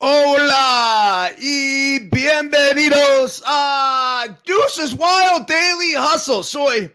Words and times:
Hola 0.00 1.32
y 1.38 1.98
bienvenidos 1.98 3.42
a 3.44 4.28
Deuces 4.46 4.92
Wild 4.92 5.48
Daily 5.48 5.96
Hustle. 5.96 6.44
Soy 6.44 6.94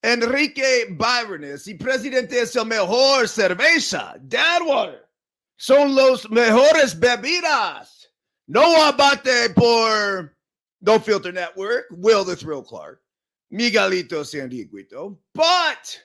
Enrique 0.00 0.86
Byrones 0.90 1.66
y 1.66 1.74
presidente 1.74 2.38
es 2.38 2.54
el 2.54 2.66
mejor 2.66 3.28
cerveza, 3.28 4.14
Dadwater. 4.20 5.08
Son 5.56 5.96
los 5.96 6.30
mejores 6.30 6.96
bebidas. 6.96 8.12
No 8.46 8.80
abate 8.84 9.50
por 9.50 10.32
No 10.80 11.00
Filter 11.00 11.34
Network, 11.34 11.86
Will 11.90 12.24
the 12.24 12.36
Thrill 12.36 12.62
Clark, 12.62 13.02
Miguelito 13.52 14.22
Sandiguito. 14.22 15.18
But 15.34 16.00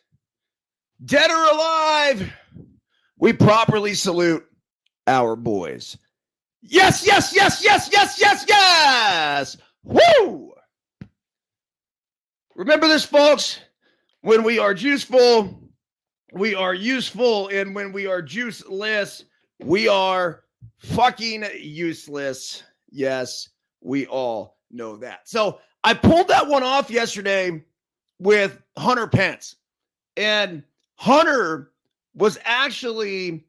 dead 1.05 1.29
or 1.29 1.51
alive, 1.53 2.33
we 3.19 3.31
properly 3.31 3.93
salute 3.93 4.43
our 5.05 5.35
boys. 5.35 5.99
Yes, 6.61 7.05
yes, 7.05 7.33
yes, 7.35 7.63
yes, 7.63 7.89
yes, 7.91 8.19
yes, 8.19 8.45
yes. 8.47 9.57
Woo! 9.83 10.53
Remember 12.55 12.87
this, 12.87 13.03
folks. 13.03 13.59
When 14.21 14.43
we 14.43 14.59
are 14.59 14.75
juiceful, 14.75 15.57
we 16.33 16.53
are 16.53 16.75
useful. 16.75 17.47
And 17.47 17.73
when 17.73 17.91
we 17.91 18.05
are 18.05 18.21
juiceless, 18.21 19.23
we 19.63 19.87
are 19.87 20.43
fucking 20.77 21.45
useless. 21.59 22.63
Yes, 22.91 23.49
we 23.81 24.05
all 24.05 24.57
know 24.69 24.95
that. 24.97 25.27
So 25.27 25.59
I 25.83 25.95
pulled 25.95 26.27
that 26.27 26.47
one 26.47 26.63
off 26.63 26.91
yesterday 26.91 27.63
with 28.19 28.61
Hunter 28.77 29.07
Pence. 29.07 29.55
And 30.15 30.63
Hunter 30.95 31.71
was 32.13 32.37
actually 32.45 33.45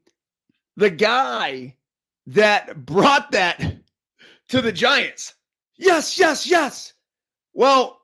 the 0.75 0.89
guy 0.89 1.75
that 2.27 2.85
brought 2.85 3.31
that 3.31 3.77
to 4.49 4.61
the 4.61 4.71
Giants. 4.71 5.35
Yes, 5.77 6.17
yes, 6.17 6.47
yes. 6.47 6.93
Well, 7.53 8.01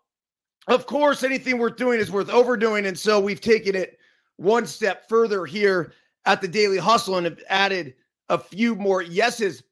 of 0.68 0.86
course, 0.86 1.24
anything 1.24 1.58
worth 1.58 1.78
doing 1.78 2.00
is 2.00 2.12
worth 2.12 2.30
overdoing. 2.30 2.86
And 2.86 2.98
so 2.98 3.20
we've 3.20 3.42
taken 3.42 3.76
it 3.76 3.98
one 4.38 4.66
step 4.66 5.08
further 5.10 5.46
here 5.46 5.94
at 6.26 6.42
the 6.42 6.48
Daily 6.48 6.78
Hustle 6.78 7.18
and 7.18 7.26
have 7.26 7.42
added 7.50 7.96
a 8.30 8.38
few 8.38 8.76
more 8.76 9.02
yeses. 9.02 9.64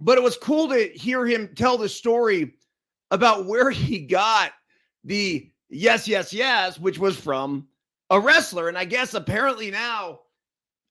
But 0.00 0.18
it 0.18 0.24
was 0.24 0.36
cool 0.36 0.68
to 0.68 0.88
hear 0.94 1.26
him 1.26 1.54
tell 1.54 1.76
the 1.76 1.88
story 1.88 2.54
about 3.10 3.46
where 3.46 3.70
he 3.70 4.00
got 4.00 4.52
the 5.04 5.50
yes, 5.68 6.08
yes, 6.08 6.32
yes, 6.32 6.78
which 6.78 6.98
was 6.98 7.16
from 7.16 7.68
a 8.10 8.18
wrestler. 8.18 8.68
And 8.68 8.78
I 8.78 8.84
guess 8.84 9.14
apparently 9.14 9.70
now, 9.70 10.20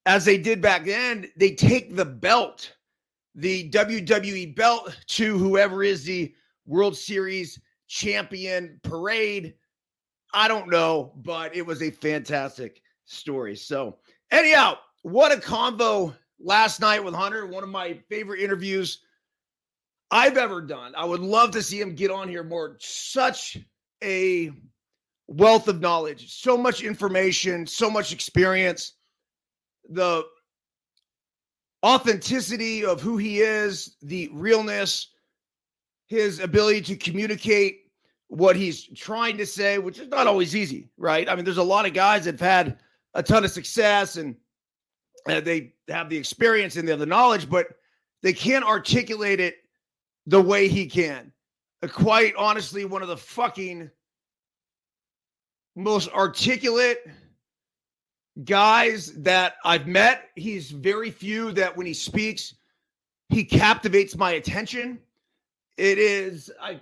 as 0.05 0.25
they 0.25 0.37
did 0.37 0.61
back 0.61 0.85
then, 0.85 1.29
they 1.35 1.51
take 1.51 1.95
the 1.95 2.05
belt 2.05 2.73
the 3.35 3.69
WWE 3.71 4.55
belt 4.55 4.97
to 5.07 5.37
whoever 5.37 5.83
is 5.83 6.03
the 6.03 6.33
World 6.65 6.97
Series 6.97 7.59
champion 7.87 8.79
parade. 8.83 9.53
I 10.33 10.47
don't 10.47 10.69
know, 10.69 11.13
but 11.17 11.55
it 11.55 11.65
was 11.65 11.81
a 11.81 11.91
fantastic 11.91 12.81
story. 13.05 13.55
So, 13.55 13.97
anyhow, 14.31 14.77
what 15.03 15.31
a 15.31 15.37
convo 15.37 16.15
last 16.39 16.79
night 16.79 17.03
with 17.03 17.13
Hunter. 17.13 17.45
One 17.45 17.63
of 17.63 17.69
my 17.69 17.99
favorite 18.09 18.41
interviews 18.41 18.99
I've 20.09 20.37
ever 20.37 20.61
done. 20.61 20.93
I 20.95 21.05
would 21.05 21.21
love 21.21 21.51
to 21.51 21.61
see 21.61 21.79
him 21.79 21.95
get 21.95 22.11
on 22.11 22.27
here 22.27 22.43
more. 22.43 22.77
Such 22.79 23.57
a 24.03 24.51
wealth 25.27 25.67
of 25.69 25.79
knowledge, 25.79 26.33
so 26.41 26.57
much 26.57 26.83
information, 26.83 27.65
so 27.65 27.89
much 27.89 28.11
experience. 28.11 28.93
The 29.89 30.23
authenticity 31.85 32.85
of 32.85 33.01
who 33.01 33.17
he 33.17 33.39
is, 33.39 33.95
the 34.01 34.29
realness, 34.33 35.07
his 36.07 36.39
ability 36.39 36.81
to 36.81 36.95
communicate 36.95 37.91
what 38.27 38.55
he's 38.55 38.83
trying 38.97 39.37
to 39.37 39.45
say, 39.45 39.77
which 39.77 39.99
is 39.99 40.07
not 40.07 40.27
always 40.27 40.55
easy, 40.55 40.89
right? 40.97 41.27
I 41.27 41.35
mean, 41.35 41.43
there's 41.43 41.57
a 41.57 41.63
lot 41.63 41.85
of 41.85 41.93
guys 41.93 42.25
that 42.25 42.39
have 42.39 42.39
had 42.39 42.79
a 43.13 43.23
ton 43.23 43.43
of 43.43 43.51
success 43.51 44.15
and 44.15 44.35
uh, 45.27 45.41
they 45.41 45.73
have 45.89 46.09
the 46.09 46.17
experience 46.17 46.75
and 46.75 46.87
they 46.87 46.91
have 46.91 46.99
the 46.99 47.05
knowledge, 47.05 47.49
but 47.49 47.67
they 48.23 48.33
can't 48.33 48.63
articulate 48.63 49.39
it 49.39 49.55
the 50.27 50.41
way 50.41 50.67
he 50.67 50.85
can. 50.85 51.31
Uh, 51.83 51.87
quite 51.87 52.33
honestly, 52.37 52.85
one 52.85 53.01
of 53.01 53.07
the 53.07 53.17
fucking 53.17 53.89
most 55.75 56.09
articulate 56.09 57.05
guys 58.43 59.13
that 59.17 59.55
I've 59.63 59.87
met, 59.87 60.29
he's 60.35 60.71
very 60.71 61.11
few 61.11 61.51
that 61.53 61.75
when 61.75 61.85
he 61.85 61.93
speaks, 61.93 62.55
he 63.29 63.43
captivates 63.43 64.17
my 64.17 64.31
attention. 64.31 64.99
It 65.77 65.97
is 65.97 66.51
a, 66.63 66.81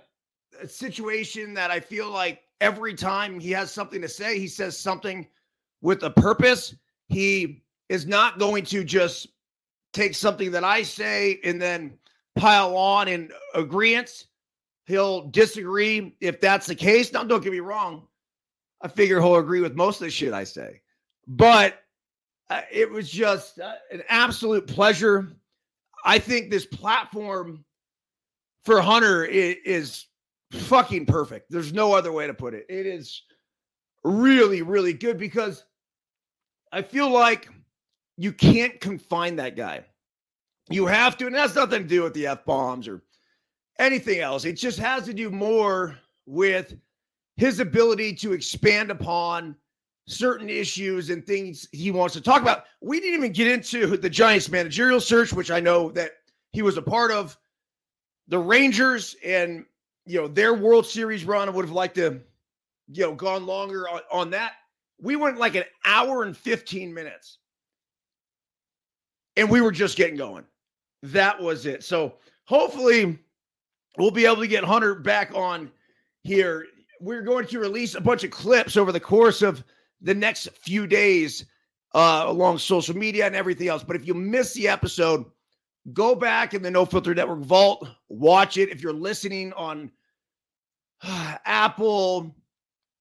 situation 0.66 1.54
that 1.54 1.70
I 1.70 1.80
feel 1.80 2.10
like 2.10 2.42
every 2.60 2.92
time 2.92 3.40
he 3.40 3.50
has 3.52 3.72
something 3.72 4.02
to 4.02 4.08
say, 4.08 4.38
he 4.38 4.46
says 4.46 4.78
something 4.78 5.26
with 5.80 6.02
a 6.02 6.10
purpose. 6.10 6.74
He 7.08 7.62
is 7.88 8.06
not 8.06 8.38
going 8.38 8.64
to 8.66 8.84
just 8.84 9.28
take 9.92 10.14
something 10.14 10.50
that 10.50 10.64
I 10.64 10.82
say 10.82 11.40
and 11.44 11.60
then 11.60 11.98
pile 12.36 12.76
on 12.76 13.08
in 13.08 13.30
agreement. 13.54 14.26
He'll 14.86 15.28
disagree 15.28 16.14
if 16.20 16.40
that's 16.40 16.66
the 16.66 16.74
case. 16.74 17.12
Now, 17.12 17.24
don't 17.24 17.42
get 17.42 17.52
me 17.52 17.60
wrong. 17.60 18.06
I 18.82 18.88
figure 18.88 19.20
he'll 19.20 19.36
agree 19.36 19.60
with 19.60 19.74
most 19.74 20.00
of 20.00 20.04
the 20.04 20.10
shit 20.10 20.32
I 20.32 20.44
say. 20.44 20.80
But 21.26 21.80
uh, 22.48 22.62
it 22.70 22.90
was 22.90 23.10
just 23.10 23.60
uh, 23.60 23.74
an 23.92 24.02
absolute 24.08 24.66
pleasure. 24.66 25.36
I 26.04 26.18
think 26.18 26.50
this 26.50 26.66
platform 26.66 27.64
for 28.64 28.80
Hunter 28.80 29.24
is, 29.24 29.56
is 29.64 30.06
fucking 30.52 31.06
perfect. 31.06 31.50
There's 31.50 31.72
no 31.72 31.92
other 31.94 32.12
way 32.12 32.26
to 32.26 32.34
put 32.34 32.54
it. 32.54 32.66
It 32.68 32.86
is 32.86 33.22
really, 34.02 34.62
really 34.62 34.92
good 34.92 35.18
because 35.18 35.64
I 36.72 36.82
feel 36.82 37.10
like 37.10 37.48
you 38.16 38.32
can't 38.32 38.80
confine 38.80 39.36
that 39.36 39.56
guy. 39.56 39.84
You 40.68 40.86
have 40.86 41.16
to, 41.18 41.26
and 41.26 41.34
that's 41.34 41.54
nothing 41.54 41.82
to 41.82 41.88
do 41.88 42.02
with 42.02 42.14
the 42.14 42.26
F 42.28 42.44
bombs 42.44 42.86
or 42.86 43.02
anything 43.78 44.20
else. 44.20 44.44
It 44.44 44.54
just 44.54 44.78
has 44.78 45.04
to 45.06 45.14
do 45.14 45.30
more 45.30 45.98
with 46.26 46.76
his 47.36 47.60
ability 47.60 48.14
to 48.16 48.32
expand 48.32 48.90
upon 48.90 49.56
certain 50.06 50.48
issues 50.48 51.10
and 51.10 51.24
things 51.24 51.68
he 51.72 51.90
wants 51.90 52.14
to 52.14 52.20
talk 52.20 52.42
about. 52.42 52.64
We 52.80 53.00
didn't 53.00 53.14
even 53.14 53.32
get 53.32 53.46
into 53.46 53.96
the 53.96 54.10
Giants 54.10 54.48
managerial 54.48 55.00
search, 55.00 55.32
which 55.32 55.50
I 55.50 55.60
know 55.60 55.90
that 55.92 56.12
he 56.52 56.62
was 56.62 56.76
a 56.76 56.82
part 56.82 57.10
of. 57.10 57.36
The 58.28 58.38
Rangers 58.38 59.16
and 59.24 59.64
you 60.06 60.20
know 60.20 60.28
their 60.28 60.54
World 60.54 60.86
Series 60.86 61.24
run. 61.24 61.48
I 61.48 61.52
would 61.52 61.64
have 61.64 61.74
liked 61.74 61.96
to, 61.96 62.20
you 62.88 63.02
know, 63.02 63.14
gone 63.14 63.46
longer 63.46 63.88
on, 63.88 64.00
on 64.12 64.30
that. 64.30 64.52
We 65.00 65.16
went 65.16 65.38
like 65.38 65.54
an 65.54 65.64
hour 65.84 66.22
and 66.22 66.36
15 66.36 66.92
minutes. 66.92 67.38
And 69.36 69.48
we 69.48 69.60
were 69.60 69.72
just 69.72 69.96
getting 69.96 70.16
going. 70.16 70.44
That 71.02 71.40
was 71.40 71.64
it. 71.64 71.82
So 71.82 72.14
hopefully 72.44 73.18
we'll 73.96 74.10
be 74.10 74.26
able 74.26 74.36
to 74.36 74.46
get 74.46 74.64
Hunter 74.64 74.94
back 74.94 75.32
on 75.34 75.70
here. 76.22 76.66
We're 77.00 77.22
going 77.22 77.46
to 77.46 77.58
release 77.58 77.94
a 77.94 78.00
bunch 78.00 78.24
of 78.24 78.30
clips 78.30 78.76
over 78.76 78.92
the 78.92 79.00
course 79.00 79.40
of 79.40 79.64
the 80.00 80.14
next 80.14 80.48
few 80.50 80.86
days 80.86 81.44
uh, 81.94 82.24
along 82.26 82.58
social 82.58 82.96
media 82.96 83.26
and 83.26 83.34
everything 83.34 83.68
else. 83.68 83.84
But 83.84 83.96
if 83.96 84.06
you 84.06 84.14
miss 84.14 84.54
the 84.54 84.68
episode, 84.68 85.24
go 85.92 86.14
back 86.14 86.54
in 86.54 86.62
the 86.62 86.70
No 86.70 86.84
Filter 86.84 87.14
Network 87.14 87.40
vault, 87.40 87.88
watch 88.08 88.56
it. 88.56 88.68
If 88.68 88.82
you're 88.82 88.92
listening 88.92 89.52
on 89.54 89.90
uh, 91.02 91.36
Apple 91.44 92.34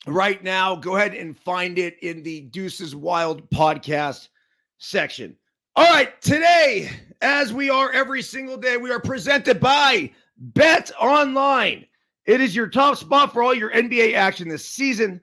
right 0.08 0.44
now, 0.44 0.76
go 0.76 0.96
ahead 0.96 1.14
and 1.14 1.38
find 1.38 1.78
it 1.78 1.98
in 2.02 2.24
the 2.24 2.42
Deuces 2.42 2.96
Wild 2.96 3.50
podcast 3.50 4.30
section. 4.78 5.36
All 5.76 5.86
right, 5.86 6.20
today, 6.22 6.90
as 7.22 7.54
we 7.54 7.70
are 7.70 7.92
every 7.92 8.22
single 8.22 8.58
day, 8.58 8.78
we 8.78 8.92
are 8.92 9.00
presented 9.00 9.60
by 9.60 10.12
Bet 10.38 10.92
Online. 11.00 11.86
It 12.26 12.42
is 12.42 12.56
your 12.56 12.68
top 12.68 12.98
spot 12.98 13.34
for 13.34 13.44
all 13.44 13.54
your 13.54 13.72
NBA 13.72 14.14
action 14.14 14.50
this 14.50 14.66
season. 14.66 15.22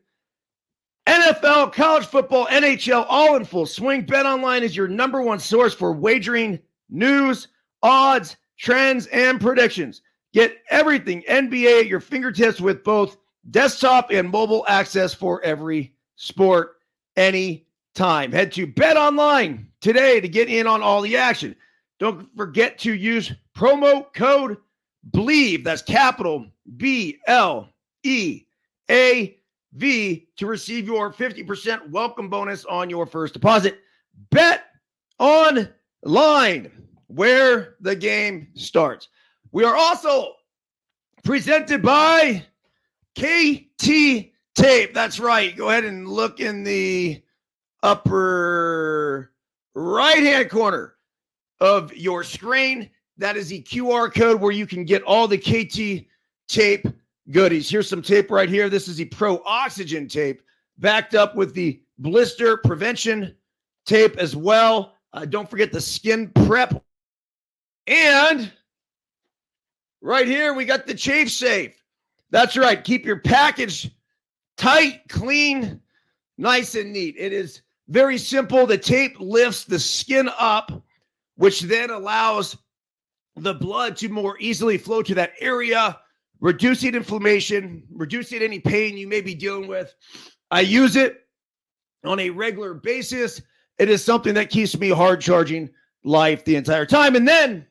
NFL, 1.06 1.72
college 1.72 2.06
football, 2.06 2.46
NHL, 2.46 3.06
all 3.08 3.36
in 3.36 3.44
full 3.44 3.66
swing. 3.66 4.02
Bet 4.02 4.26
Online 4.26 4.62
is 4.62 4.76
your 4.76 4.88
number 4.88 5.22
one 5.22 5.38
source 5.38 5.72
for 5.72 5.92
wagering, 5.92 6.58
news, 6.90 7.48
odds, 7.82 8.36
trends, 8.58 9.06
and 9.08 9.40
predictions. 9.40 10.02
Get 10.32 10.58
everything 10.70 11.22
NBA 11.28 11.80
at 11.80 11.86
your 11.86 12.00
fingertips 12.00 12.60
with 12.60 12.82
both 12.82 13.16
desktop 13.50 14.10
and 14.10 14.28
mobile 14.28 14.64
access 14.68 15.14
for 15.14 15.42
every 15.42 15.94
sport, 16.16 16.76
anytime. 17.16 18.32
Head 18.32 18.52
to 18.52 18.66
Bet 18.66 18.96
Online 18.96 19.68
today 19.80 20.20
to 20.20 20.28
get 20.28 20.48
in 20.48 20.66
on 20.66 20.82
all 20.82 21.00
the 21.00 21.16
action. 21.16 21.56
Don't 21.98 22.28
forget 22.36 22.78
to 22.80 22.92
use 22.92 23.32
promo 23.56 24.12
code 24.12 24.58
BLEAV. 25.12 25.64
That's 25.64 25.82
capital 25.82 26.46
B 26.76 27.18
L 27.26 27.70
E 28.02 28.42
A 28.90 29.38
V 29.76 30.28
to 30.36 30.46
receive 30.46 30.86
your 30.86 31.12
50% 31.12 31.90
welcome 31.90 32.28
bonus 32.28 32.64
on 32.64 32.88
your 32.88 33.06
first 33.06 33.34
deposit. 33.34 33.80
Bet 34.30 34.64
online. 35.18 36.70
where 37.08 37.76
the 37.80 37.94
game 37.94 38.48
starts. 38.54 39.08
We 39.52 39.64
are 39.64 39.76
also 39.76 40.32
presented 41.24 41.82
by 41.82 42.44
KT 43.16 44.32
Tape. 44.54 44.94
That's 44.94 45.20
right. 45.20 45.56
Go 45.56 45.70
ahead 45.70 45.84
and 45.84 46.08
look 46.08 46.40
in 46.40 46.64
the 46.64 47.22
upper 47.82 49.32
right 49.74 50.22
hand 50.22 50.50
corner 50.50 50.94
of 51.60 51.94
your 51.94 52.24
screen. 52.24 52.90
That 53.18 53.36
is 53.36 53.48
the 53.48 53.62
QR 53.62 54.12
code 54.12 54.40
where 54.40 54.52
you 54.52 54.66
can 54.66 54.84
get 54.84 55.02
all 55.02 55.28
the 55.28 55.38
KT 55.38 56.06
Tape 56.48 56.86
goodies. 57.30 57.68
Here's 57.68 57.88
some 57.88 58.02
tape 58.02 58.30
right 58.30 58.48
here. 58.48 58.68
This 58.68 58.88
is 58.88 58.96
the 58.96 59.04
Pro 59.06 59.42
Oxygen 59.44 60.08
tape, 60.08 60.42
backed 60.78 61.14
up 61.14 61.34
with 61.34 61.54
the 61.54 61.80
blister 61.98 62.56
prevention 62.58 63.34
tape 63.84 64.16
as 64.16 64.36
well. 64.36 64.94
Uh, 65.12 65.24
don't 65.24 65.48
forget 65.48 65.72
the 65.72 65.80
skin 65.80 66.30
prep. 66.46 66.82
And 67.86 68.52
right 70.00 70.26
here, 70.26 70.54
we 70.54 70.64
got 70.64 70.86
the 70.86 70.94
chafe 70.94 71.30
safe. 71.30 71.82
That's 72.30 72.56
right. 72.56 72.82
Keep 72.82 73.06
your 73.06 73.20
package 73.20 73.90
tight, 74.56 75.02
clean, 75.08 75.80
nice, 76.36 76.74
and 76.74 76.92
neat. 76.92 77.14
It 77.18 77.32
is 77.32 77.62
very 77.88 78.18
simple. 78.18 78.66
The 78.66 78.78
tape 78.78 79.16
lifts 79.20 79.64
the 79.64 79.78
skin 79.78 80.28
up, 80.38 80.72
which 81.36 81.60
then 81.62 81.90
allows 81.90 82.56
the 83.36 83.54
blood 83.54 83.96
to 83.98 84.08
more 84.08 84.36
easily 84.40 84.78
flow 84.78 85.02
to 85.02 85.14
that 85.14 85.34
area, 85.40 85.98
reducing 86.46 86.94
inflammation, 86.94 87.82
reducing 87.92 88.40
any 88.40 88.60
pain 88.60 88.96
you 88.96 89.08
may 89.08 89.20
be 89.20 89.34
dealing 89.34 89.66
with. 89.66 89.92
I 90.52 90.60
use 90.60 90.94
it 90.94 91.26
on 92.04 92.20
a 92.20 92.30
regular 92.30 92.72
basis. 92.72 93.42
It 93.78 93.88
is 93.90 94.04
something 94.04 94.34
that 94.34 94.48
keeps 94.48 94.78
me 94.78 94.90
hard 94.90 95.20
charging 95.20 95.68
life 96.04 96.44
the 96.44 96.54
entire 96.54 96.86
time. 96.86 97.16
And 97.16 97.26
then 97.26 97.66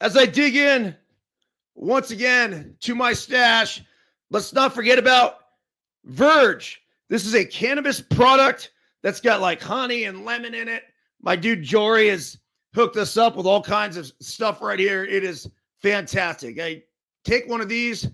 as 0.00 0.16
I 0.16 0.24
dig 0.24 0.56
in 0.56 0.96
once 1.74 2.10
again 2.10 2.74
to 2.80 2.94
my 2.94 3.12
stash, 3.12 3.82
let's 4.30 4.54
not 4.54 4.74
forget 4.74 4.98
about 4.98 5.40
Verge. 6.06 6.80
This 7.10 7.26
is 7.26 7.34
a 7.34 7.44
cannabis 7.44 8.00
product 8.00 8.72
that's 9.02 9.20
got 9.20 9.42
like 9.42 9.60
honey 9.60 10.04
and 10.04 10.24
lemon 10.24 10.54
in 10.54 10.68
it. 10.68 10.84
My 11.20 11.36
dude 11.36 11.62
Jory 11.62 12.08
has 12.08 12.38
hooked 12.74 12.96
us 12.96 13.16
up 13.16 13.36
with 13.36 13.46
all 13.46 13.62
kinds 13.62 13.96
of 13.96 14.10
stuff 14.20 14.60
right 14.62 14.78
here. 14.78 15.04
It 15.04 15.24
is 15.24 15.48
fantastic. 15.82 16.60
I 16.60 16.82
take 17.24 17.48
one 17.48 17.60
of 17.60 17.68
these 17.68 18.08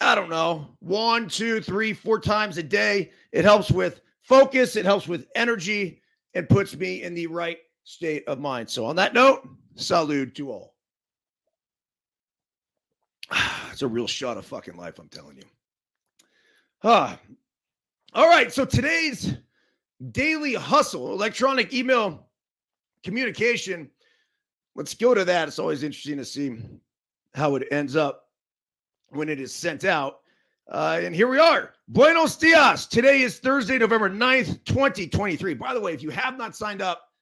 I 0.00 0.14
don't 0.14 0.28
know, 0.28 0.76
one, 0.80 1.28
two, 1.28 1.60
three, 1.60 1.92
four 1.92 2.20
times 2.20 2.58
a 2.58 2.62
day. 2.62 3.12
It 3.32 3.44
helps 3.44 3.70
with 3.70 4.02
focus, 4.20 4.76
it 4.76 4.84
helps 4.84 5.08
with 5.08 5.26
energy, 5.34 6.02
and 6.34 6.48
puts 6.48 6.76
me 6.76 7.02
in 7.02 7.14
the 7.14 7.26
right 7.26 7.58
state 7.84 8.24
of 8.28 8.38
mind. 8.38 8.68
So, 8.68 8.84
on 8.84 8.96
that 8.96 9.14
note, 9.14 9.48
salute 9.74 10.34
to 10.36 10.50
all. 10.50 10.74
It's 13.72 13.82
a 13.82 13.88
real 13.88 14.06
shot 14.06 14.38
of 14.38 14.46
fucking 14.46 14.78
life, 14.78 14.98
I'm 14.98 15.10
telling 15.10 15.36
you. 15.36 15.42
Ah. 16.82 17.18
All 18.14 18.26
right. 18.26 18.50
So, 18.50 18.64
today's 18.64 19.34
daily 20.12 20.54
hustle, 20.54 21.12
electronic 21.12 21.74
email 21.74 22.25
communication. 23.02 23.90
Let's 24.74 24.94
go 24.94 25.14
to 25.14 25.24
that. 25.24 25.48
It's 25.48 25.58
always 25.58 25.82
interesting 25.82 26.18
to 26.18 26.24
see 26.24 26.58
how 27.34 27.56
it 27.56 27.66
ends 27.70 27.96
up 27.96 28.28
when 29.10 29.28
it 29.28 29.40
is 29.40 29.54
sent 29.54 29.84
out. 29.84 30.20
Uh, 30.70 31.00
and 31.02 31.14
here 31.14 31.28
we 31.28 31.38
are. 31.38 31.74
Buenos 31.88 32.36
dias. 32.36 32.86
Today 32.86 33.22
is 33.22 33.38
Thursday, 33.38 33.78
November 33.78 34.10
9th, 34.10 34.64
2023. 34.64 35.54
By 35.54 35.72
the 35.72 35.80
way, 35.80 35.92
if 35.92 36.02
you 36.02 36.10
have 36.10 36.36
not 36.36 36.56
signed 36.56 36.82
up 36.82 37.12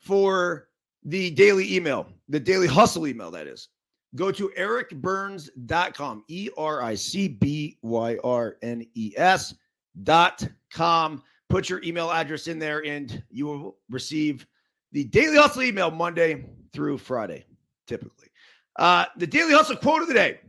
for 0.00 0.68
the 1.04 1.30
daily 1.30 1.74
email, 1.74 2.08
the 2.28 2.40
daily 2.40 2.66
hustle 2.66 3.06
email, 3.06 3.30
that 3.30 3.46
is, 3.46 3.68
go 4.14 4.32
to 4.32 4.50
ericbyrnes.com, 4.58 6.24
E 6.28 6.48
R 6.56 6.82
I 6.82 6.94
C 6.94 7.28
B 7.28 7.78
Y 7.82 8.16
R 8.24 8.56
N 8.62 8.86
E 8.94 9.12
S.com. 9.16 11.22
Put 11.50 11.68
your 11.68 11.82
email 11.82 12.10
address 12.10 12.46
in 12.46 12.58
there 12.58 12.84
and 12.84 13.22
you 13.30 13.46
will 13.46 13.76
receive 13.90 14.46
the 14.92 15.04
daily 15.04 15.36
hustle 15.36 15.62
email 15.62 15.90
Monday 15.90 16.44
through 16.72 16.98
Friday, 16.98 17.44
typically. 17.86 18.28
Uh, 18.76 19.06
the 19.16 19.26
daily 19.26 19.52
hustle 19.52 19.76
quote 19.76 20.02
of 20.02 20.08
the 20.08 20.14
day 20.14 20.40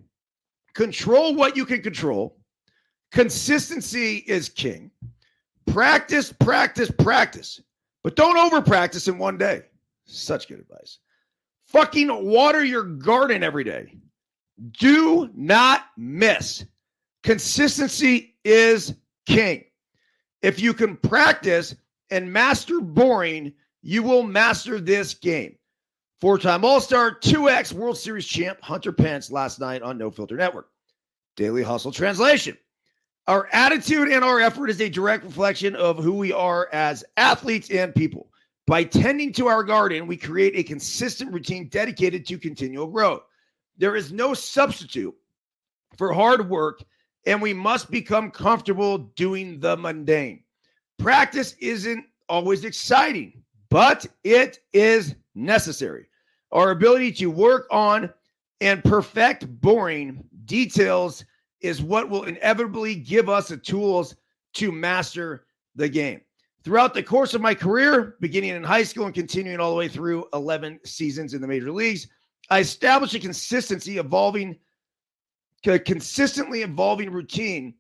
Control 0.74 1.36
what 1.36 1.57
you 1.57 1.65
can 1.65 1.81
control. 1.81 2.38
Consistency 3.12 4.18
is 4.18 4.50
king. 4.50 4.91
Practice, 5.68 6.31
practice, 6.31 6.91
practice. 6.91 7.59
But 8.03 8.15
don't 8.15 8.38
over 8.38 8.62
practice 8.62 9.07
in 9.07 9.18
one 9.18 9.38
day. 9.38 9.63
Such 10.06 10.47
good 10.47 10.59
advice. 10.59 11.00
Fucking 11.68 12.25
water 12.25 12.63
your 12.63 12.83
garden 12.83 13.44
every 13.44 13.63
day. 13.63 13.97
Do 14.80 15.30
not 15.33 15.85
miss. 15.97 16.65
Consistency 17.24 18.35
is 18.44 18.95
king. 19.25 19.65
If 20.42 20.59
you 20.59 20.74
can 20.74 20.97
practice 20.97 21.75
and 22.09 22.31
master 22.31 22.80
boring, 22.80 23.53
you 23.81 24.04
will 24.04 24.24
master 24.24 24.80
this 24.80 25.14
game. 25.14 25.56
Four 26.22 26.38
time 26.38 26.66
All 26.66 26.81
Star, 26.81 27.18
2X 27.18 27.72
World 27.72 27.98
Series 27.98 28.26
champ 28.26 28.62
Hunter 28.62 28.92
Pence 28.92 29.31
last 29.31 29.60
night 29.60 29.81
on 29.81 29.98
No 29.98 30.12
Filter 30.12 30.36
Network. 30.36 30.70
Daily 31.36 31.64
Hustle 31.64 31.92
Translation. 31.92 32.58
Our 33.28 33.48
attitude 33.54 34.10
and 34.10 34.24
our 34.24 34.42
effort 34.42 34.70
is 34.70 34.81
a 34.81 34.90
direct 34.90 35.24
reflection 35.24 35.76
of 35.76 36.04
who 36.04 36.14
we 36.14 36.34
are 36.34 36.68
as 36.74 37.06
athletes 37.16 37.70
and 37.70 37.94
people. 37.96 38.28
By 38.66 38.84
tending 38.84 39.31
to 39.34 39.48
our 39.48 39.64
garden, 39.64 40.08
we 40.08 40.18
create 40.18 40.56
a 40.56 40.64
consistent 40.64 41.31
routine 41.31 41.70
dedicated 41.70 42.26
to 42.28 42.38
continual 42.38 42.88
growth. 42.88 43.22
There 43.78 43.96
is 43.96 44.12
no 44.12 44.34
substitute 44.34 45.16
for 45.98 46.12
hard 46.12 46.50
work, 46.50 46.84
and 47.26 47.42
we 47.42 47.54
must 47.54 47.90
become 47.90 48.30
comfortable 48.31 48.98
doing 48.98 49.60
the 49.60 49.78
mundane. 49.78 50.44
Practice 50.98 51.56
isn't 51.60 52.06
always 52.28 52.66
exciting, 52.66 53.38
but 53.69 54.06
it 54.24 54.60
is 54.74 55.16
necessary. 55.36 56.07
Our 56.51 56.71
ability 56.71 57.12
to 57.13 57.27
work 57.27 57.68
on 57.71 58.12
and 58.62 58.83
perfect 58.83 59.48
boring 59.62 60.23
details 60.45 61.23
is 61.61 61.81
what 61.81 62.09
will 62.09 62.23
inevitably 62.23 62.95
give 62.95 63.30
us 63.30 63.49
the 63.49 63.57
tools 63.57 64.16
to 64.54 64.71
master 64.71 65.45
the 65.76 65.88
game. 65.88 66.21
Throughout 66.64 66.94
the 66.94 67.04
course 67.04 67.33
of 67.33 67.42
my 67.42 67.56
career, 67.56 68.18
beginning 68.19 68.52
in 68.52 68.64
high 68.64 68.83
school 68.83 69.06
and 69.06 69.14
continuing 69.14 69.59
all 69.59 69.71
the 69.71 69.78
way 69.78 69.88
through 69.88 70.26
11 70.33 70.80
seasons 70.85 71.33
in 71.33 71.42
the 71.42 71.47
major 71.47 71.71
leagues, 71.71 72.07
I 72.49 72.59
established 72.59 73.14
a 73.14 73.19
consistency 73.19 73.97
evolving 73.97 74.57
a 75.68 75.78
consistently 75.78 76.61
evolving 76.61 77.11
routine 77.11 77.73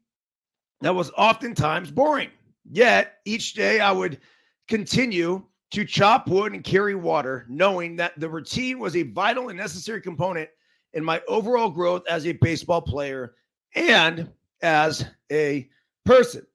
that 0.81 0.93
was 0.93 1.11
oftentimes 1.17 1.91
boring. 1.91 2.29
Yet 2.69 3.19
each 3.25 3.53
day 3.53 3.79
I 3.79 3.91
would 3.91 4.19
continue 4.67 5.43
to 5.71 5.85
chop 5.85 6.27
wood 6.27 6.53
and 6.53 6.63
carry 6.63 6.95
water, 6.95 7.45
knowing 7.47 7.95
that 7.97 8.19
the 8.19 8.29
routine 8.29 8.79
was 8.79 8.95
a 8.95 9.03
vital 9.03 9.49
and 9.49 9.57
necessary 9.57 10.01
component 10.01 10.49
in 10.93 11.03
my 11.03 11.21
overall 11.27 11.69
growth 11.69 12.03
as 12.09 12.25
a 12.25 12.31
baseball 12.33 12.81
player 12.81 13.35
and 13.75 14.29
as 14.61 15.05
a 15.31 15.69
person. 16.05 16.45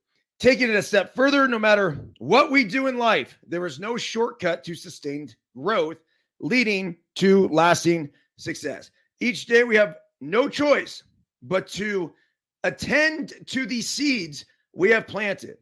Taking 0.40 0.68
it 0.68 0.76
a 0.76 0.83
step 0.83 1.14
further, 1.14 1.47
no 1.47 1.59
matter 1.59 1.99
what 2.18 2.50
we 2.50 2.64
do 2.64 2.88
in 2.88 2.99
life, 2.99 3.38
there 3.47 3.64
is 3.66 3.78
no 3.78 3.97
shortcut 3.97 4.64
to 4.64 4.75
sustained 4.75 5.37
growth 5.56 5.99
leading 6.40 6.97
to 7.14 7.49
lasting 7.49 8.11
success. 8.37 8.90
Each 9.21 9.47
day 9.47 9.62
we 9.62 9.76
have 9.76 9.97
no 10.21 10.49
choice 10.49 11.04
but 11.42 11.68
to 11.68 12.12
attend 12.64 13.35
to 13.47 13.64
the 13.64 13.80
seeds 13.80 14.44
we 14.75 14.90
have 14.90 15.06
planted. 15.06 15.59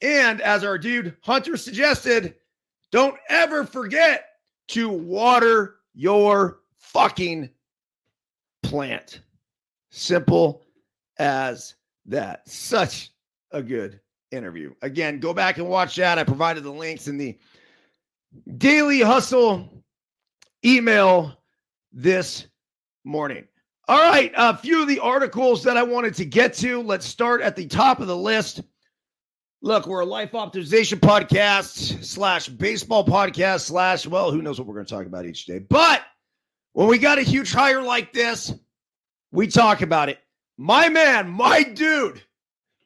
And 0.00 0.40
as 0.40 0.64
our 0.64 0.78
dude 0.78 1.16
Hunter 1.20 1.56
suggested, 1.56 2.34
don't 2.94 3.18
ever 3.28 3.64
forget 3.64 4.26
to 4.68 4.88
water 4.88 5.78
your 5.94 6.60
fucking 6.78 7.50
plant. 8.62 9.20
Simple 9.90 10.62
as 11.18 11.74
that. 12.06 12.48
Such 12.48 13.10
a 13.50 13.60
good 13.60 13.98
interview. 14.30 14.72
Again, 14.80 15.18
go 15.18 15.34
back 15.34 15.58
and 15.58 15.68
watch 15.68 15.96
that. 15.96 16.20
I 16.20 16.22
provided 16.22 16.62
the 16.62 16.70
links 16.70 17.08
in 17.08 17.18
the 17.18 17.36
Daily 18.58 19.00
Hustle 19.00 19.68
email 20.64 21.42
this 21.92 22.46
morning. 23.02 23.44
All 23.88 24.08
right, 24.08 24.30
a 24.36 24.56
few 24.56 24.82
of 24.82 24.86
the 24.86 25.00
articles 25.00 25.64
that 25.64 25.76
I 25.76 25.82
wanted 25.82 26.14
to 26.14 26.24
get 26.24 26.54
to. 26.54 26.80
Let's 26.80 27.06
start 27.06 27.40
at 27.40 27.56
the 27.56 27.66
top 27.66 27.98
of 27.98 28.06
the 28.06 28.16
list. 28.16 28.60
Look, 29.64 29.86
we're 29.86 30.00
a 30.00 30.04
life 30.04 30.32
optimization 30.32 31.00
podcast 31.00 32.04
slash 32.04 32.50
baseball 32.50 33.02
podcast 33.02 33.60
slash, 33.60 34.06
well, 34.06 34.30
who 34.30 34.42
knows 34.42 34.58
what 34.58 34.68
we're 34.68 34.74
going 34.74 34.84
to 34.84 34.94
talk 34.94 35.06
about 35.06 35.24
each 35.24 35.46
day. 35.46 35.58
But 35.58 36.02
when 36.74 36.86
we 36.86 36.98
got 36.98 37.16
a 37.16 37.22
huge 37.22 37.50
hire 37.50 37.80
like 37.80 38.12
this, 38.12 38.52
we 39.32 39.46
talk 39.46 39.80
about 39.80 40.10
it. 40.10 40.18
My 40.58 40.90
man, 40.90 41.30
my 41.30 41.62
dude, 41.62 42.20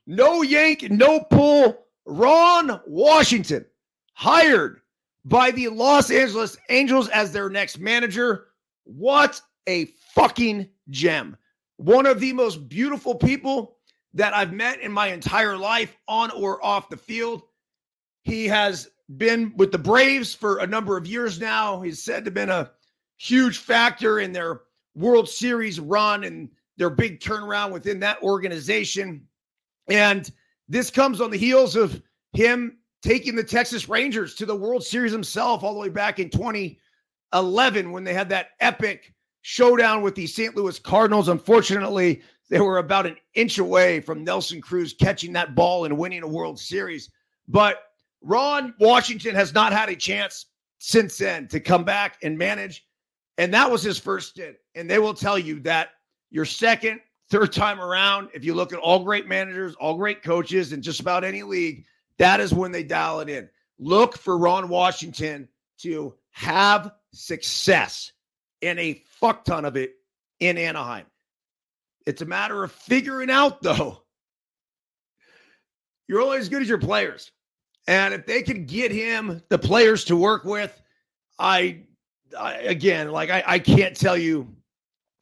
no 0.07 0.43
yank, 0.43 0.89
no 0.89 1.19
pull, 1.19 1.85
Ron 2.07 2.81
Washington 2.87 3.65
hired 4.13 4.81
by 5.25 5.51
the 5.51 5.67
Los 5.67 6.13
Angeles 6.13 6.57
Angels 6.69 7.09
as 7.09 7.33
their 7.33 7.51
next 7.51 7.81
manager. 7.81 8.51
What 8.85 9.41
a 9.67 9.87
fucking 10.15 10.69
gem. 10.91 11.37
One 11.79 12.07
of 12.07 12.21
the 12.21 12.33
most 12.35 12.69
beautiful 12.69 13.17
people 13.17 13.78
that 14.15 14.35
I've 14.35 14.53
met 14.53 14.81
in 14.81 14.93
my 14.93 15.09
entire 15.09 15.57
life, 15.57 15.97
on 16.09 16.31
or 16.31 16.65
off 16.65 16.89
the 16.89 16.97
field. 16.97 17.43
He 18.23 18.47
has 18.47 18.91
been 19.17 19.53
with 19.57 19.73
the 19.73 19.79
Braves 19.79 20.35
for 20.35 20.59
a 20.59 20.67
number 20.67 20.97
of 20.97 21.07
years 21.07 21.41
now. 21.41 21.81
He's 21.81 22.03
said 22.03 22.25
to 22.25 22.29
have 22.29 22.35
been 22.35 22.51
a 22.51 22.71
huge 23.17 23.59
factor 23.59 24.21
in 24.21 24.33
their 24.33 24.63
World 24.95 25.29
Series 25.29 25.79
run 25.81 26.25
and 26.25 26.49
their 26.77 26.91
big 26.91 27.21
turnaround 27.21 27.73
within 27.73 28.01
that 28.01 28.23
organization. 28.23 29.27
And 29.89 30.31
this 30.69 30.91
comes 30.91 31.21
on 31.21 31.31
the 31.31 31.37
heels 31.37 31.77
of 31.77 32.03
him 32.33 32.79
taking 33.03 33.35
the 33.35 33.45
Texas 33.45 33.89
Rangers 33.89 34.35
to 34.37 34.47
the 34.47 34.57
World 34.57 34.85
Series 34.85 35.13
himself 35.13 35.63
all 35.63 35.75
the 35.75 35.81
way 35.81 35.89
back 35.89 36.19
in 36.19 36.31
2011 36.31 37.93
when 37.93 38.05
they 38.05 38.15
had 38.15 38.29
that 38.31 38.51
epic 38.61 39.15
showdown 39.43 40.03
with 40.03 40.15
the 40.15 40.27
St. 40.27 40.57
Louis 40.57 40.79
Cardinals. 40.79 41.29
Unfortunately, 41.29 42.23
they 42.51 42.61
were 42.61 42.79
about 42.79 43.07
an 43.07 43.17
inch 43.35 43.59
away 43.59 44.01
from 44.01 44.25
Nelson 44.25 44.61
Cruz 44.61 44.95
catching 44.95 45.33
that 45.35 45.55
ball 45.55 45.85
and 45.85 45.99
winning 45.99 46.23
a 46.23 46.29
World 46.29 46.59
Series. 46.59 47.11
But 47.47 47.83
Ron 48.23 48.75
Washington 48.81 49.35
has 49.35 49.53
not 49.55 49.73
had 49.73 49.89
a 49.89 49.97
chance 49.97 50.47
since 50.79 51.19
then 51.19 51.49
to 51.49 51.61
come 51.61 51.85
back 51.85 52.19
and 52.23 52.39
manage. 52.39 52.85
And 53.37 53.53
that 53.55 53.71
was 53.71 53.83
his 53.83 53.99
first 53.99 54.31
stint. 54.31 54.57
And 54.75 54.89
they 54.89 54.99
will 54.99 55.15
tell 55.15 55.39
you 55.39 55.61
that 55.61 55.91
your 56.31 56.45
second, 56.45 57.01
third 57.31 57.53
time 57.53 57.81
around, 57.81 58.31
if 58.35 58.45
you 58.45 58.55
look 58.55 58.73
at 58.73 58.79
all 58.79 59.05
great 59.05 59.29
managers, 59.29 59.75
all 59.75 59.97
great 59.97 60.23
coaches 60.23 60.73
in 60.73 60.83
just 60.83 61.01
about 61.01 61.25
any 61.25 61.43
league, 61.43 61.85
that 62.19 62.41
is 62.41 62.53
when 62.53 62.73
they 62.73 62.83
dial 62.83 63.21
it 63.21 63.29
in. 63.29 63.49
Look 63.79 64.17
for 64.17 64.39
Ron 64.39 64.69
Washington 64.69 65.49
to 65.79 66.15
have 66.31 66.93
success 67.13 68.13
and 68.63 68.79
a 68.79 69.03
fuck 69.07 69.45
ton 69.45 69.65
of 69.65 69.77
it 69.77 69.95
in 70.41 70.59
Anaheim. 70.59 71.07
It's 72.09 72.23
a 72.23 72.27
matter 72.27 72.65
of 72.65 72.73
figuring 72.73 73.29
out, 73.29 73.61
though. 73.61 74.03
You're 76.09 76.23
only 76.23 76.39
as 76.39 76.49
good 76.49 76.63
as 76.63 76.69
your 76.69 76.79
players. 76.79 77.31
And 77.87 78.15
if 78.15 78.25
they 78.25 78.41
can 78.41 78.65
get 78.65 78.91
him 78.91 79.43
the 79.51 79.59
players 79.59 80.07
to 80.07 80.17
work 80.17 80.43
with, 80.43 80.73
I, 81.39 81.83
I 82.37 82.55
again, 82.55 83.11
like 83.11 83.29
I, 83.29 83.45
I 83.47 83.59
can't 83.59 83.95
tell 83.95 84.17
you 84.17 84.49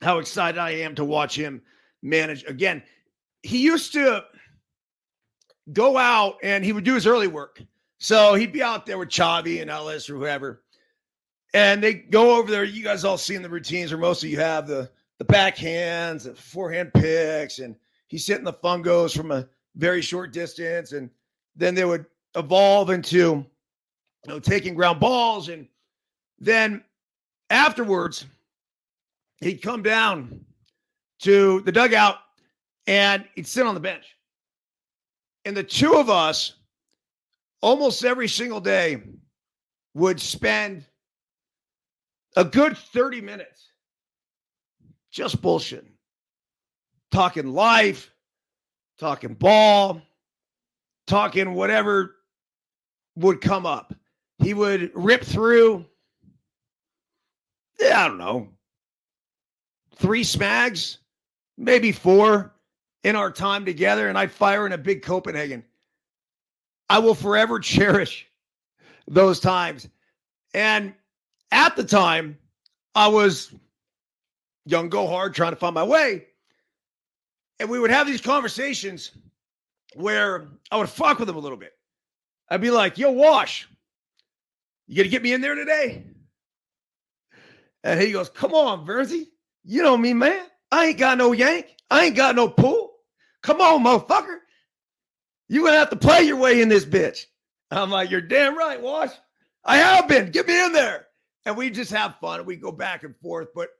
how 0.01 0.19
excited 0.19 0.61
I 0.61 0.71
am 0.71 0.95
to 0.95 1.05
watch 1.05 1.37
him 1.37 1.61
manage. 2.05 2.45
Again, 2.45 2.85
he 3.43 3.63
used 3.63 3.95
to 3.95 4.23
go 5.73 5.97
out 5.99 6.37
and 6.45 6.65
he 6.65 6.73
would 6.73 6.85
do 6.85 6.95
his 6.95 7.09
early 7.09 7.27
work. 7.27 7.61
So 7.99 8.35
he'd 8.35 8.53
be 8.53 8.63
out 8.63 8.87
there 8.87 8.97
with 8.99 9.09
Chavi 9.09 9.61
and 9.61 9.71
Ellis 9.71 10.09
or 10.09 10.15
whoever. 10.15 10.63
And 11.53 11.83
they 11.83 11.95
go 11.95 12.39
over 12.39 12.49
there. 12.49 12.63
You 12.63 12.85
guys 12.85 13.05
all 13.05 13.19
seen 13.19 13.43
the 13.43 13.51
routines, 13.51 13.93
or 13.93 13.99
most 13.99 14.23
of 14.23 14.31
you 14.31 14.39
have 14.39 14.69
the 14.69 14.89
the 15.19 15.25
backhands, 15.25 16.25
the 16.25 16.35
forehand 16.35 16.93
picks, 16.95 17.59
and 17.59 17.77
he's 18.09 18.27
hitting 18.27 18.45
the 18.45 18.53
fungos 18.53 19.17
from 19.17 19.31
a 19.31 19.49
very 19.77 20.03
short 20.03 20.33
distance. 20.33 20.93
And 20.93 21.11
then 21.55 21.75
they 21.75 21.85
would 21.85 22.07
evolve 22.35 22.91
into 22.91 23.17
you 23.17 23.47
know 24.27 24.39
taking 24.39 24.75
ground 24.75 25.01
balls. 25.01 25.49
And 25.49 25.69
then 26.39 26.85
afterwards, 27.51 28.27
he'd 29.41 29.63
come 29.63 29.83
down 29.83 30.45
to 31.21 31.61
the 31.63 31.73
dugout 31.73 32.17
and 32.87 33.25
he'd 33.35 33.47
sit 33.47 33.67
on 33.67 33.75
the 33.75 33.81
bench. 33.81 34.05
And 35.45 35.57
the 35.57 35.63
two 35.63 35.95
of 35.95 36.11
us, 36.11 36.55
almost 37.63 38.05
every 38.05 38.29
single 38.29 38.61
day, 38.61 39.03
would 39.95 40.21
spend 40.21 40.85
a 42.37 42.45
good 42.45 42.77
30 42.77 43.23
minutes 43.23 43.66
just 45.17 45.41
bullshit. 45.41 45.87
talking 47.11 47.55
life, 47.55 48.13
talking 48.99 49.33
ball, 49.33 50.03
talking 51.07 51.55
whatever 51.55 52.17
would 53.17 53.41
come 53.41 53.65
up. 53.65 53.95
He 54.39 54.53
would 54.53 54.91
rip 54.95 55.25
through, 55.25 55.87
yeah, 57.81 58.05
I 58.05 58.09
don't 58.09 58.19
know, 58.19 58.49
three 59.95 60.23
smags, 60.23 60.99
maybe 61.57 61.93
four 61.93 62.55
in 63.03 63.17
our 63.17 63.31
time 63.31 63.65
together, 63.65 64.11
and 64.11 64.19
I'd 64.19 64.31
fire 64.31 64.67
in 64.67 64.73
a 64.73 64.79
big 64.79 65.03
Copenhagen. 65.03 65.65
I 66.91 66.99
will 66.99 67.15
forever 67.15 67.59
cherish 67.61 68.27
those 69.09 69.41
times. 69.41 69.89
And 70.53 70.93
at 71.53 71.75
the 71.75 71.85
time, 71.85 72.37
I 72.95 73.09
was 73.09 73.55
young, 74.67 74.91
go 74.91 75.07
hard, 75.07 75.35
trying 75.35 75.53
to 75.53 75.57
find 75.57 75.75
my 75.75 75.85
way. 75.85 76.27
And 77.59 77.71
we 77.71 77.81
would 77.81 77.91
have 77.91 78.07
these 78.07 78.21
conversations 78.21 79.13
where 79.95 80.49
I 80.71 80.77
would 80.77 80.91
fuck 80.91 81.19
with 81.19 81.29
him 81.29 81.37
a 81.37 81.41
little 81.41 81.57
bit. 81.57 81.73
I'd 82.51 82.61
be 82.61 82.71
like, 82.71 82.99
yo, 82.99 83.11
Wash, 83.13 83.67
you 84.87 84.97
gonna 84.97 85.09
get 85.09 85.23
me 85.23 85.33
in 85.33 85.41
there 85.41 85.55
today? 85.55 86.05
And 87.83 88.01
he 88.01 88.13
goes, 88.13 88.29
Come 88.29 88.53
on, 88.53 88.87
Verzi. 88.87 89.27
You 89.65 89.83
know 89.83 89.97
me, 89.97 90.13
man. 90.13 90.45
I 90.71 90.87
ain't 90.87 90.99
got 90.99 91.19
no 91.19 91.33
yank. 91.33 91.67
I 91.91 92.05
ain't 92.05 92.17
got 92.17 92.37
no 92.37 92.49
pool. 92.49 92.93
Come 93.43 93.61
on, 93.61 93.85
motherfucker. 93.85 94.39
You 95.49 95.65
gonna 95.65 95.79
have 95.79 95.91
to 95.91 95.97
play 95.97 96.23
your 96.23 96.37
way 96.37 96.61
in 96.61 96.69
this 96.69 96.85
bitch. 96.85 97.27
I'm 97.71 97.91
like, 97.91 98.11
You're 98.11 98.21
damn 98.21 98.57
right, 98.57 98.81
Wash. 98.81 99.11
I 99.65 99.79
have 99.79 100.09
been. 100.09 100.31
Get 100.31 100.47
me 100.47 100.65
in 100.65 100.73
there. 100.73 101.07
And 101.45 101.57
we 101.57 101.71
just 101.71 101.93
have 101.93 102.17
fun. 102.21 102.45
We 102.45 102.57
go 102.57 102.73
back 102.73 103.05
and 103.05 103.17
forth. 103.17 103.49
But 103.55 103.71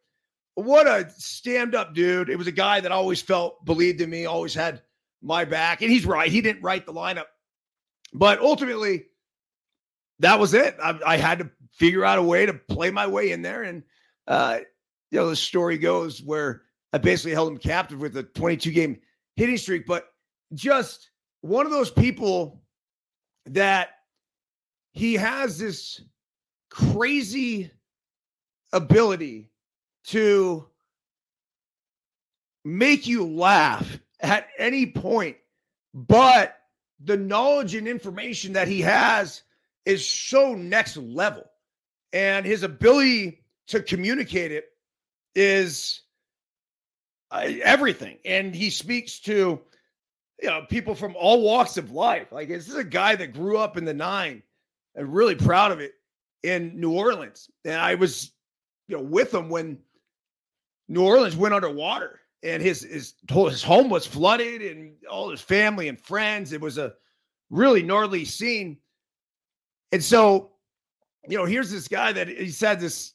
what 0.57 0.87
a 0.87 1.09
stand 1.11 1.75
up 1.75 1.95
dude. 1.95 2.31
It 2.31 2.37
was 2.37 2.47
a 2.47 2.53
guy 2.53 2.81
that 2.81 2.91
always 2.91 3.21
felt 3.21 3.65
believed 3.65 4.01
in 4.01 4.09
me, 4.09 4.25
always 4.25 4.55
had 4.55 4.83
my 5.23 5.45
back. 5.45 5.83
And 5.83 5.91
he's 5.91 6.07
right. 6.07 6.33
He 6.33 6.41
didn't 6.41 6.63
write 6.63 6.87
the 6.87 6.95
lineup. 6.95 7.27
But 8.15 8.41
ultimately, 8.41 9.05
that 10.21 10.41
was 10.41 10.55
it. 10.55 10.75
I, 10.83 10.99
I 11.07 11.17
had 11.19 11.41
to 11.41 11.51
figure 11.73 12.07
out 12.07 12.19
a 12.19 12.23
way 12.23 12.47
to 12.47 12.55
play 12.55 12.91
my 12.91 13.07
way 13.07 13.33
in 13.33 13.43
there. 13.43 13.65
And, 13.65 13.83
uh, 14.27 14.61
you 15.11 15.19
know, 15.19 15.29
the 15.29 15.37
story 15.37 15.77
goes 15.77 16.23
where 16.23 16.63
I 16.95 16.99
basically 16.99 17.33
held 17.33 17.53
him 17.53 17.59
captive 17.59 18.01
with 18.01 18.17
a 18.17 18.23
22 18.23 18.71
game 18.71 18.99
hitting 19.35 19.59
streak, 19.59 19.87
but 19.87 20.07
just 20.55 21.11
one 21.43 21.67
of 21.67 21.73
those 21.73 21.91
people 21.91 22.63
that 23.45 23.91
he 24.93 25.15
has 25.15 25.59
this 25.59 26.01
crazy 26.71 27.71
ability 28.73 29.51
to 30.07 30.67
make 32.65 33.07
you 33.07 33.27
laugh 33.27 33.99
at 34.21 34.49
any 34.59 34.87
point, 34.87 35.37
but 35.95 36.57
the 37.05 37.17
knowledge 37.17 37.75
and 37.75 37.87
information 37.87 38.55
that 38.55 38.69
he 38.69 38.81
has 38.81 39.43
is 39.85 40.07
so 40.07 40.55
next 40.55 40.97
level. 40.97 41.45
And 42.13 42.47
his 42.47 42.63
ability 42.63 43.45
to 43.69 43.83
communicate 43.83 44.53
it 44.53 44.67
is 45.35 46.01
uh, 47.31 47.49
everything. 47.63 48.19
And 48.25 48.55
he 48.55 48.71
speaks 48.71 49.21
to 49.21 49.61
you 50.43 50.49
know 50.49 50.67
people 50.69 50.95
from 50.95 51.15
all 51.17 51.43
walks 51.43 51.77
of 51.77 51.91
life. 51.93 52.33
Like 52.33 52.49
this 52.49 52.69
is 52.69 52.77
a 52.77 52.85
guy 52.85 53.17
that 53.17 53.35
grew 53.35 53.59
up 53.59 53.77
in 53.77 53.85
the 53.85 53.95
nine 53.95 54.43
and 54.95 55.13
really 55.13 55.35
proud 55.35 55.73
of 55.73 55.81
it 55.81 55.93
in 56.43 56.81
New 56.81 56.93
Orleans. 56.93 57.51
And 57.65 57.75
I 57.75 57.95
was 57.95 58.31
you 58.89 58.97
know 58.97 59.03
with 59.03 59.33
him 59.33 59.49
when 59.49 59.79
New 60.89 61.03
Orleans 61.03 61.37
went 61.37 61.55
underwater 61.55 62.21
and 62.43 62.63
his 62.63 62.83
his 62.83 63.15
his 63.29 63.63
home 63.63 63.89
was 63.89 64.07
flooded 64.07 64.63
and 64.63 64.93
all 65.11 65.31
his 65.31 65.41
family 65.41 65.89
and 65.89 66.01
friends. 66.01 66.53
It 66.53 66.61
was 66.61 66.79
a 66.79 66.95
really 67.51 67.83
gnarly 67.83 68.25
scene. 68.25 68.79
And 69.93 70.03
so, 70.03 70.53
you 71.29 71.37
know, 71.37 71.45
here's 71.45 71.71
this 71.71 71.89
guy 71.89 72.13
that 72.13 72.29
he's 72.29 72.61
had 72.61 72.81
this, 72.81 73.13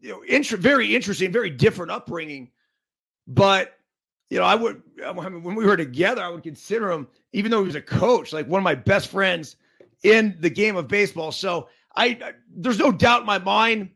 you 0.00 0.10
know, 0.10 0.22
int- 0.22 0.48
very 0.48 0.94
interesting, 0.94 1.32
very 1.32 1.50
different 1.50 1.92
upbringing. 1.92 2.50
But, 3.26 3.78
you 4.30 4.38
know, 4.38 4.44
I 4.44 4.54
would, 4.54 4.82
I 5.04 5.12
mean, 5.12 5.42
when 5.42 5.54
we 5.54 5.64
were 5.64 5.76
together, 5.76 6.22
I 6.22 6.28
would 6.28 6.42
consider 6.42 6.90
him, 6.90 7.08
even 7.32 7.50
though 7.50 7.60
he 7.60 7.66
was 7.66 7.74
a 7.74 7.82
coach, 7.82 8.32
like 8.32 8.46
one 8.48 8.58
of 8.58 8.64
my 8.64 8.74
best 8.74 9.08
friends 9.08 9.56
in 10.02 10.36
the 10.40 10.50
game 10.50 10.76
of 10.76 10.88
baseball. 10.88 11.30
So 11.32 11.68
I, 11.96 12.18
I 12.22 12.32
there's 12.54 12.78
no 12.78 12.90
doubt 12.90 13.20
in 13.20 13.26
my 13.26 13.38
mind 13.38 13.90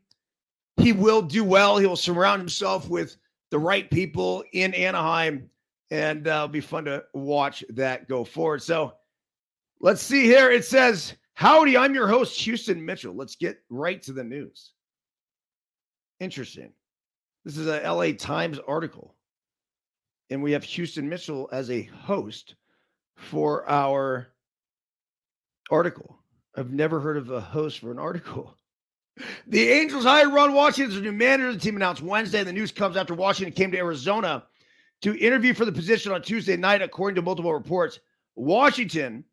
he 0.77 0.93
will 0.93 1.23
do 1.23 1.45
well. 1.45 1.79
He 1.79 1.87
will 1.87 1.97
surround 1.97 2.41
himself 2.41 2.89
with 2.89 3.17
the 3.51 3.59
right 3.59 3.91
people 3.91 4.45
in 4.53 4.75
Anaheim, 4.75 5.49
and 5.91 6.27
uh, 6.27 6.31
it'll 6.31 6.49
be 6.49 6.61
fun 6.61 6.85
to 6.87 7.05
watch 7.13 7.65
that 7.71 8.09
go 8.09 8.25
forward. 8.25 8.63
So 8.63 8.95
let's 9.81 10.03
see 10.03 10.25
here. 10.25 10.51
It 10.51 10.65
says, 10.65 11.15
Howdy, 11.35 11.77
I'm 11.77 11.95
your 11.95 12.09
host, 12.09 12.41
Houston 12.41 12.85
Mitchell. 12.85 13.15
Let's 13.15 13.37
get 13.37 13.59
right 13.69 14.03
to 14.03 14.13
the 14.13 14.25
news. 14.25 14.73
Interesting. 16.21 16.73
This 17.45 17.59
is 17.59 17.67
a 17.67 17.81
LA 17.83 18.13
Times 18.13 18.59
article. 18.67 19.15
And 20.31 20.43
we 20.43 20.53
have 20.53 20.65
Houston 20.65 21.09
Mitchell 21.09 21.49
as 21.53 21.71
a 21.71 21.83
host 21.83 22.55
for 23.17 23.69
our 23.69 24.29
article. 25.71 26.19
I've 26.57 26.73
never 26.73 27.01
heard 27.01 27.17
of 27.17 27.31
a 27.31 27.41
host 27.41 27.81
for 27.81 27.91
an 27.91 27.99
article. 27.99 28.57
The 29.47 29.69
Angels 29.69 30.05
hired 30.05 30.33
Ron 30.33 30.53
Washington 30.55 30.97
as 30.97 31.03
new 31.03 31.13
manager. 31.13 31.53
The 31.53 31.59
team 31.59 31.77
announced 31.77 32.03
Wednesday. 32.03 32.43
The 32.43 32.53
news 32.53 32.73
comes 32.73 32.97
after 32.97 33.15
Washington 33.15 33.53
came 33.53 33.71
to 33.71 33.79
Arizona 33.79 34.45
to 35.03 35.17
interview 35.19 35.55
for 35.55 35.65
the 35.65 35.73
position 35.73 36.13
on 36.13 36.23
Tuesday 36.23 36.57
night, 36.57 36.83
according 36.83 37.15
to 37.17 37.23
multiple 37.23 37.55
reports. 37.55 38.01
Washington 38.35 39.25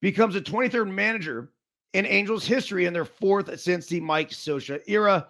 becomes 0.00 0.34
the 0.34 0.40
23rd 0.40 0.92
manager 0.92 1.52
in 1.94 2.06
Angels 2.06 2.44
history 2.44 2.86
and 2.86 2.94
their 2.94 3.04
fourth 3.04 3.58
since 3.60 3.86
the 3.86 4.00
Mike 4.00 4.30
Scioscia 4.30 4.80
era. 4.86 5.28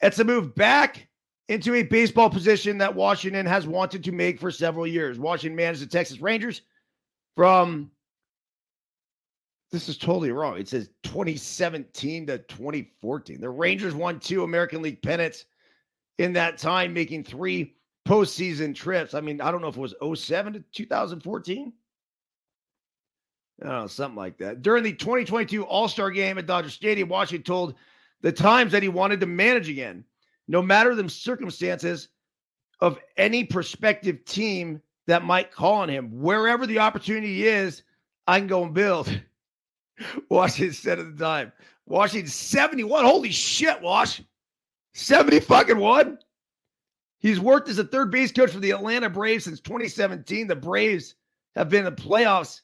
It's 0.00 0.18
a 0.18 0.24
move 0.24 0.54
back 0.54 1.08
into 1.48 1.74
a 1.74 1.82
baseball 1.82 2.30
position 2.30 2.78
that 2.78 2.94
Washington 2.94 3.44
has 3.46 3.66
wanted 3.66 4.04
to 4.04 4.12
make 4.12 4.40
for 4.40 4.50
several 4.50 4.86
years. 4.86 5.18
Washington 5.18 5.56
managed 5.56 5.82
the 5.82 5.86
Texas 5.86 6.20
Rangers 6.20 6.62
from 7.36 7.90
this 9.72 9.88
is 9.88 9.96
totally 9.96 10.30
wrong. 10.30 10.58
It 10.58 10.68
says 10.68 10.90
2017 11.02 12.26
to 12.26 12.38
2014. 12.38 13.40
The 13.40 13.48
Rangers 13.48 13.94
won 13.94 14.20
two 14.20 14.44
American 14.44 14.82
League 14.82 15.00
pennants 15.00 15.46
in 16.18 16.34
that 16.34 16.58
time, 16.58 16.92
making 16.92 17.24
three 17.24 17.74
postseason 18.06 18.74
trips. 18.74 19.14
I 19.14 19.22
mean, 19.22 19.40
I 19.40 19.50
don't 19.50 19.62
know 19.62 19.68
if 19.68 19.76
it 19.78 19.80
was 19.80 20.20
07 20.20 20.52
to 20.52 20.64
2014. 20.72 21.72
I 23.62 23.64
don't 23.64 23.80
know, 23.80 23.86
something 23.86 24.16
like 24.16 24.36
that. 24.38 24.60
During 24.60 24.84
the 24.84 24.92
2022 24.92 25.64
All 25.64 25.88
Star 25.88 26.10
game 26.10 26.36
at 26.36 26.46
Dodger 26.46 26.70
Stadium, 26.70 27.08
Washington 27.08 27.44
told 27.44 27.74
the 28.20 28.32
Times 28.32 28.72
that 28.72 28.82
he 28.82 28.88
wanted 28.90 29.20
to 29.20 29.26
manage 29.26 29.70
again, 29.70 30.04
no 30.48 30.60
matter 30.60 30.94
the 30.94 31.08
circumstances 31.08 32.08
of 32.80 32.98
any 33.16 33.44
prospective 33.44 34.24
team 34.26 34.82
that 35.06 35.24
might 35.24 35.50
call 35.50 35.74
on 35.74 35.88
him. 35.88 36.20
Wherever 36.20 36.66
the 36.66 36.80
opportunity 36.80 37.46
is, 37.46 37.84
I 38.26 38.38
can 38.38 38.48
go 38.48 38.64
and 38.64 38.74
build. 38.74 39.08
Washington 40.28 40.74
said 40.74 40.98
at 40.98 41.16
the 41.16 41.24
time. 41.24 41.52
Washington 41.86 42.30
71. 42.30 43.04
Holy 43.04 43.30
shit, 43.30 43.80
Wash. 43.82 44.22
70 44.94 45.40
fucking 45.40 45.78
one. 45.78 46.18
He's 47.18 47.40
worked 47.40 47.68
as 47.68 47.78
a 47.78 47.84
third 47.84 48.10
base 48.10 48.32
coach 48.32 48.50
for 48.50 48.60
the 48.60 48.72
Atlanta 48.72 49.08
Braves 49.08 49.44
since 49.44 49.60
2017. 49.60 50.48
The 50.48 50.56
Braves 50.56 51.14
have 51.54 51.68
been 51.68 51.86
in 51.86 51.94
the 51.94 52.02
playoffs 52.02 52.62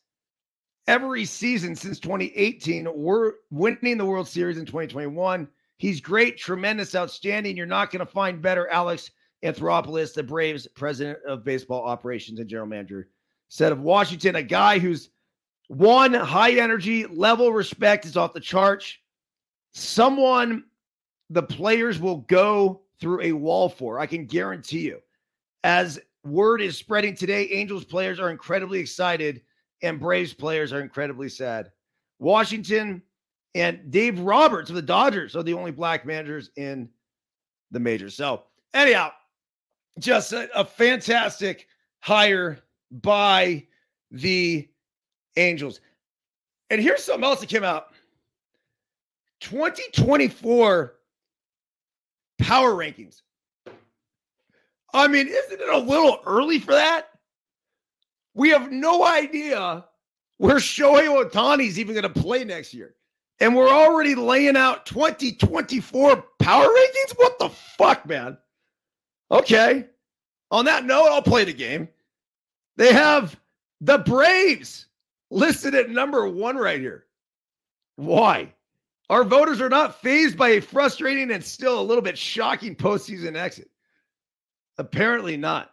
every 0.87 1.25
season 1.25 1.77
since 1.77 2.01
2018. 2.01 2.89
We're 2.93 3.35
winning 3.51 3.99
the 3.99 4.05
World 4.05 4.27
Series 4.27 4.59
in 4.59 4.67
2021. 4.67 5.49
He's 5.77 6.01
great, 6.01 6.39
tremendous, 6.39 6.97
outstanding. 6.97 7.57
You're 7.57 7.67
not 7.67 7.93
going 7.93 8.05
to 8.05 8.13
find 8.13 8.43
better. 8.43 8.69
Alex 8.69 9.13
Anthopoulos, 9.45 10.13
the 10.13 10.25
Braves 10.25 10.67
president 10.75 11.19
of 11.27 11.45
baseball 11.45 11.85
operations 11.85 12.41
and 12.41 12.49
general 12.49 12.67
manager, 12.67 13.09
said 13.49 13.71
of 13.71 13.81
Washington, 13.81 14.37
a 14.37 14.43
guy 14.43 14.81
who's 14.81 15.11
one, 15.69 16.15
high 16.15 16.53
energy, 16.53 17.07
level 17.07 17.53
respect 17.53 18.07
is 18.07 18.17
off 18.17 18.33
the 18.33 18.41
charts. 18.41 18.97
Someone 19.73 20.65
the 21.31 21.43
players 21.43 21.99
will 21.99 22.19
go 22.29 22.81
through 23.01 23.21
a 23.21 23.33
wall 23.33 23.69
for. 23.69 24.01
I 24.01 24.07
can 24.07 24.25
guarantee 24.25 24.81
you. 24.81 25.01
As 25.65 26.01
word 26.25 26.63
is 26.63 26.77
spreading 26.77 27.15
today, 27.15 27.49
Angels 27.51 27.85
players 27.85 28.19
are 28.19 28.31
incredibly 28.31 28.81
excited 28.81 29.43
and 29.83 30.01
Braves 30.01 30.35
players 30.35 30.73
are 30.73 30.81
incredibly 30.81 31.29
sad. 31.29 31.71
Washington 32.19 33.03
and 33.55 33.91
Dave 33.91 34.19
Roberts 34.19 34.71
of 34.71 34.77
the 34.77 34.83
Dodgers 34.83 35.37
are 35.37 35.43
the 35.43 35.55
only 35.55 35.71
black 35.71 36.05
managers 36.05 36.51
in 36.57 36.89
the 37.71 37.79
majors. 37.81 38.15
So, 38.15 38.45
anyhow, 38.75 39.13
just 39.99 40.33
a, 40.33 40.49
a 40.59 40.65
fantastic 40.65 41.69
hire 42.01 42.59
by 42.91 43.67
the 44.11 44.69
Angels. 45.39 45.81
And 46.71 46.81
here's 46.81 47.03
something 47.03 47.25
else 47.25 47.41
that 47.41 47.49
came 47.49 47.65
out 47.65 47.89
2024 49.41 50.95
power 52.39 52.71
rankings. 52.73 53.23
I 54.93 55.07
mean, 55.07 55.29
isn't 55.29 55.61
it 55.61 55.69
a 55.69 55.79
little 55.79 56.21
early 56.27 56.59
for 56.59 56.73
that? 56.73 57.09
We 58.35 58.51
have 58.51 58.71
no 58.71 59.05
idea 59.05 59.85
where 60.39 60.57
Shohei 60.57 61.09
Ohtani 61.09 61.67
is 61.67 61.79
even 61.79 61.95
going 61.95 62.13
to 62.13 62.21
play 62.21 62.45
next 62.45 62.73
year. 62.73 62.95
And 63.41 63.55
we're 63.55 63.69
already 63.69 64.15
laying 64.15 64.57
out 64.57 64.87
2024 64.87 66.25
power 66.41 66.67
rankings? 66.67 67.13
What 67.17 67.39
the 67.39 67.51
fuck, 67.51 68.07
man? 68.07 68.37
Okay. 69.31 69.87
On 70.51 70.65
that 70.65 70.85
note, 70.85 71.09
I'll 71.11 71.23
play 71.23 71.45
the 71.45 71.53
game. 71.53 71.89
They 72.77 72.93
have 72.93 73.39
the 73.81 73.99
Braves 73.99 74.87
listed 75.31 75.75
at 75.75 75.91
number 75.91 76.29
one 76.29 76.57
right 76.57 76.81
here. 76.81 77.05
Why? 77.97 78.53
Our 79.11 79.25
voters 79.25 79.61
are 79.61 79.69
not 79.69 80.01
phased 80.01 80.37
by 80.37 80.51
a 80.51 80.61
frustrating 80.61 81.31
and 81.31 81.43
still 81.43 81.81
a 81.81 81.83
little 81.83 82.03
bit 82.03 82.19
shocking 82.19 82.77
postseason 82.77 83.37
exit. 83.37 83.71
Apparently 84.77 85.37
not. 85.37 85.71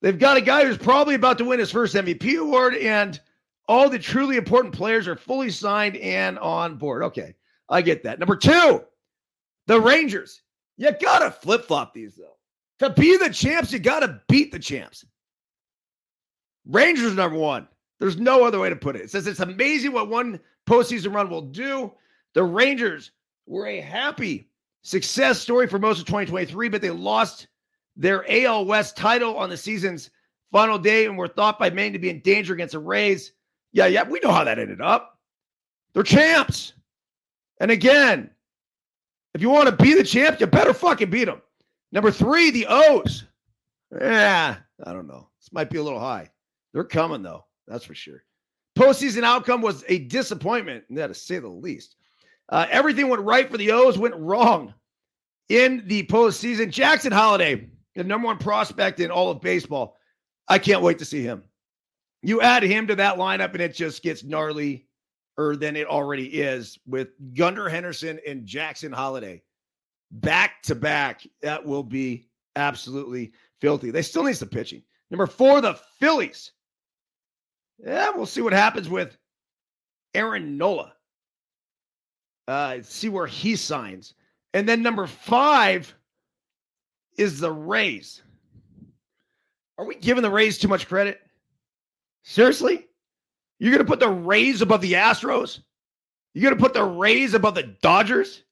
They've 0.00 0.18
got 0.18 0.36
a 0.36 0.40
guy 0.40 0.64
who's 0.64 0.78
probably 0.78 1.16
about 1.16 1.38
to 1.38 1.44
win 1.44 1.58
his 1.58 1.72
first 1.72 1.94
MVP 1.94 2.38
award, 2.38 2.76
and 2.76 3.20
all 3.66 3.90
the 3.90 3.98
truly 3.98 4.36
important 4.36 4.74
players 4.74 5.08
are 5.08 5.16
fully 5.16 5.50
signed 5.50 5.96
and 5.96 6.38
on 6.38 6.76
board. 6.76 7.02
Okay, 7.02 7.34
I 7.68 7.82
get 7.82 8.04
that. 8.04 8.20
Number 8.20 8.36
two, 8.36 8.84
the 9.66 9.80
Rangers. 9.80 10.40
You 10.76 10.92
got 10.92 11.18
to 11.18 11.32
flip 11.32 11.64
flop 11.64 11.92
these, 11.92 12.14
though. 12.14 12.36
To 12.86 12.94
be 12.94 13.16
the 13.16 13.30
champs, 13.30 13.72
you 13.72 13.80
got 13.80 14.00
to 14.00 14.20
beat 14.28 14.52
the 14.52 14.60
champs. 14.60 15.04
Rangers 16.64 17.14
number 17.14 17.36
one. 17.36 17.66
There's 17.98 18.16
no 18.16 18.44
other 18.44 18.60
way 18.60 18.70
to 18.70 18.76
put 18.76 18.96
it. 18.96 19.02
It 19.02 19.10
says 19.10 19.26
it's 19.26 19.40
amazing 19.40 19.92
what 19.92 20.08
one 20.08 20.40
postseason 20.66 21.14
run 21.14 21.30
will 21.30 21.42
do. 21.42 21.92
The 22.34 22.44
Rangers 22.44 23.10
were 23.46 23.66
a 23.66 23.80
happy 23.80 24.48
success 24.82 25.40
story 25.40 25.66
for 25.66 25.78
most 25.78 25.98
of 26.00 26.06
2023, 26.06 26.68
but 26.68 26.80
they 26.80 26.90
lost 26.90 27.48
their 27.96 28.24
AL 28.28 28.64
West 28.66 28.96
title 28.96 29.36
on 29.36 29.50
the 29.50 29.56
season's 29.56 30.10
final 30.52 30.78
day 30.78 31.06
and 31.06 31.18
were 31.18 31.28
thought 31.28 31.58
by 31.58 31.70
many 31.70 31.92
to 31.92 31.98
be 31.98 32.10
in 32.10 32.20
danger 32.20 32.54
against 32.54 32.72
the 32.72 32.78
Rays. 32.78 33.32
Yeah, 33.72 33.86
yeah, 33.86 34.04
we 34.08 34.20
know 34.20 34.32
how 34.32 34.44
that 34.44 34.58
ended 34.58 34.80
up. 34.80 35.18
They're 35.92 36.02
champs. 36.02 36.72
And 37.60 37.70
again, 37.70 38.30
if 39.34 39.42
you 39.42 39.50
want 39.50 39.68
to 39.68 39.76
be 39.76 39.94
the 39.94 40.04
champ, 40.04 40.40
you 40.40 40.46
better 40.46 40.72
fucking 40.72 41.10
beat 41.10 41.24
them. 41.24 41.42
Number 41.90 42.10
three, 42.10 42.50
the 42.50 42.66
O's. 42.68 43.24
Yeah, 43.90 44.56
I 44.84 44.92
don't 44.92 45.08
know. 45.08 45.28
This 45.40 45.52
might 45.52 45.70
be 45.70 45.78
a 45.78 45.82
little 45.82 46.00
high. 46.00 46.30
They're 46.72 46.84
coming 46.84 47.22
though. 47.22 47.44
That's 47.68 47.84
for 47.84 47.94
sure. 47.94 48.24
Postseason 48.76 49.22
outcome 49.22 49.60
was 49.60 49.84
a 49.88 49.98
disappointment, 49.98 50.84
to 50.94 51.14
say 51.14 51.38
the 51.38 51.48
least. 51.48 51.96
Uh, 52.48 52.66
everything 52.70 53.08
went 53.08 53.22
right 53.22 53.50
for 53.50 53.58
the 53.58 53.72
O's, 53.72 53.98
went 53.98 54.14
wrong 54.16 54.72
in 55.48 55.82
the 55.86 56.04
postseason. 56.04 56.70
Jackson 56.70 57.12
Holliday, 57.12 57.68
the 57.94 58.04
number 58.04 58.26
one 58.26 58.38
prospect 58.38 59.00
in 59.00 59.10
all 59.10 59.30
of 59.30 59.40
baseball. 59.40 59.96
I 60.48 60.58
can't 60.58 60.82
wait 60.82 60.98
to 61.00 61.04
see 61.04 61.22
him. 61.22 61.44
You 62.22 62.40
add 62.40 62.62
him 62.62 62.86
to 62.86 62.96
that 62.96 63.16
lineup, 63.16 63.52
and 63.52 63.60
it 63.60 63.74
just 63.74 64.02
gets 64.02 64.24
gnarly 64.24 64.86
than 65.36 65.76
it 65.76 65.86
already 65.86 66.26
is 66.26 66.78
with 66.84 67.08
Gunnar 67.34 67.68
Henderson 67.68 68.18
and 68.26 68.44
Jackson 68.44 68.90
Holliday 68.92 69.42
back 70.10 70.62
to 70.64 70.74
back. 70.74 71.26
That 71.42 71.64
will 71.64 71.84
be 71.84 72.28
absolutely 72.56 73.32
filthy. 73.60 73.90
They 73.90 74.02
still 74.02 74.24
need 74.24 74.36
some 74.36 74.48
pitching. 74.48 74.82
Number 75.10 75.26
four, 75.26 75.60
the 75.60 75.78
Phillies. 76.00 76.52
Yeah, 77.84 78.10
we'll 78.10 78.26
see 78.26 78.40
what 78.40 78.52
happens 78.52 78.88
with 78.88 79.16
Aaron 80.14 80.56
Nola. 80.56 80.94
Uh, 82.46 82.78
see 82.82 83.08
where 83.08 83.26
he 83.26 83.56
signs. 83.56 84.14
And 84.54 84.68
then 84.68 84.82
number 84.82 85.06
five 85.06 85.94
is 87.16 87.40
the 87.40 87.52
Rays. 87.52 88.22
Are 89.76 89.84
we 89.84 89.94
giving 89.94 90.22
the 90.22 90.30
Rays 90.30 90.58
too 90.58 90.68
much 90.68 90.88
credit? 90.88 91.20
Seriously? 92.24 92.86
You're 93.58 93.72
going 93.72 93.84
to 93.84 93.90
put 93.90 94.00
the 94.00 94.08
Rays 94.08 94.62
above 94.62 94.80
the 94.80 94.94
Astros? 94.94 95.60
You're 96.34 96.50
going 96.50 96.58
to 96.58 96.64
put 96.64 96.74
the 96.74 96.84
Rays 96.84 97.34
above 97.34 97.54
the 97.54 97.74
Dodgers? 97.82 98.44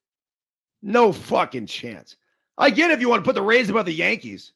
No 0.82 1.12
fucking 1.12 1.66
chance. 1.66 2.16
I 2.58 2.70
get 2.70 2.90
if 2.90 3.00
you 3.00 3.08
want 3.08 3.24
to 3.24 3.28
put 3.28 3.34
the 3.34 3.42
Rays 3.42 3.70
above 3.70 3.86
the 3.86 3.92
Yankees. 3.92 4.52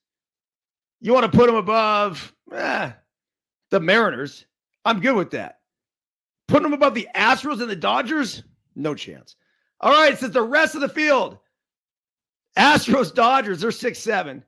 You 1.00 1.12
want 1.12 1.30
to 1.30 1.37
put 1.37 1.46
them 1.46 1.56
above 1.56 2.35
eh, 2.52 2.92
the 3.70 3.80
Mariners. 3.80 4.44
I'm 4.84 5.00
good 5.00 5.16
with 5.16 5.30
that. 5.32 5.60
Putting 6.48 6.64
them 6.64 6.72
above 6.72 6.94
the 6.94 7.08
Astros 7.14 7.60
and 7.60 7.70
the 7.70 7.76
Dodgers? 7.76 8.42
No 8.74 8.94
chance. 8.94 9.36
All 9.80 9.92
right, 9.92 10.18
since 10.18 10.34
the 10.34 10.42
rest 10.42 10.74
of 10.74 10.80
the 10.80 10.88
field, 10.88 11.38
Astros, 12.58 13.14
Dodgers, 13.14 13.60
they're 13.60 13.70
six 13.70 13.98
seven. 13.98 14.44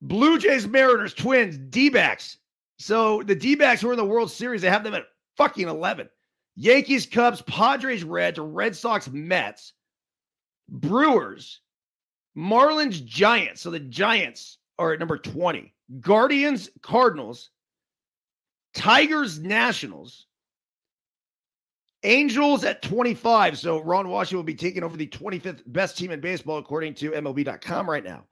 Blue 0.00 0.38
Jays, 0.38 0.66
Mariners, 0.66 1.14
Twins, 1.14 1.56
D 1.56 1.88
backs. 1.88 2.38
So 2.78 3.22
the 3.22 3.34
D 3.34 3.54
backs 3.54 3.82
were 3.82 3.92
in 3.92 3.98
the 3.98 4.04
World 4.04 4.30
Series. 4.30 4.62
They 4.62 4.70
have 4.70 4.82
them 4.82 4.94
at 4.94 5.04
fucking 5.36 5.68
11. 5.68 6.08
Yankees, 6.56 7.06
Cubs, 7.06 7.42
Padres, 7.42 8.02
Reds, 8.04 8.38
Red 8.38 8.74
Sox, 8.74 9.08
Mets, 9.08 9.72
Brewers, 10.68 11.60
Marlins, 12.36 13.04
Giants. 13.04 13.60
So 13.60 13.70
the 13.70 13.80
Giants 13.80 14.58
are 14.78 14.92
at 14.92 14.98
number 14.98 15.18
20. 15.18 15.72
Guardians, 16.00 16.70
Cardinals, 16.82 17.50
Tigers, 18.74 19.38
Nationals, 19.38 20.26
Angels 22.04 22.64
at 22.64 22.82
25. 22.82 23.58
So 23.58 23.80
Ron 23.80 24.08
Washington 24.08 24.38
will 24.38 24.44
be 24.44 24.54
taking 24.54 24.82
over 24.82 24.96
the 24.96 25.06
25th 25.06 25.62
best 25.66 25.96
team 25.96 26.10
in 26.10 26.20
baseball, 26.20 26.58
according 26.58 26.94
to 26.94 27.12
MLB.com 27.12 27.88
right 27.88 28.02
now, 28.02 28.24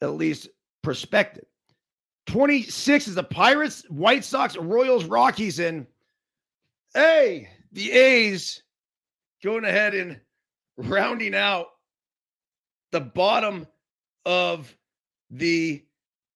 at 0.00 0.10
least 0.10 0.48
perspective. 0.82 1.44
26 2.26 3.08
is 3.08 3.14
the 3.14 3.22
Pirates, 3.22 3.84
White 3.88 4.24
Sox, 4.24 4.56
Royals, 4.56 5.04
Rockies, 5.04 5.58
and 5.58 5.86
hey, 6.94 7.48
the 7.72 7.90
A's 7.90 8.62
going 9.42 9.64
ahead 9.64 9.94
and 9.94 10.20
rounding 10.76 11.34
out 11.34 11.66
the 12.92 13.00
bottom 13.00 13.66
of 14.24 14.74
the 15.30 15.84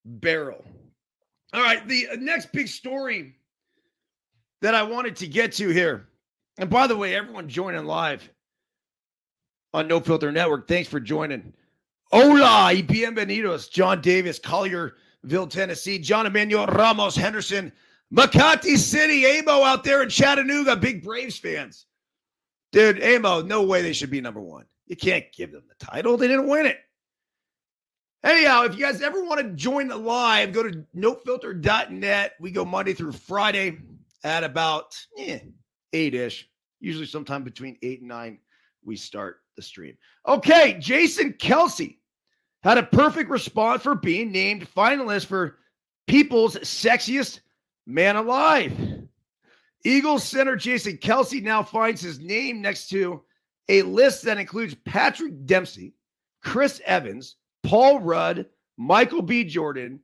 barrel. 0.05 0.64
All 1.56 1.62
right, 1.62 1.88
the 1.88 2.06
next 2.18 2.52
big 2.52 2.68
story 2.68 3.34
that 4.60 4.74
I 4.74 4.82
wanted 4.82 5.16
to 5.16 5.26
get 5.26 5.52
to 5.52 5.70
here. 5.70 6.06
And 6.58 6.68
by 6.68 6.86
the 6.86 6.94
way, 6.94 7.14
everyone 7.14 7.48
joining 7.48 7.86
live 7.86 8.28
on 9.72 9.88
No 9.88 10.00
Filter 10.00 10.30
Network, 10.30 10.68
thanks 10.68 10.86
for 10.86 11.00
joining. 11.00 11.54
Hola 12.12 12.66
y 12.74 12.82
bienvenidos. 12.82 13.70
John 13.70 14.02
Davis, 14.02 14.38
Collierville, 14.38 15.48
Tennessee. 15.48 15.98
John 15.98 16.26
Emmanuel 16.26 16.66
Ramos, 16.66 17.16
Henderson, 17.16 17.72
Makati 18.12 18.76
City, 18.76 19.24
Amo 19.24 19.64
out 19.64 19.82
there 19.82 20.02
in 20.02 20.10
Chattanooga, 20.10 20.76
big 20.76 21.02
Braves 21.02 21.38
fans. 21.38 21.86
Dude, 22.72 23.02
Amo, 23.02 23.40
no 23.40 23.62
way 23.62 23.80
they 23.80 23.94
should 23.94 24.10
be 24.10 24.20
number 24.20 24.42
one. 24.42 24.66
You 24.88 24.96
can't 24.96 25.24
give 25.32 25.52
them 25.52 25.64
the 25.66 25.86
title. 25.86 26.18
They 26.18 26.28
didn't 26.28 26.48
win 26.48 26.66
it. 26.66 26.80
Anyhow, 28.26 28.64
if 28.64 28.74
you 28.74 28.84
guys 28.84 29.02
ever 29.02 29.22
want 29.22 29.40
to 29.40 29.50
join 29.50 29.86
the 29.86 29.96
live, 29.96 30.52
go 30.52 30.64
to 30.64 30.84
nofilter.net. 30.96 32.32
We 32.40 32.50
go 32.50 32.64
Monday 32.64 32.92
through 32.92 33.12
Friday 33.12 33.78
at 34.24 34.42
about 34.42 34.96
eh, 35.16 35.38
eight 35.92 36.12
ish, 36.12 36.48
usually 36.80 37.06
sometime 37.06 37.44
between 37.44 37.78
eight 37.82 38.00
and 38.00 38.08
nine. 38.08 38.40
We 38.84 38.96
start 38.96 39.42
the 39.54 39.62
stream. 39.62 39.96
Okay, 40.26 40.76
Jason 40.80 41.34
Kelce 41.34 41.98
had 42.64 42.78
a 42.78 42.82
perfect 42.82 43.30
response 43.30 43.84
for 43.84 43.94
being 43.94 44.32
named 44.32 44.66
finalist 44.74 45.26
for 45.26 45.58
People's 46.08 46.56
Sexiest 46.56 47.38
Man 47.86 48.16
Alive. 48.16 48.76
Eagles 49.84 50.24
center 50.24 50.56
Jason 50.56 50.96
Kelce 50.96 51.44
now 51.44 51.62
finds 51.62 52.00
his 52.00 52.18
name 52.18 52.60
next 52.60 52.88
to 52.88 53.22
a 53.68 53.82
list 53.82 54.24
that 54.24 54.38
includes 54.38 54.74
Patrick 54.84 55.46
Dempsey, 55.46 55.94
Chris 56.42 56.80
Evans, 56.84 57.36
Paul 57.66 57.98
Rudd, 58.00 58.46
Michael 58.76 59.22
B. 59.22 59.42
Jordan, 59.42 59.98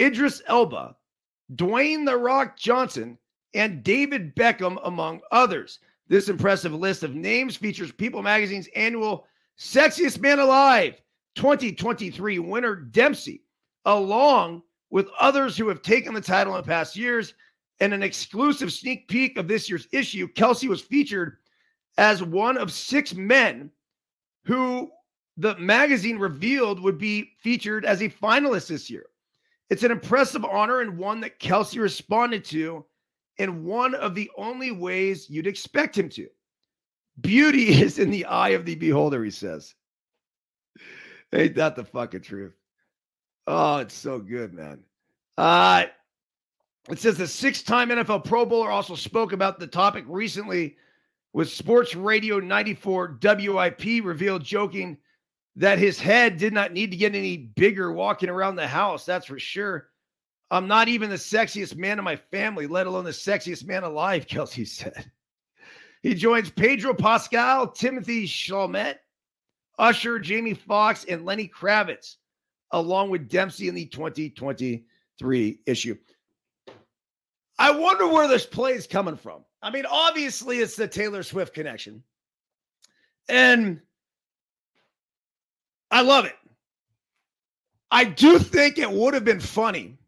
Idris 0.00 0.40
Elba, 0.46 0.96
Dwayne 1.54 2.06
The 2.06 2.16
Rock 2.16 2.56
Johnson, 2.56 3.18
and 3.52 3.82
David 3.82 4.34
Beckham, 4.34 4.78
among 4.84 5.20
others. 5.30 5.80
This 6.08 6.30
impressive 6.30 6.72
list 6.72 7.02
of 7.02 7.14
names 7.14 7.54
features 7.54 7.92
People 7.92 8.22
Magazine's 8.22 8.68
annual 8.74 9.26
Sexiest 9.58 10.20
Man 10.20 10.38
Alive 10.38 11.02
2023 11.34 12.38
winner 12.38 12.76
Dempsey, 12.76 13.42
along 13.84 14.62
with 14.88 15.08
others 15.20 15.58
who 15.58 15.68
have 15.68 15.82
taken 15.82 16.14
the 16.14 16.20
title 16.20 16.56
in 16.56 16.64
past 16.64 16.96
years. 16.96 17.34
And 17.80 17.92
an 17.92 18.02
exclusive 18.02 18.72
sneak 18.72 19.06
peek 19.08 19.36
of 19.36 19.48
this 19.48 19.68
year's 19.68 19.86
issue, 19.92 20.28
Kelce 20.32 20.68
was 20.68 20.80
featured 20.80 21.36
as 21.98 22.22
one 22.22 22.56
of 22.56 22.72
six 22.72 23.14
men 23.14 23.70
who 24.44 24.90
the 25.40 25.56
magazine 25.56 26.18
revealed 26.18 26.80
would 26.80 26.98
be 26.98 27.32
featured 27.38 27.86
as 27.86 28.02
a 28.02 28.10
finalist 28.10 28.68
this 28.68 28.90
year. 28.90 29.06
It's 29.70 29.82
an 29.84 29.90
impressive 29.90 30.44
honor 30.44 30.80
and 30.80 30.98
one 30.98 31.20
that 31.20 31.40
Kelce 31.40 31.80
responded 31.80 32.44
to 32.46 32.84
in 33.38 33.64
one 33.64 33.94
of 33.94 34.14
the 34.14 34.30
only 34.36 34.70
ways 34.70 35.30
you'd 35.30 35.46
expect 35.46 35.96
him 35.96 36.10
to. 36.10 36.28
Beauty 37.22 37.68
is 37.82 37.98
in 37.98 38.10
the 38.10 38.26
eye 38.26 38.50
of 38.50 38.66
the 38.66 38.74
beholder, 38.74 39.24
he 39.24 39.30
says. 39.30 39.74
Ain't 41.32 41.54
that 41.54 41.74
the 41.74 41.84
fucking 41.84 42.20
truth? 42.20 42.52
Oh, 43.46 43.78
it's 43.78 43.94
so 43.94 44.18
good, 44.18 44.52
man. 44.52 44.80
Uh, 45.38 45.84
it 46.90 46.98
says 46.98 47.16
the 47.16 47.26
six 47.26 47.62
time 47.62 47.88
NFL 47.88 48.24
Pro 48.26 48.44
Bowler 48.44 48.70
also 48.70 48.94
spoke 48.94 49.32
about 49.32 49.58
the 49.58 49.66
topic 49.66 50.04
recently 50.06 50.76
with 51.32 51.48
Sports 51.48 51.94
Radio 51.94 52.40
94 52.40 53.18
WIP, 53.22 54.04
revealed 54.04 54.44
joking 54.44 54.98
that 55.56 55.78
his 55.78 55.98
head 55.98 56.36
did 56.36 56.52
not 56.52 56.72
need 56.72 56.90
to 56.92 56.96
get 56.96 57.14
any 57.14 57.36
bigger 57.36 57.92
walking 57.92 58.28
around 58.28 58.56
the 58.56 58.66
house. 58.66 59.04
That's 59.04 59.26
for 59.26 59.38
sure. 59.38 59.88
I'm 60.50 60.66
not 60.66 60.88
even 60.88 61.10
the 61.10 61.16
sexiest 61.16 61.76
man 61.76 61.98
in 61.98 62.04
my 62.04 62.16
family, 62.16 62.66
let 62.66 62.86
alone 62.86 63.04
the 63.04 63.10
sexiest 63.10 63.66
man 63.66 63.84
alive, 63.84 64.26
Kelce 64.28 64.66
said. 64.66 65.10
He 66.02 66.14
joins 66.14 66.50
Pedro 66.50 66.94
Pascal, 66.94 67.68
Timothée 67.68 68.24
Chalamet, 68.24 68.96
Usher, 69.78 70.18
Jamie 70.18 70.54
Foxx, 70.54 71.04
and 71.04 71.24
Lenny 71.24 71.48
Kravitz, 71.48 72.16
along 72.70 73.10
with 73.10 73.28
Dempsey 73.28 73.68
in 73.68 73.74
the 73.74 73.86
2023 73.86 75.60
issue. 75.66 75.96
I 77.58 77.72
wonder 77.72 78.08
where 78.08 78.26
this 78.26 78.46
play 78.46 78.72
is 78.72 78.86
coming 78.86 79.16
from. 79.16 79.44
I 79.62 79.70
mean, 79.70 79.84
obviously, 79.84 80.58
it's 80.58 80.76
the 80.76 80.88
Taylor 80.88 81.22
Swift 81.22 81.52
connection. 81.52 82.02
And 83.28 83.82
I 85.90 86.02
love 86.02 86.24
it. 86.24 86.36
I 87.90 88.04
do 88.04 88.38
think 88.38 88.78
it 88.78 88.90
would 88.90 89.14
have 89.14 89.24
been 89.24 89.40
funny 89.40 89.98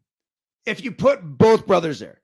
if 0.65 0.83
you 0.83 0.91
put 0.91 1.21
both 1.21 1.67
brothers 1.67 1.99
there 1.99 2.21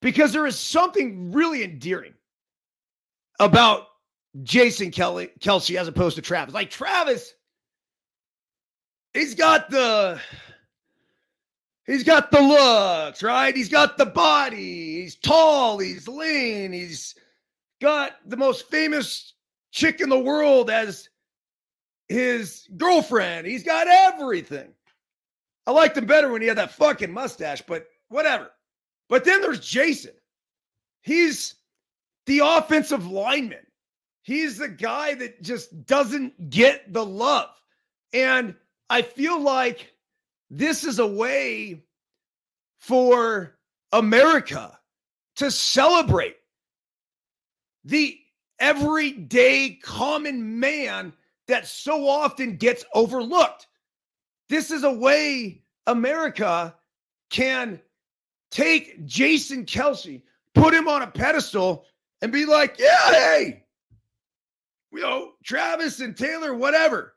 because 0.00 0.32
there 0.32 0.46
is 0.46 0.58
something 0.58 1.32
really 1.32 1.64
endearing 1.64 2.14
about 3.40 3.86
Jason 4.42 4.90
Kelly, 4.90 5.30
Kelce 5.40 5.78
as 5.78 5.88
opposed 5.88 6.16
to 6.16 6.22
Travis. 6.22 6.54
Like 6.54 6.70
Travis, 6.70 7.34
he's 9.12 9.34
got 9.34 9.70
the 9.70 10.20
he's 11.86 12.04
got 12.04 12.30
the 12.30 12.40
looks, 12.40 13.22
right? 13.22 13.54
He's 13.54 13.68
got 13.68 13.96
the 13.96 14.06
body. 14.06 15.02
He's 15.02 15.16
tall, 15.16 15.78
he's 15.78 16.06
lean, 16.06 16.72
he's 16.72 17.14
got 17.80 18.12
the 18.26 18.36
most 18.36 18.70
famous 18.70 19.34
chick 19.72 20.00
in 20.00 20.08
the 20.08 20.18
world 20.18 20.70
as 20.70 21.08
his 22.08 22.68
girlfriend. 22.76 23.46
He's 23.46 23.62
got 23.62 23.86
everything. 23.88 24.68
I 25.66 25.70
liked 25.70 25.96
him 25.96 26.06
better 26.06 26.30
when 26.30 26.42
he 26.42 26.48
had 26.48 26.58
that 26.58 26.72
fucking 26.72 27.12
mustache, 27.12 27.62
but 27.62 27.86
whatever. 28.08 28.50
But 29.08 29.24
then 29.24 29.40
there's 29.40 29.60
Jason. 29.60 30.12
He's 31.02 31.54
the 32.26 32.40
offensive 32.44 33.06
lineman. 33.06 33.66
He's 34.22 34.58
the 34.58 34.68
guy 34.68 35.14
that 35.14 35.42
just 35.42 35.86
doesn't 35.86 36.50
get 36.50 36.92
the 36.92 37.04
love. 37.04 37.50
And 38.12 38.54
I 38.88 39.02
feel 39.02 39.40
like 39.40 39.92
this 40.50 40.84
is 40.84 40.98
a 40.98 41.06
way 41.06 41.84
for 42.78 43.56
America 43.92 44.78
to 45.36 45.50
celebrate 45.50 46.36
the 47.84 48.18
everyday 48.58 49.78
common 49.82 50.58
man 50.58 51.12
that 51.48 51.66
so 51.66 52.08
often 52.08 52.56
gets 52.56 52.84
overlooked. 52.94 53.66
This 54.48 54.70
is 54.70 54.84
a 54.84 54.92
way 54.92 55.62
America 55.86 56.74
can 57.30 57.80
take 58.50 59.04
Jason 59.04 59.64
Kelce, 59.64 60.22
put 60.54 60.74
him 60.74 60.88
on 60.88 61.02
a 61.02 61.06
pedestal, 61.06 61.84
and 62.22 62.32
be 62.32 62.46
like, 62.46 62.78
yeah, 62.78 63.10
hey, 63.10 63.64
you 64.92 65.00
know, 65.00 65.32
Travis 65.44 66.00
and 66.00 66.16
Taylor, 66.16 66.54
whatever. 66.54 67.14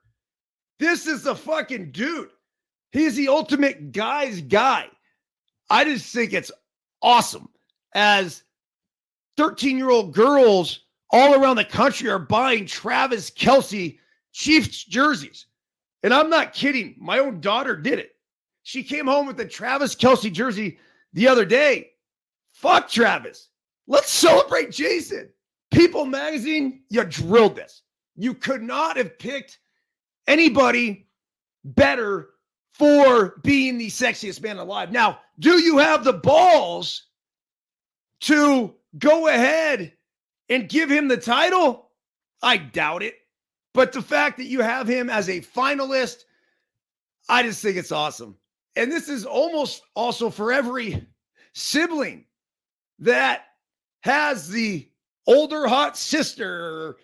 This 0.80 1.08
is 1.08 1.24
the 1.24 1.36
fucking 1.36 1.92
dude. 1.92 2.30
He's 2.92 3.16
the 3.16 3.28
ultimate 3.28 3.92
guy's 3.92 4.42
guy. 4.42 4.88
I 5.70 5.84
just 5.84 6.14
think 6.14 6.34
it's 6.34 6.52
awesome 7.02 7.50
as 7.94 8.44
13 9.38 9.78
year 9.78 9.90
old 9.90 10.14
girls 10.14 10.82
all 11.12 11.36
around 11.36 11.58
the 11.58 11.66
country 11.66 12.10
are 12.10 12.20
buying 12.20 12.66
Travis 12.66 13.30
Kelce 13.30 13.98
Chiefs 14.38 14.84
jerseys. 14.84 15.48
And 16.04 16.14
I'm 16.14 16.30
not 16.30 16.54
kidding. 16.54 16.94
My 17.00 17.18
own 17.18 17.42
daughter 17.42 17.76
did 17.76 17.98
it. 17.98 18.12
She 18.62 18.84
came 18.84 19.08
home 19.08 19.26
with 19.26 19.40
a 19.40 19.46
Travis 19.46 19.96
Kelce 19.96 20.32
jersey 20.32 20.78
the 21.14 21.28
other 21.28 21.44
day. 21.44 21.90
Fuck 22.54 22.88
Travis. 22.88 23.50
Let's 23.88 24.12
celebrate 24.12 24.70
Jason. 24.70 25.30
People 25.72 26.06
magazine, 26.06 26.84
you 26.90 27.04
drilled 27.04 27.56
this. 27.56 27.82
You 28.16 28.36
could 28.36 28.62
not 28.62 28.96
have 28.98 29.18
picked 29.18 29.58
anybody 30.28 31.08
better 31.64 32.30
for 32.74 33.40
being 33.44 33.80
the 33.80 33.88
sexiest 33.88 34.44
man 34.44 34.60
alive. 34.60 34.92
Now, 34.92 35.20
do 35.40 35.60
you 35.60 35.80
have 35.80 36.04
the 36.04 36.14
balls 36.14 37.08
to 38.22 38.76
go 39.00 39.30
ahead 39.30 39.94
and 40.48 40.70
give 40.70 40.92
him 40.92 41.08
the 41.08 41.18
title? 41.18 41.90
I 42.44 42.58
doubt 42.58 43.02
it. 43.02 43.16
But 43.78 43.94
the 43.94 44.02
fact 44.02 44.38
that 44.38 44.48
you 44.48 44.62
have 44.62 44.88
him 44.88 45.08
as 45.08 45.30
a 45.30 45.40
finalist, 45.40 46.24
I 47.30 47.44
just 47.44 47.62
think 47.62 47.78
it's 47.78 47.92
awesome. 47.92 48.36
And 48.76 48.92
this 48.92 49.08
is 49.08 49.24
almost 49.24 49.84
also 49.94 50.32
for 50.32 50.52
every 50.52 51.06
sibling 51.54 52.26
that 52.98 53.44
has 54.02 54.50
the 54.50 54.90
older 55.28 55.68
hot 55.68 55.96
sister, 55.96 56.98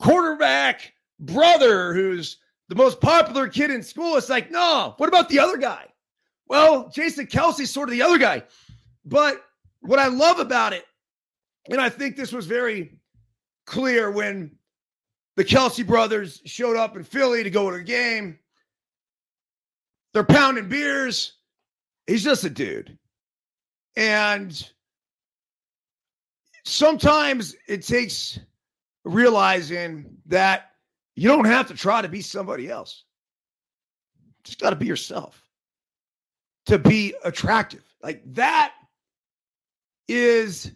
quarterback 0.00 0.94
brother 1.20 1.92
who's 1.92 2.38
the 2.70 2.74
most 2.74 2.98
popular 2.98 3.48
kid 3.48 3.70
in 3.70 3.82
school. 3.82 4.16
It's 4.16 4.30
like, 4.30 4.50
no, 4.50 4.94
what 4.96 5.10
about 5.10 5.28
the 5.28 5.40
other 5.40 5.58
guy? 5.58 5.88
Well, 6.46 6.88
Jason 6.88 7.26
Kelce's 7.26 7.70
sort 7.70 7.90
of 7.90 7.92
the 7.92 8.00
other 8.00 8.16
guy. 8.16 8.44
But 9.04 9.44
what 9.82 9.98
I 9.98 10.06
love 10.06 10.38
about 10.38 10.72
it, 10.72 10.86
and 11.68 11.82
I 11.82 11.90
think 11.90 12.16
this 12.16 12.32
was 12.32 12.46
very 12.46 12.98
clear 13.66 14.10
when 14.10 14.52
the 15.36 15.44
Kelce 15.44 15.86
brothers 15.86 16.40
showed 16.44 16.76
up 16.76 16.96
in 16.96 17.04
Philly 17.04 17.42
to 17.42 17.50
go 17.50 17.70
to 17.70 17.76
a 17.76 17.82
game. 17.82 18.38
They're 20.12 20.24
pounding 20.24 20.68
beers. 20.68 21.34
He's 22.06 22.24
just 22.24 22.44
a 22.44 22.50
dude. 22.50 22.98
And 23.96 24.70
sometimes 26.64 27.56
it 27.66 27.86
takes 27.86 28.38
realizing 29.04 30.16
that 30.26 30.72
you 31.14 31.28
don't 31.28 31.44
have 31.44 31.68
to 31.68 31.74
try 31.74 32.02
to 32.02 32.08
be 32.08 32.20
somebody 32.20 32.70
else. 32.70 33.04
Just 34.44 34.60
got 34.60 34.70
to 34.70 34.76
be 34.76 34.86
yourself 34.86 35.42
to 36.66 36.78
be 36.78 37.14
attractive. 37.24 37.84
Like 38.02 38.22
that 38.34 38.72
is 40.08 40.72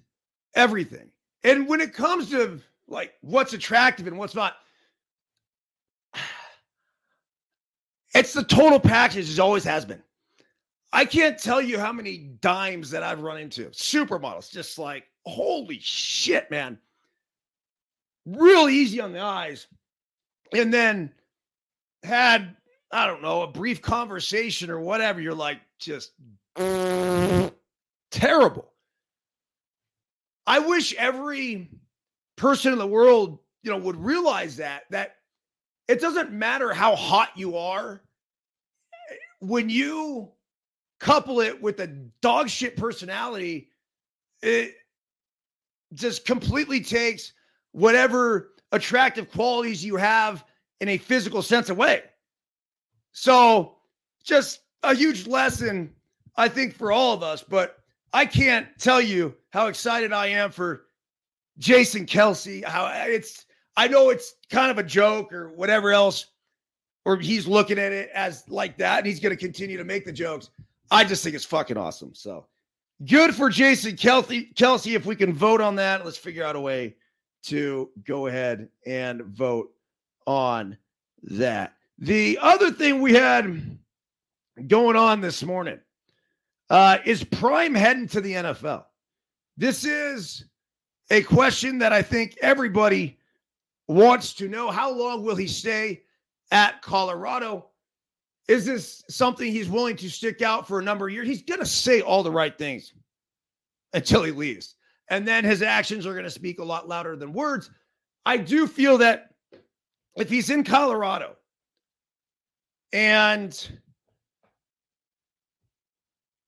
everything. 0.54 1.10
And 1.44 1.68
when 1.68 1.80
it 1.80 1.92
comes 1.92 2.30
to 2.30 2.60
like 2.88 3.14
what's 3.20 3.52
attractive 3.52 4.06
and 4.06 4.18
what's 4.18 4.34
not, 4.34 4.56
it's 8.14 8.32
the 8.32 8.44
total 8.44 8.80
package, 8.80 9.28
as 9.28 9.38
always 9.38 9.64
has 9.64 9.84
been. 9.84 10.02
I 10.92 11.04
can't 11.04 11.38
tell 11.38 11.60
you 11.60 11.78
how 11.78 11.92
many 11.92 12.16
dimes 12.40 12.90
that 12.90 13.02
I've 13.02 13.20
run 13.20 13.38
into. 13.38 13.66
Supermodels, 13.66 14.50
just 14.50 14.78
like, 14.78 15.04
holy 15.26 15.78
shit, 15.80 16.50
man. 16.50 16.78
Real 18.24 18.68
easy 18.68 19.00
on 19.00 19.12
the 19.12 19.20
eyes. 19.20 19.66
And 20.54 20.72
then 20.72 21.12
had, 22.02 22.56
I 22.90 23.06
don't 23.06 23.20
know, 23.22 23.42
a 23.42 23.46
brief 23.46 23.82
conversation 23.82 24.70
or 24.70 24.80
whatever. 24.80 25.20
You're 25.20 25.34
like, 25.34 25.60
just 25.78 26.12
terrible. 28.10 28.72
I 30.46 30.60
wish 30.60 30.94
every 30.94 31.68
person 32.36 32.72
in 32.72 32.78
the 32.78 32.86
world, 32.86 33.38
you 33.62 33.70
know, 33.70 33.78
would 33.78 33.96
realize 33.96 34.56
that 34.56 34.84
that 34.90 35.16
it 35.88 36.00
doesn't 36.00 36.32
matter 36.32 36.72
how 36.72 36.96
hot 36.96 37.30
you 37.36 37.56
are 37.56 38.02
when 39.40 39.68
you 39.70 40.30
couple 40.98 41.40
it 41.40 41.60
with 41.60 41.80
a 41.80 41.86
dog 42.20 42.48
shit 42.48 42.76
personality, 42.76 43.68
it 44.42 44.74
just 45.94 46.24
completely 46.24 46.80
takes 46.80 47.32
whatever 47.72 48.52
attractive 48.72 49.30
qualities 49.30 49.84
you 49.84 49.96
have 49.96 50.44
in 50.80 50.88
a 50.88 50.98
physical 50.98 51.42
sense 51.42 51.68
away. 51.68 52.02
So, 53.12 53.76
just 54.24 54.60
a 54.82 54.94
huge 54.94 55.26
lesson, 55.26 55.92
I 56.36 56.48
think, 56.48 56.74
for 56.74 56.92
all 56.92 57.14
of 57.14 57.22
us. 57.22 57.42
But 57.42 57.78
I 58.12 58.26
can't 58.26 58.66
tell 58.78 59.00
you 59.00 59.34
how 59.50 59.68
excited 59.68 60.12
I 60.12 60.28
am 60.28 60.50
for 60.50 60.85
Jason 61.58 62.06
Kelce. 62.06 62.64
How 62.64 62.86
it's, 63.06 63.46
I 63.76 63.88
know 63.88 64.10
it's 64.10 64.34
kind 64.50 64.70
of 64.70 64.78
a 64.78 64.82
joke 64.82 65.32
or 65.32 65.50
whatever 65.50 65.92
else, 65.92 66.26
or 67.04 67.16
he's 67.16 67.46
looking 67.46 67.78
at 67.78 67.92
it 67.92 68.10
as 68.14 68.44
like 68.48 68.76
that, 68.78 68.98
and 68.98 69.06
he's 69.06 69.20
going 69.20 69.34
to 69.34 69.40
continue 69.40 69.76
to 69.76 69.84
make 69.84 70.04
the 70.04 70.12
jokes. 70.12 70.50
I 70.90 71.04
just 71.04 71.22
think 71.24 71.34
it's 71.34 71.44
fucking 71.44 71.76
awesome. 71.76 72.14
So 72.14 72.46
good 73.06 73.34
for 73.34 73.50
Jason 73.50 73.96
Kelce. 73.96 74.54
Kelce, 74.54 74.94
if 74.94 75.06
we 75.06 75.16
can 75.16 75.32
vote 75.32 75.60
on 75.60 75.76
that, 75.76 76.04
let's 76.04 76.16
figure 76.16 76.44
out 76.44 76.56
a 76.56 76.60
way 76.60 76.96
to 77.44 77.90
go 78.04 78.26
ahead 78.26 78.68
and 78.86 79.22
vote 79.22 79.70
on 80.26 80.76
that. 81.22 81.74
The 81.98 82.38
other 82.40 82.70
thing 82.70 83.00
we 83.00 83.14
had 83.14 83.78
going 84.66 84.96
on 84.96 85.20
this 85.20 85.42
morning 85.42 85.78
uh, 86.70 86.98
is 87.04 87.24
Prime 87.24 87.74
heading 87.74 88.08
to 88.08 88.20
the 88.20 88.32
NFL? 88.32 88.84
This 89.56 89.84
is 89.84 90.44
a 91.10 91.22
question 91.22 91.78
that 91.78 91.92
I 91.92 92.02
think 92.02 92.36
everybody 92.42 93.18
wants 93.88 94.34
to 94.34 94.48
know. 94.48 94.70
How 94.70 94.92
long 94.92 95.24
will 95.24 95.36
he 95.36 95.46
stay 95.46 96.02
at 96.50 96.82
Colorado? 96.82 97.66
Is 98.48 98.64
this 98.64 99.04
something 99.08 99.50
he's 99.50 99.68
willing 99.68 99.96
to 99.96 100.10
stick 100.10 100.42
out 100.42 100.66
for 100.68 100.78
a 100.78 100.82
number 100.82 101.06
of 101.06 101.12
years? 101.12 101.28
He's 101.28 101.42
going 101.42 101.60
to 101.60 101.66
say 101.66 102.00
all 102.00 102.22
the 102.22 102.30
right 102.30 102.56
things 102.56 102.92
until 103.92 104.22
he 104.22 104.32
leaves. 104.32 104.74
And 105.08 105.26
then 105.26 105.44
his 105.44 105.62
actions 105.62 106.06
are 106.06 106.12
going 106.12 106.24
to 106.24 106.30
speak 106.30 106.58
a 106.58 106.64
lot 106.64 106.88
louder 106.88 107.16
than 107.16 107.32
words. 107.32 107.70
I 108.24 108.36
do 108.36 108.66
feel 108.66 108.98
that 108.98 109.30
if 110.16 110.28
he's 110.28 110.50
in 110.50 110.64
Colorado 110.64 111.36
and 112.92 113.68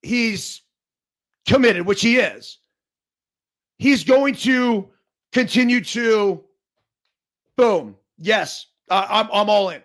he's 0.02 0.62
committed, 1.46 1.86
which 1.86 2.00
he 2.00 2.16
is, 2.16 2.58
he's 3.78 4.04
going 4.04 4.34
to 4.34 4.88
continue 5.32 5.80
to 5.80 6.42
boom. 7.56 7.96
Yes, 8.18 8.66
I'm, 8.90 9.28
I'm 9.32 9.50
all 9.50 9.70
in. 9.70 9.82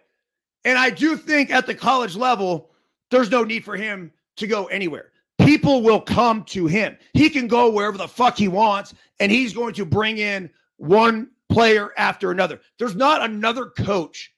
And 0.65 0.77
I 0.77 0.89
do 0.89 1.17
think 1.17 1.51
at 1.51 1.65
the 1.65 1.75
college 1.75 2.15
level, 2.15 2.71
there's 3.11 3.29
no 3.29 3.43
need 3.43 3.63
for 3.63 3.75
him 3.75 4.11
to 4.37 4.47
go 4.47 4.65
anywhere. 4.65 5.11
People 5.39 5.81
will 5.81 5.99
come 5.99 6.43
to 6.45 6.67
him. 6.67 6.97
He 7.13 7.29
can 7.29 7.47
go 7.47 7.69
wherever 7.69 7.97
the 7.97 8.07
fuck 8.07 8.37
he 8.37 8.47
wants, 8.47 8.93
and 9.19 9.31
he's 9.31 9.53
going 9.53 9.73
to 9.73 9.85
bring 9.85 10.17
in 10.17 10.49
one 10.77 11.29
player 11.49 11.91
after 11.97 12.31
another. 12.31 12.61
There's 12.79 12.95
not 12.95 13.21
another 13.21 13.67
coach 13.67 14.33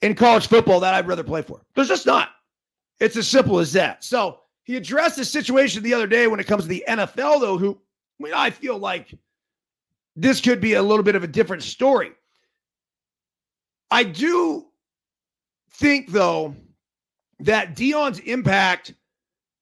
in 0.00 0.14
college 0.14 0.46
football 0.46 0.80
that 0.80 0.94
I'd 0.94 1.06
rather 1.06 1.24
play 1.24 1.42
for. 1.42 1.62
There's 1.74 1.88
just 1.88 2.06
not. 2.06 2.30
It's 2.98 3.16
as 3.16 3.28
simple 3.28 3.58
as 3.58 3.72
that. 3.72 4.04
So 4.04 4.40
he 4.64 4.76
addressed 4.76 5.16
the 5.16 5.24
situation 5.24 5.82
the 5.82 5.94
other 5.94 6.06
day 6.06 6.26
when 6.28 6.40
it 6.40 6.46
comes 6.46 6.62
to 6.64 6.68
the 6.68 6.84
NFL, 6.88 7.40
though, 7.40 7.58
who 7.58 7.78
I, 8.20 8.22
mean, 8.22 8.32
I 8.34 8.50
feel 8.50 8.78
like 8.78 9.14
this 10.16 10.40
could 10.40 10.60
be 10.60 10.74
a 10.74 10.82
little 10.82 11.02
bit 11.02 11.14
of 11.14 11.24
a 11.24 11.28
different 11.28 11.62
story. 11.62 12.12
I 13.90 14.04
do 14.04 14.66
think, 15.70 16.10
though, 16.10 16.54
that 17.40 17.74
Deion's 17.74 18.20
impact 18.20 18.94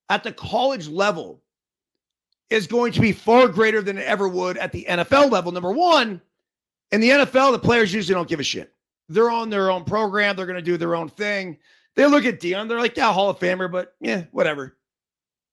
at 0.08 0.22
the 0.24 0.32
college 0.32 0.88
level 0.88 1.42
is 2.50 2.66
going 2.66 2.92
to 2.92 3.00
be 3.00 3.12
far 3.12 3.48
greater 3.48 3.80
than 3.80 3.96
it 3.96 4.06
ever 4.06 4.28
would 4.28 4.58
at 4.58 4.72
the 4.72 4.86
NFL 4.88 5.30
level. 5.30 5.52
Number 5.52 5.72
one, 5.72 6.20
in 6.90 7.00
the 7.00 7.10
NFL, 7.10 7.52
the 7.52 7.58
players 7.58 7.94
usually 7.94 8.14
don't 8.14 8.28
give 8.28 8.40
a 8.40 8.44
shit. 8.44 8.72
They're 9.08 9.30
on 9.30 9.50
their 9.50 9.70
own 9.70 9.84
program. 9.84 10.36
They're 10.36 10.46
going 10.46 10.56
to 10.56 10.62
do 10.62 10.76
their 10.76 10.94
own 10.94 11.08
thing. 11.08 11.58
They 11.96 12.06
look 12.06 12.24
at 12.24 12.40
Deion, 12.40 12.68
They're 12.68 12.78
like, 12.78 12.96
yeah, 12.96 13.12
Hall 13.12 13.30
of 13.30 13.38
Famer, 13.38 13.70
but 13.70 13.94
yeah, 14.00 14.24
whatever. 14.30 14.76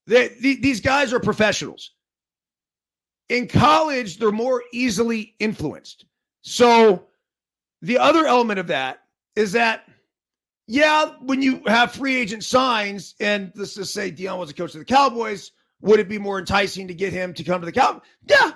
They, 0.05 0.29
these 0.39 0.81
guys 0.81 1.11
are 1.11 1.19
professionals. 1.19 1.91
In 3.29 3.47
college, 3.47 4.17
they're 4.17 4.31
more 4.31 4.63
easily 4.71 5.35
influenced. 5.39 6.05
So 6.41 7.07
the 7.81 7.97
other 7.97 8.25
element 8.25 8.59
of 8.59 8.67
that 8.67 8.99
is 9.35 9.51
that 9.51 9.83
yeah, 10.67 11.13
when 11.21 11.41
you 11.41 11.61
have 11.65 11.93
free 11.93 12.17
agent 12.17 12.43
signs, 12.43 13.15
and 13.21 13.51
let's 13.55 13.75
just 13.75 13.93
say 13.93 14.11
Deion 14.11 14.37
was 14.37 14.49
a 14.49 14.53
coach 14.53 14.73
of 14.73 14.79
the 14.79 14.85
Cowboys, 14.85 15.51
would 15.81 15.99
it 15.99 16.09
be 16.09 16.17
more 16.17 16.39
enticing 16.39 16.87
to 16.89 16.93
get 16.93 17.13
him 17.13 17.33
to 17.35 17.43
come 17.43 17.61
to 17.61 17.65
the 17.65 17.71
Cowboys? 17.71 18.01
Yeah, 18.27 18.51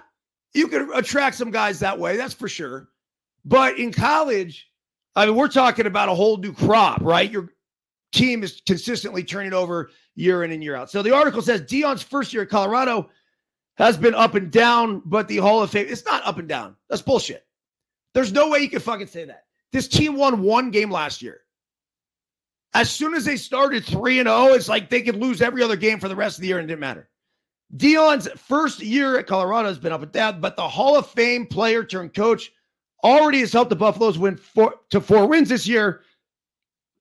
you 0.54 0.68
could 0.68 0.90
attract 0.94 1.38
some 1.38 1.52
guys 1.52 1.80
that 1.80 1.98
way, 1.98 2.18
that's 2.18 2.34
for 2.34 2.50
sure. 2.50 2.90
But 3.46 3.80
in 3.80 3.94
college, 3.94 4.70
I 5.16 5.26
mean, 5.26 5.36
we're 5.36 5.48
talking 5.48 5.86
about 5.86 6.10
a 6.10 6.14
whole 6.14 6.38
new 6.38 6.54
crop, 6.54 7.02
right? 7.02 7.32
Your 7.32 7.50
team 8.12 8.44
is 8.44 8.62
consistently 8.66 9.24
turning 9.24 9.54
over 9.54 9.90
year 10.16 10.44
in 10.44 10.52
and 10.52 10.62
year 10.62 10.76
out. 10.76 10.92
So 10.92 11.02
the 11.02 11.16
article 11.16 11.42
says 11.42 11.62
Deion's 11.62 12.04
first 12.04 12.34
year 12.34 12.44
at 12.44 12.50
Colorado 12.50 13.10
has 13.78 13.98
been 13.98 14.16
up 14.16 14.36
and 14.36 14.52
down, 14.52 15.02
but 15.06 15.28
the 15.28 15.38
Hall 15.38 15.64
of 15.64 15.72
Fame, 15.72 15.88
it's 15.90 16.06
not 16.06 16.26
up 16.26 16.38
and 16.38 16.48
down. 16.48 16.76
That's 16.90 17.02
bullshit. 17.02 17.46
There's 18.14 18.34
no 18.34 18.50
way 18.50 18.60
you 18.60 18.70
can 18.70 18.80
fucking 18.80 19.08
say 19.08 19.26
that. 19.26 19.46
This 19.72 19.88
team 19.88 20.16
won 20.16 20.42
one 20.42 20.72
game 20.72 20.92
last 20.92 21.22
year. 21.22 21.42
As 22.74 22.90
soon 22.90 23.14
as 23.14 23.26
they 23.26 23.38
started 23.38 23.86
3 23.86 24.20
and 24.20 24.28
0, 24.28 24.48
it's 24.54 24.70
like 24.70 24.90
they 24.90 25.02
could 25.02 25.16
lose 25.16 25.42
every 25.42 25.64
other 25.64 25.76
game 25.76 26.00
for 26.00 26.08
the 26.08 26.16
rest 26.16 26.38
of 26.38 26.42
the 26.42 26.48
year 26.48 26.60
and 26.60 26.66
it 26.66 26.68
didn't 26.68 26.80
matter. 26.82 27.10
Deion's 27.76 28.28
first 28.38 28.82
year 28.82 29.18
at 29.18 29.28
Colorado 29.28 29.70
has 29.70 29.80
been 29.80 29.94
up 29.94 30.04
and 30.04 30.12
down, 30.12 30.42
but 30.42 30.56
the 30.56 30.68
Hall 30.68 30.98
of 30.98 31.08
Fame 31.08 31.46
player 31.46 31.84
turned 31.84 32.14
coach 32.14 32.52
already 33.04 33.40
has 33.40 33.54
helped 33.54 33.70
the 33.70 33.76
Buffaloes 33.76 34.18
win 34.18 34.36
four, 34.36 34.76
to 34.90 35.00
four 35.00 35.26
wins 35.26 35.50
this 35.50 35.68
year, 35.68 36.02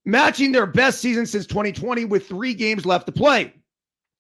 matching 0.05 0.53
their 0.53 0.67
best 0.67 1.01
season 1.01 1.27
since 1.27 1.47
2020 1.47 2.05
with 2.05 2.27
three 2.27 2.55
games 2.55 2.87
left 2.87 3.07
to 3.07 3.13
play. 3.13 3.53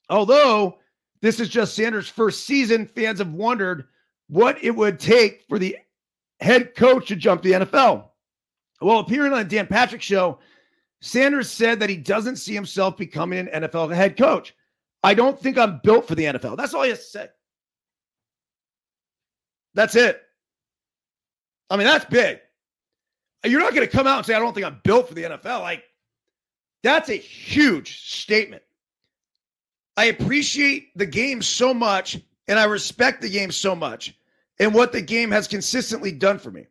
Although 0.09 0.80
this 1.23 1.41
is 1.41 1.49
just 1.49 1.75
Sanders' 1.75 2.09
first 2.09 2.47
season, 2.47 2.87
fans 2.87 3.19
have 3.19 3.33
wondered 3.33 3.87
what 4.29 4.63
it 4.63 4.75
would 4.75 4.99
take 4.99 5.45
for 5.49 5.59
the 5.59 5.77
head 6.41 6.75
coach 6.75 7.09
to 7.09 7.17
jump 7.17 7.43
the 7.43 7.53
NFL. 7.53 8.07
Well, 8.81 9.01
appearing 9.01 9.33
on 9.33 9.39
the 9.39 9.45
Dan 9.45 9.67
Patrick 9.67 10.01
show, 10.01 10.39
Sanders 11.03 11.51
said 11.51 11.81
that 11.81 11.91
he 11.91 11.97
doesn't 11.97 12.37
see 12.37 12.55
himself 12.55 12.97
becoming 12.97 13.49
an 13.49 13.63
NFL 13.63 13.95
head 13.95 14.17
coach. 14.17 14.55
I 15.03 15.15
don't 15.15 15.39
think 15.39 15.59
I'm 15.59 15.81
built 15.83 16.07
for 16.07 16.15
the 16.15 16.25
NFL. 16.25 16.57
That's 16.57 16.75
all 16.75 16.83
he 16.83 16.91
has 16.91 16.99
to 16.99 17.05
say. 17.05 17.29
That's 19.75 19.97
it. 19.97 20.21
I 21.69 21.77
mean, 21.77 21.87
that's 21.87 22.05
big. 22.07 22.41
You're 23.45 23.61
not 23.61 23.75
going 23.75 23.87
to 23.87 23.93
come 23.93 24.07
out 24.07 24.19
and 24.19 24.27
say, 24.27 24.35
I 24.35 24.39
don't 24.39 24.53
think 24.53 24.67
I'm 24.67 24.81
built 24.85 25.09
for 25.09 25.15
the 25.15 25.23
NFL. 25.23 25.61
Like, 25.61 25.85
that's 26.83 27.09
a 27.09 27.15
huge 27.15 28.11
statement. 28.11 28.63
I 29.97 30.07
appreciate 30.07 30.97
the 30.97 31.07
game 31.07 31.43
so 31.43 31.75
much 31.75 32.19
and 32.49 32.59
I 32.59 32.65
respect 32.65 33.21
the 33.21 33.29
game 33.29 33.51
so 33.51 33.75
much 33.75 34.17
and 34.59 34.75
what 34.75 34.93
the 34.93 35.03
game 35.03 35.31
has 35.31 35.49
consistently 35.49 36.13
done 36.13 36.39
for 36.39 36.51
me. 36.51 36.67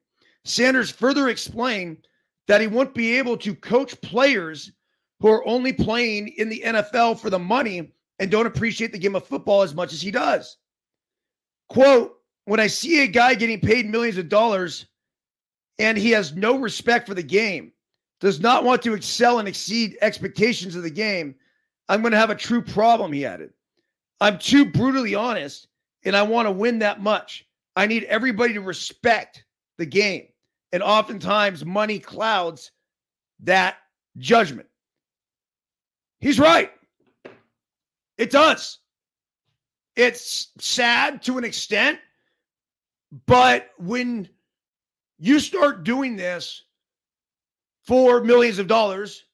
Sanders 0.46 0.90
further 0.90 1.30
explained 1.30 2.08
that 2.48 2.62
he 2.62 2.68
won't 2.68 2.94
be 2.94 3.18
able 3.18 3.38
to 3.38 3.54
coach 3.56 4.00
players 4.02 4.72
who 5.20 5.28
are 5.28 5.46
only 5.48 5.74
playing 5.74 6.30
in 6.30 6.50
the 6.50 6.62
NFL 6.66 7.20
for 7.20 7.30
the 7.30 7.40
money 7.40 7.92
and 8.20 8.32
don't 8.32 8.48
appreciate 8.48 8.92
the 8.92 9.00
game 9.00 9.16
of 9.16 9.26
football 9.26 9.62
as 9.62 9.76
much 9.76 9.94
as 9.94 10.02
he 10.02 10.12
does. 10.12 10.58
Quote, 11.68 12.16
when 12.46 12.60
I 12.60 12.68
see 12.68 13.04
a 13.04 13.08
guy 13.08 13.36
getting 13.36 13.60
paid 13.60 13.86
millions 13.88 14.18
of 14.18 14.30
dollars 14.30 14.88
and 15.78 15.98
he 15.98 16.12
has 16.12 16.36
no 16.36 16.58
respect 16.58 17.08
for 17.08 17.14
the 17.14 17.24
game, 17.24 17.72
does 18.20 18.40
not 18.40 18.64
want 18.64 18.82
to 18.82 18.94
excel 18.94 19.40
and 19.40 19.48
exceed 19.48 19.98
expectations 20.02 20.76
of 20.76 20.84
the 20.84 20.90
game, 20.90 21.36
I'm 21.90 22.02
going 22.02 22.12
to 22.12 22.18
have 22.18 22.30
a 22.30 22.36
true 22.36 22.62
problem, 22.62 23.12
he 23.12 23.26
added. 23.26 23.52
I'm 24.22 24.38
too 24.38 24.66
brutally 24.66 25.16
honest 25.16 25.68
and 26.04 26.16
I 26.16 26.22
want 26.22 26.48
to 26.48 26.52
win 26.52 26.80
that 26.80 27.02
much. 27.02 27.46
I 27.76 27.88
need 27.88 28.04
everybody 28.06 28.54
to 28.54 28.62
respect 28.62 29.44
the 29.78 29.86
game. 29.86 30.28
And 30.72 30.84
oftentimes, 30.84 31.66
money 31.66 31.98
clouds 31.98 32.72
that 33.42 33.78
judgment. 34.18 34.68
He's 36.20 36.40
right. 36.40 36.72
It 38.18 38.30
does. 38.30 38.80
It's 39.96 40.50
sad 40.60 41.24
to 41.24 41.38
an 41.38 41.44
extent, 41.44 42.00
but 43.26 43.70
when 43.78 44.30
you 45.18 45.40
start 45.40 45.84
doing 45.84 46.16
this 46.16 46.64
for 47.84 48.22
millions 48.22 48.60
of 48.60 48.68
dollars 48.68 49.26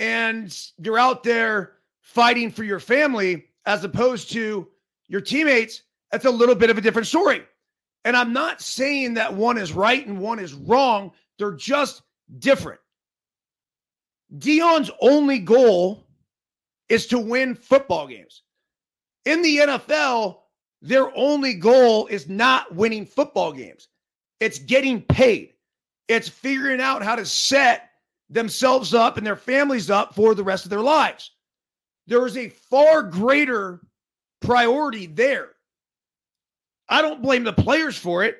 and 0.00 0.56
you're 0.78 0.98
out 0.98 1.22
there 1.22 1.77
fighting 2.08 2.50
for 2.50 2.64
your 2.64 2.80
family 2.80 3.44
as 3.66 3.84
opposed 3.84 4.32
to 4.32 4.66
your 5.08 5.20
teammates, 5.20 5.82
that's 6.10 6.24
a 6.24 6.30
little 6.30 6.54
bit 6.54 6.70
of 6.70 6.78
a 6.78 6.80
different 6.80 7.06
story. 7.06 7.42
And 8.04 8.16
I'm 8.16 8.32
not 8.32 8.62
saying 8.62 9.14
that 9.14 9.34
one 9.34 9.58
is 9.58 9.72
right 9.74 10.06
and 10.06 10.18
one 10.18 10.38
is 10.38 10.54
wrong, 10.54 11.12
they're 11.38 11.52
just 11.52 12.00
different. 12.38 12.80
Deion's 14.34 14.90
only 15.02 15.38
goal 15.38 16.06
is 16.88 17.08
to 17.08 17.18
win 17.18 17.54
football 17.54 18.06
games. 18.06 18.42
In 19.26 19.42
the 19.42 19.58
NFL, 19.58 20.38
their 20.80 21.14
only 21.14 21.54
goal 21.54 22.06
is 22.06 22.26
not 22.26 22.74
winning 22.74 23.04
football 23.04 23.52
games. 23.52 23.88
It's 24.40 24.58
getting 24.58 25.02
paid. 25.02 25.52
It's 26.08 26.28
figuring 26.28 26.80
out 26.80 27.02
how 27.02 27.16
to 27.16 27.26
set 27.26 27.90
themselves 28.30 28.94
up 28.94 29.18
and 29.18 29.26
their 29.26 29.36
families 29.36 29.90
up 29.90 30.14
for 30.14 30.34
the 30.34 30.44
rest 30.44 30.64
of 30.64 30.70
their 30.70 30.80
lives. 30.80 31.32
There 32.08 32.26
is 32.26 32.38
a 32.38 32.48
far 32.48 33.02
greater 33.02 33.80
priority 34.40 35.06
there. 35.06 35.50
I 36.88 37.02
don't 37.02 37.22
blame 37.22 37.44
the 37.44 37.52
players 37.52 37.98
for 37.98 38.24
it, 38.24 38.38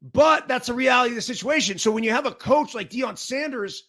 but 0.00 0.46
that's 0.46 0.68
a 0.68 0.74
reality 0.74 1.10
of 1.10 1.16
the 1.16 1.22
situation. 1.22 1.78
So 1.78 1.90
when 1.90 2.04
you 2.04 2.12
have 2.12 2.26
a 2.26 2.32
coach 2.32 2.76
like 2.76 2.90
Deion 2.90 3.18
Sanders 3.18 3.82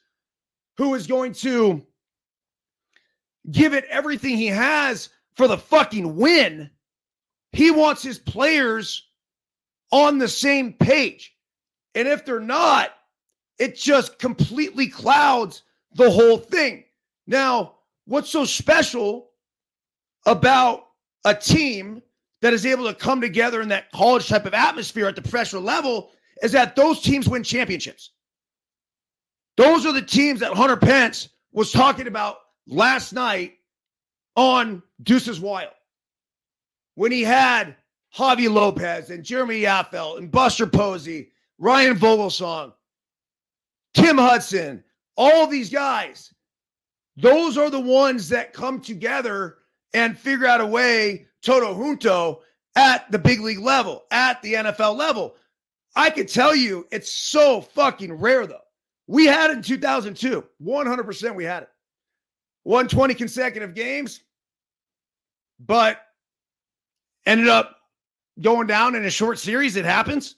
who 0.77 0.95
is 0.95 1.05
going 1.05 1.33
to 1.33 1.85
give 3.51 3.75
it 3.75 3.85
everything 3.85 4.35
he 4.35 4.47
has 4.47 5.09
for 5.35 5.47
the 5.47 5.59
fucking 5.59 6.15
win, 6.15 6.71
he 7.51 7.69
wants 7.69 8.01
his 8.01 8.17
players 8.17 9.07
on 9.91 10.17
the 10.17 10.27
same 10.27 10.73
page. 10.73 11.35
And 11.93 12.07
if 12.07 12.25
they're 12.25 12.39
not, 12.39 12.89
it 13.59 13.75
just 13.75 14.17
completely 14.17 14.87
clouds 14.87 15.61
the 15.93 16.09
whole 16.09 16.37
thing. 16.37 16.85
Now, 17.27 17.75
what's 18.09 18.31
so 18.31 18.43
special 18.43 19.29
about 20.25 20.87
a 21.25 21.35
team 21.35 22.01
that 22.41 22.53
is 22.53 22.65
able 22.65 22.85
to 22.85 22.93
come 22.93 23.21
together 23.21 23.61
in 23.61 23.69
that 23.69 23.91
college 23.91 24.27
type 24.27 24.45
of 24.45 24.53
atmosphere 24.55 25.07
at 25.07 25.15
the 25.15 25.21
professional 25.21 25.61
level 25.61 26.09
is 26.41 26.51
that 26.51 26.75
those 26.75 27.01
teams 27.01 27.29
win 27.29 27.43
championships. 27.43 28.11
Those 29.57 29.85
are 29.85 29.93
the 29.93 30.01
teams 30.01 30.39
that 30.39 30.53
Hunter 30.53 30.75
Pence 30.75 31.29
was 31.51 31.71
talking 31.71 32.07
about 32.07 32.37
last 32.65 33.13
night 33.13 33.57
on 34.35 34.81
Deuces 35.03 35.39
Wild 35.39 35.73
when 36.95 37.11
he 37.11 37.21
had 37.21 37.75
Javi 38.15 38.51
Lopez 38.51 39.11
and 39.11 39.23
Jeremy 39.23 39.61
Affeldt 39.63 40.17
and 40.17 40.31
Buster 40.31 40.65
Posey, 40.65 41.29
Ryan 41.59 41.95
Vogelsong, 41.95 42.73
Tim 43.93 44.17
Hudson, 44.17 44.83
all 45.15 45.45
these 45.45 45.69
guys. 45.69 46.33
Those 47.21 47.57
are 47.57 47.69
the 47.69 47.79
ones 47.79 48.29
that 48.29 48.53
come 48.53 48.79
together 48.79 49.57
and 49.93 50.17
figure 50.17 50.47
out 50.47 50.61
a 50.61 50.65
way 50.65 51.27
Toto 51.41 51.73
Junto 51.75 52.41
at 52.75 53.11
the 53.11 53.19
big 53.19 53.41
league 53.41 53.59
level, 53.59 54.03
at 54.11 54.41
the 54.41 54.53
NFL 54.53 54.95
level. 54.95 55.35
I 55.95 56.11
can 56.11 56.27
tell 56.27 56.55
you 56.55 56.87
it's 56.91 57.11
so 57.11 57.61
fucking 57.61 58.13
rare 58.13 58.47
though. 58.47 58.61
We 59.07 59.25
had 59.25 59.49
it 59.49 59.57
in 59.57 59.63
2002. 59.63 60.45
100% 60.63 61.35
we 61.35 61.43
had 61.43 61.63
it. 61.63 61.69
120 62.63 63.15
consecutive 63.15 63.73
games, 63.73 64.21
but 65.59 65.99
ended 67.25 67.47
up 67.47 67.77
going 68.39 68.67
down 68.67 68.95
in 68.95 69.03
a 69.03 69.09
short 69.09 69.39
series. 69.39 69.75
It 69.75 69.85
happens. 69.85 70.35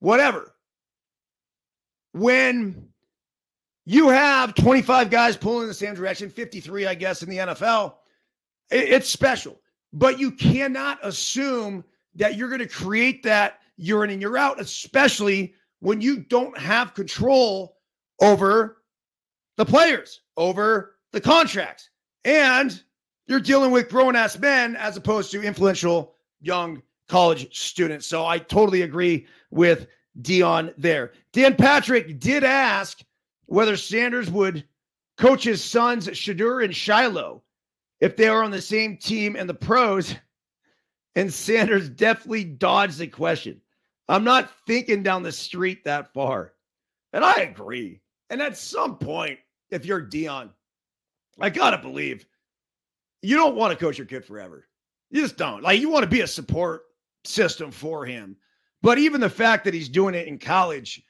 Whatever. 0.00 0.52
When 2.12 2.89
you 3.84 4.08
have 4.08 4.54
25 4.54 5.10
guys 5.10 5.36
pulling 5.36 5.62
in 5.62 5.68
the 5.68 5.74
same 5.74 5.94
direction, 5.94 6.30
53, 6.30 6.86
I 6.86 6.94
guess, 6.94 7.22
in 7.22 7.30
the 7.30 7.38
NFL, 7.38 7.94
it's 8.70 9.08
special. 9.08 9.60
But 9.92 10.18
you 10.18 10.30
cannot 10.30 10.98
assume 11.02 11.84
that 12.14 12.36
you're 12.36 12.48
going 12.48 12.60
to 12.60 12.68
create 12.68 13.22
that 13.24 13.60
year 13.76 14.04
in 14.04 14.10
and 14.10 14.20
year 14.20 14.36
out, 14.36 14.60
especially 14.60 15.54
when 15.80 16.00
you 16.00 16.18
don't 16.18 16.56
have 16.56 16.94
control 16.94 17.76
over 18.20 18.82
the 19.56 19.64
players, 19.64 20.20
over 20.36 20.96
the 21.12 21.20
contracts. 21.20 21.90
And 22.24 22.80
you're 23.26 23.40
dealing 23.40 23.70
with 23.70 23.88
grown 23.88 24.14
ass 24.14 24.38
men 24.38 24.76
as 24.76 24.96
opposed 24.96 25.30
to 25.32 25.42
influential 25.42 26.14
young 26.40 26.82
college 27.08 27.56
students. 27.58 28.06
So 28.06 28.26
I 28.26 28.38
totally 28.38 28.82
agree 28.82 29.26
with 29.50 29.88
Deion 30.20 30.74
there. 30.76 31.12
Dan 31.32 31.56
Patrick 31.56 32.20
did 32.20 32.44
ask 32.44 33.00
whether 33.50 33.76
Sanders 33.76 34.30
would 34.30 34.64
coach 35.18 35.42
his 35.42 35.62
sons, 35.62 36.06
Shedeur 36.06 36.64
and 36.64 36.74
Shiloh 36.74 37.42
if 37.98 38.16
they 38.16 38.28
are 38.28 38.44
on 38.44 38.52
the 38.52 38.62
same 38.62 38.96
team 38.96 39.34
in 39.34 39.48
the 39.48 39.54
pros. 39.54 40.14
And 41.16 41.34
Sanders 41.34 41.88
definitely 41.88 42.44
dodged 42.44 42.98
the 42.98 43.08
question. 43.08 43.60
I'm 44.08 44.22
not 44.22 44.52
thinking 44.68 45.02
down 45.02 45.24
the 45.24 45.32
street 45.32 45.82
that 45.84 46.14
far. 46.14 46.52
And 47.12 47.24
I 47.24 47.32
agree. 47.40 48.00
And 48.30 48.40
at 48.40 48.56
some 48.56 48.96
point, 48.96 49.40
if 49.70 49.84
you're 49.84 50.00
Deion, 50.00 50.50
I 51.40 51.50
got 51.50 51.70
to 51.70 51.78
believe 51.78 52.24
you 53.20 53.36
don't 53.36 53.56
want 53.56 53.76
to 53.76 53.84
coach 53.84 53.98
your 53.98 54.06
kid 54.06 54.24
forever. 54.24 54.68
You 55.10 55.22
just 55.22 55.36
don't. 55.36 55.64
Like, 55.64 55.80
you 55.80 55.90
want 55.90 56.04
to 56.04 56.08
be 56.08 56.20
a 56.20 56.26
support 56.28 56.82
system 57.24 57.72
for 57.72 58.06
him. 58.06 58.36
But 58.80 58.98
even 58.98 59.20
the 59.20 59.28
fact 59.28 59.64
that 59.64 59.74
he's 59.74 59.88
doing 59.88 60.14
it 60.14 60.28
in 60.28 60.38
college 60.38 61.02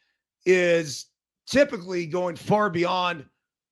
is 0.46 1.09
typically 1.50 2.06
going 2.06 2.36
far 2.36 2.70
beyond 2.70 3.24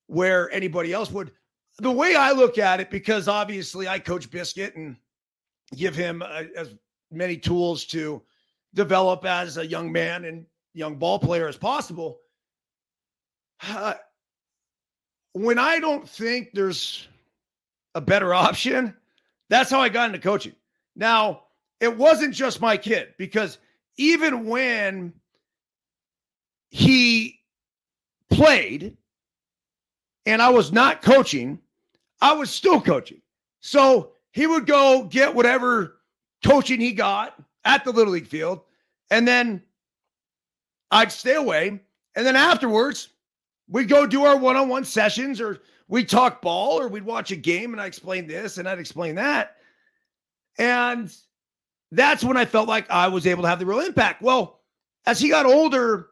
where 0.07 0.51
anybody 0.51 0.93
else 0.93 1.11
would 1.11 1.31
the 1.79 1.91
way 1.91 2.15
I 2.17 2.33
look 2.33 2.59
at 2.59 2.81
it, 2.81 2.91
because 2.91 3.29
obviously 3.29 3.89
I 3.89 3.99
coach 3.99 4.31
Biscuit 4.31 4.75
and 4.77 4.97
give 5.75 5.95
him 5.95 6.23
uh, 6.23 6.45
as 6.57 6.75
many 7.11 7.37
tools 7.37 7.85
to 7.87 8.23
develop 8.75 9.25
as 9.25 9.57
a 9.57 9.67
young 9.67 9.93
man 9.93 10.25
and 10.25 10.45
young 10.75 10.97
ball 10.97 11.19
player 11.19 11.47
as 11.47 11.57
possible. 11.57 12.19
Uh, 13.67 13.95
when 15.33 15.59
I 15.59 15.79
don't 15.79 16.09
think 16.09 16.51
there's 16.53 17.07
a 17.95 18.01
better 18.01 18.35
option, 18.35 18.95
that's 19.49 19.71
how 19.71 19.81
I 19.81 19.89
got 19.89 20.07
into 20.07 20.19
coaching. 20.19 20.55
Now, 20.97 21.45
it 21.81 21.97
wasn't 21.97 22.35
just 22.35 22.61
my 22.61 22.77
kid 22.77 23.15
because 23.19 23.59
even 23.97 24.47
when 24.47 25.13
he 26.71 27.38
played 28.31 28.97
and 30.27 30.43
I 30.43 30.51
was 30.51 30.73
not 30.73 31.03
coaching, 31.03 31.59
I 32.21 32.33
was 32.33 32.51
still 32.51 32.81
coaching. 32.81 33.23
So 33.61 34.13
he 34.33 34.47
would 34.47 34.67
go 34.67 35.05
get 35.05 35.35
whatever 35.35 35.99
coaching 36.45 36.81
he 36.81 36.93
got 36.93 37.43
at 37.65 37.85
the 37.85 37.93
Little 37.93 38.13
League 38.13 38.27
field. 38.27 38.61
And 39.11 39.27
then 39.27 39.63
I'd 40.91 41.13
stay 41.13 41.35
away. 41.35 41.81
And 42.15 42.27
then 42.27 42.37
afterwards, 42.37 43.09
we'd 43.69 43.89
go 43.89 44.07
do 44.07 44.25
our 44.25 44.37
one 44.37 44.57
on 44.57 44.69
one 44.69 44.85
sessions 44.85 45.41
or 45.41 45.61
we'd 45.89 46.09
talk 46.09 46.43
ball 46.43 46.81
or 46.81 46.89
we'd 46.89 47.05
watch 47.05 47.31
a 47.31 47.37
game 47.37 47.73
and 47.73 47.81
I'd 47.81 47.87
explain 47.87 48.27
this 48.27 48.59
and 48.59 48.69
I'd 48.69 48.79
explain 48.79 49.15
that. 49.17 49.57
And 50.59 51.15
that's 51.93 52.25
when 52.25 52.37
I 52.37 52.45
felt 52.45 52.69
like 52.69 52.91
I 52.91 53.09
was 53.09 53.27
able 53.27 53.43
to 53.43 53.49
have 53.49 53.59
the 53.59 53.67
real 53.67 53.81
impact. 53.81 54.21
Well, 54.21 54.61
as 55.07 55.21
he 55.21 55.29
got 55.29 55.47
older 55.47 56.09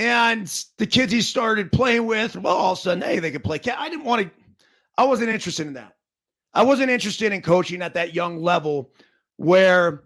and 0.00 0.64
the 0.78 0.86
kids 0.86 1.12
he 1.12 1.20
started 1.20 1.70
playing 1.70 2.06
with, 2.06 2.34
well, 2.34 2.56
all 2.56 2.72
of 2.72 2.78
a 2.78 2.80
sudden, 2.80 3.02
hey, 3.02 3.18
they 3.18 3.30
could 3.30 3.44
play. 3.44 3.60
I 3.76 3.90
didn't 3.90 4.06
want 4.06 4.22
to, 4.22 4.30
I 4.96 5.04
wasn't 5.04 5.28
interested 5.28 5.66
in 5.66 5.74
that. 5.74 5.92
I 6.54 6.62
wasn't 6.62 6.90
interested 6.90 7.34
in 7.34 7.42
coaching 7.42 7.82
at 7.82 7.92
that 7.92 8.14
young 8.14 8.42
level 8.42 8.92
where 9.36 10.04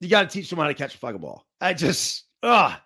you 0.00 0.08
got 0.08 0.22
to 0.22 0.28
teach 0.28 0.48
them 0.48 0.58
how 0.58 0.66
to 0.66 0.72
catch 0.72 0.94
a 0.94 0.98
fucking 0.98 1.20
ball. 1.20 1.44
I 1.60 1.74
just, 1.74 2.24
ah, 2.42 2.82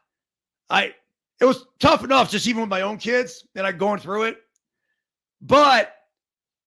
I, 0.69 0.93
it 1.41 1.45
was 1.45 1.65
tough 1.79 2.03
enough 2.03 2.29
just 2.29 2.49
even 2.49 2.63
with 2.63 2.71
my 2.71 2.81
own 2.81 2.99
kids 2.99 3.47
and 3.55 3.65
I 3.65 3.71
going 3.71 4.01
through 4.01 4.25
it. 4.25 4.39
But 5.41 5.95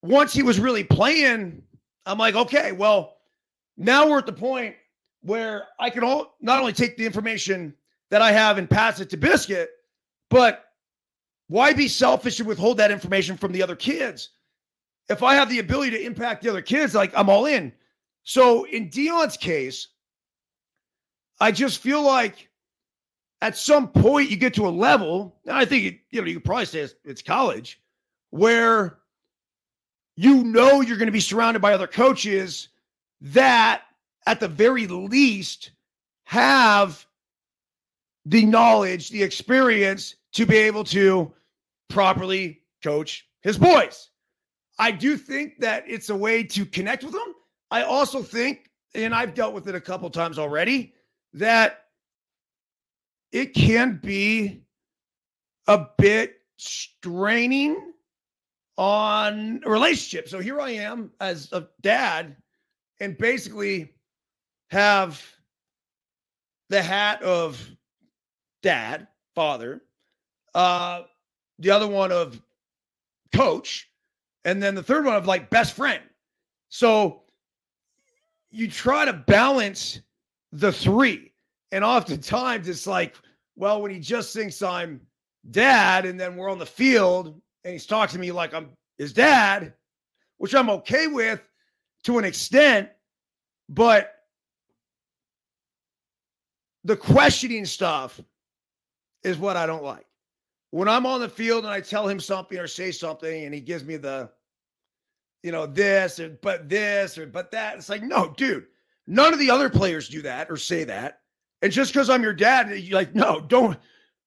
once 0.00 0.32
he 0.32 0.42
was 0.42 0.58
really 0.58 0.84
playing, 0.84 1.62
I'm 2.06 2.16
like, 2.16 2.34
okay, 2.34 2.72
well, 2.72 3.18
now 3.76 4.08
we're 4.08 4.18
at 4.18 4.26
the 4.26 4.32
point 4.32 4.74
where 5.20 5.64
I 5.78 5.90
can 5.90 6.02
all, 6.02 6.34
not 6.40 6.60
only 6.60 6.72
take 6.72 6.96
the 6.96 7.04
information 7.04 7.74
that 8.10 8.22
I 8.22 8.32
have 8.32 8.58
and 8.58 8.68
pass 8.68 9.00
it 9.00 9.10
to 9.10 9.16
Biscuit, 9.16 9.70
but 10.30 10.64
why 11.48 11.72
be 11.72 11.88
selfish 11.88 12.38
and 12.38 12.48
withhold 12.48 12.78
that 12.78 12.90
information 12.90 13.36
from 13.36 13.52
the 13.52 13.62
other 13.62 13.76
kids? 13.76 14.30
If 15.08 15.22
I 15.22 15.34
have 15.34 15.48
the 15.48 15.60
ability 15.60 15.92
to 15.92 16.04
impact 16.04 16.42
the 16.42 16.50
other 16.50 16.62
kids, 16.62 16.94
like 16.94 17.12
I'm 17.16 17.28
all 17.28 17.46
in. 17.46 17.72
So 18.24 18.64
in 18.64 18.90
Deion's 18.90 19.36
case, 19.36 19.88
I 21.38 21.52
just 21.52 21.80
feel 21.80 22.02
like 22.02 22.48
at 23.40 23.56
some 23.56 23.88
point 23.88 24.30
you 24.30 24.36
get 24.36 24.54
to 24.54 24.66
a 24.66 24.70
level, 24.70 25.36
and 25.46 25.56
I 25.56 25.64
think 25.64 25.84
it, 25.84 25.98
you 26.10 26.20
know 26.20 26.26
you 26.26 26.34
could 26.34 26.44
probably 26.44 26.64
say 26.64 26.80
it's, 26.80 26.94
it's 27.04 27.22
college, 27.22 27.80
where 28.30 28.98
you 30.16 30.42
know 30.42 30.80
you're 30.80 30.96
going 30.96 31.06
to 31.06 31.12
be 31.12 31.20
surrounded 31.20 31.60
by 31.60 31.74
other 31.74 31.86
coaches 31.86 32.68
that, 33.20 33.82
at 34.26 34.40
the 34.40 34.48
very 34.48 34.86
least, 34.86 35.70
have 36.24 37.06
the 38.26 38.44
knowledge, 38.44 39.08
the 39.08 39.22
experience 39.22 40.16
to 40.32 40.44
be 40.44 40.56
able 40.56 40.84
to 40.84 41.32
properly 41.88 42.60
coach 42.82 43.26
his 43.40 43.56
boys. 43.56 44.10
I 44.78 44.90
do 44.90 45.16
think 45.16 45.60
that 45.60 45.84
it's 45.86 46.10
a 46.10 46.16
way 46.16 46.42
to 46.42 46.66
connect 46.66 47.04
with 47.04 47.12
them. 47.12 47.34
I 47.70 47.82
also 47.82 48.22
think, 48.22 48.68
and 48.94 49.14
I've 49.14 49.34
dealt 49.34 49.54
with 49.54 49.68
it 49.68 49.74
a 49.76 49.80
couple 49.80 50.10
times 50.10 50.38
already, 50.38 50.92
that 51.34 51.84
it 53.32 53.54
can 53.54 54.00
be 54.02 54.64
a 55.68 55.86
bit 55.96 56.34
straining 56.56 57.92
on 58.76 59.62
a 59.64 59.70
relationship. 59.70 60.28
So 60.28 60.40
here 60.40 60.60
I 60.60 60.70
am 60.70 61.12
as 61.20 61.52
a 61.52 61.68
dad 61.80 62.36
and 63.00 63.16
basically 63.16 63.94
have 64.70 65.24
the 66.68 66.82
hat 66.82 67.22
of 67.22 67.70
dad, 68.66 69.06
father, 69.36 69.80
uh, 70.52 71.02
the 71.60 71.70
other 71.70 71.86
one 71.86 72.10
of 72.10 72.42
coach, 73.32 73.88
and 74.44 74.60
then 74.60 74.74
the 74.74 74.82
third 74.82 75.04
one 75.04 75.14
of 75.14 75.24
like 75.24 75.50
best 75.50 75.76
friend. 75.76 76.02
So 76.68 77.22
you 78.50 78.68
try 78.68 79.04
to 79.04 79.12
balance 79.12 80.00
the 80.50 80.72
three. 80.72 81.32
And 81.70 81.84
oftentimes 81.84 82.68
it's 82.68 82.88
like, 82.88 83.14
well, 83.54 83.80
when 83.80 83.92
he 83.92 84.00
just 84.00 84.34
thinks 84.34 84.60
I'm 84.60 85.00
dad 85.52 86.04
and 86.04 86.18
then 86.18 86.34
we're 86.34 86.50
on 86.50 86.58
the 86.58 86.66
field 86.66 87.40
and 87.62 87.72
he's 87.72 87.86
talking 87.86 88.14
to 88.14 88.18
me 88.18 88.32
like 88.32 88.52
I'm 88.52 88.70
his 88.98 89.12
dad, 89.12 89.74
which 90.38 90.56
I'm 90.56 90.70
okay 90.70 91.06
with 91.06 91.40
to 92.02 92.18
an 92.18 92.24
extent, 92.24 92.88
but 93.68 94.12
the 96.82 96.96
questioning 96.96 97.64
stuff 97.64 98.20
is 99.22 99.38
what 99.38 99.56
I 99.56 99.66
don't 99.66 99.84
like. 99.84 100.06
When 100.70 100.88
I'm 100.88 101.06
on 101.06 101.20
the 101.20 101.28
field 101.28 101.64
and 101.64 101.72
I 101.72 101.80
tell 101.80 102.08
him 102.08 102.20
something 102.20 102.58
or 102.58 102.66
say 102.66 102.90
something 102.90 103.44
and 103.44 103.54
he 103.54 103.60
gives 103.60 103.84
me 103.84 103.96
the, 103.96 104.30
you 105.42 105.52
know, 105.52 105.66
this 105.66 106.18
or 106.20 106.30
but 106.42 106.68
this 106.68 107.16
or 107.18 107.26
but 107.26 107.50
that, 107.52 107.76
it's 107.76 107.88
like, 107.88 108.02
no, 108.02 108.34
dude, 108.36 108.66
none 109.06 109.32
of 109.32 109.38
the 109.38 109.50
other 109.50 109.70
players 109.70 110.08
do 110.08 110.22
that 110.22 110.50
or 110.50 110.56
say 110.56 110.84
that. 110.84 111.20
And 111.62 111.72
just 111.72 111.92
because 111.92 112.10
I'm 112.10 112.22
your 112.22 112.34
dad, 112.34 112.70
eh, 112.70 112.74
you're 112.74 112.98
like, 112.98 113.14
no, 113.14 113.40
don't 113.40 113.78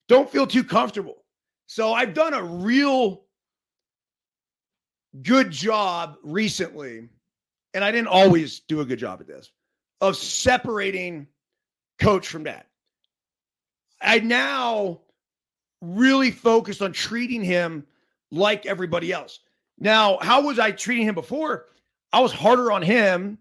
don't 0.07 0.29
feel 0.29 0.47
too 0.47 0.63
comfortable. 0.63 1.23
So 1.67 1.93
I've 1.93 2.13
done 2.13 2.33
a 2.33 2.43
real 2.43 3.25
good 5.21 5.51
job 5.51 6.17
recently, 6.23 7.09
and 7.73 7.83
I 7.83 7.91
didn't 7.91 8.07
always 8.07 8.61
do 8.61 8.81
a 8.81 8.85
good 8.85 8.99
job 8.99 9.21
at 9.21 9.27
this, 9.27 9.51
of 10.01 10.15
separating 10.17 11.27
coach 11.99 12.27
from 12.27 12.43
dad. 12.43 12.63
I 14.01 14.19
now 14.19 15.01
really 15.81 16.31
focused 16.31 16.81
on 16.81 16.93
treating 16.93 17.43
him 17.43 17.85
like 18.31 18.65
everybody 18.65 19.11
else. 19.11 19.39
Now, 19.77 20.17
how 20.21 20.41
was 20.41 20.59
I 20.59 20.71
treating 20.71 21.07
him 21.07 21.15
before? 21.15 21.65
I 22.11 22.19
was 22.19 22.31
harder 22.31 22.71
on 22.71 22.81
him, 22.81 23.37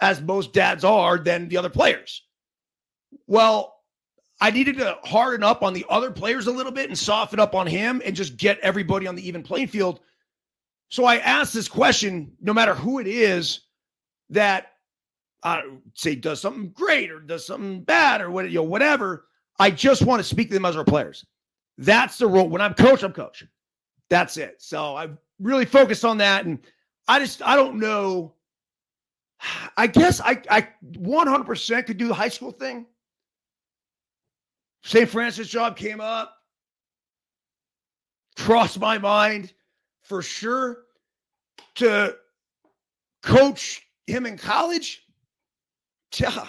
as 0.00 0.20
most 0.20 0.52
dads 0.52 0.84
are, 0.84 1.18
than 1.18 1.48
the 1.48 1.56
other 1.56 1.70
players. 1.70 2.22
Well, 3.26 3.74
I 4.40 4.50
needed 4.50 4.78
to 4.78 4.98
harden 5.04 5.44
up 5.44 5.62
on 5.62 5.72
the 5.74 5.86
other 5.88 6.10
players 6.10 6.46
a 6.46 6.52
little 6.52 6.72
bit 6.72 6.88
and 6.88 6.98
soften 6.98 7.38
up 7.38 7.54
on 7.54 7.66
him 7.66 8.02
and 8.04 8.16
just 8.16 8.36
get 8.36 8.58
everybody 8.60 9.06
on 9.06 9.14
the 9.14 9.26
even 9.26 9.42
playing 9.42 9.68
field. 9.68 10.00
So 10.88 11.04
I 11.04 11.16
asked 11.16 11.54
this 11.54 11.68
question 11.68 12.32
no 12.40 12.52
matter 12.52 12.74
who 12.74 12.98
it 12.98 13.06
is 13.06 13.60
that 14.30 14.72
I 15.42 15.62
say 15.94 16.14
does 16.14 16.40
something 16.40 16.70
great 16.70 17.10
or 17.10 17.20
does 17.20 17.46
something 17.46 17.82
bad 17.82 18.20
or 18.20 18.30
what, 18.30 18.50
you 18.50 18.56
know, 18.56 18.64
whatever. 18.64 19.26
I 19.58 19.70
just 19.70 20.02
want 20.02 20.20
to 20.20 20.24
speak 20.24 20.48
to 20.48 20.54
them 20.54 20.64
as 20.64 20.76
our 20.76 20.84
players. 20.84 21.24
That's 21.78 22.18
the 22.18 22.26
role. 22.26 22.48
When 22.48 22.60
I'm 22.60 22.74
coach, 22.74 23.02
I'm 23.02 23.12
coach. 23.12 23.44
That's 24.10 24.36
it. 24.36 24.56
So 24.58 24.96
I 24.96 25.08
really 25.40 25.64
focused 25.64 26.04
on 26.04 26.18
that. 26.18 26.44
And 26.44 26.58
I 27.08 27.18
just, 27.18 27.42
I 27.42 27.56
don't 27.56 27.78
know. 27.78 28.34
I 29.76 29.86
guess 29.86 30.20
I, 30.20 30.40
I 30.50 30.68
100% 30.92 31.86
could 31.86 31.98
do 31.98 32.08
the 32.08 32.14
high 32.14 32.28
school 32.28 32.52
thing. 32.52 32.86
St. 34.84 35.08
Francis 35.08 35.48
job 35.48 35.76
came 35.76 36.00
up, 36.00 36.36
crossed 38.36 38.78
my 38.78 38.98
mind 38.98 39.52
for 40.02 40.20
sure 40.20 40.82
to 41.76 42.16
coach 43.22 43.82
him 44.06 44.26
in 44.26 44.36
college. 44.36 45.02
Yeah, 46.16 46.46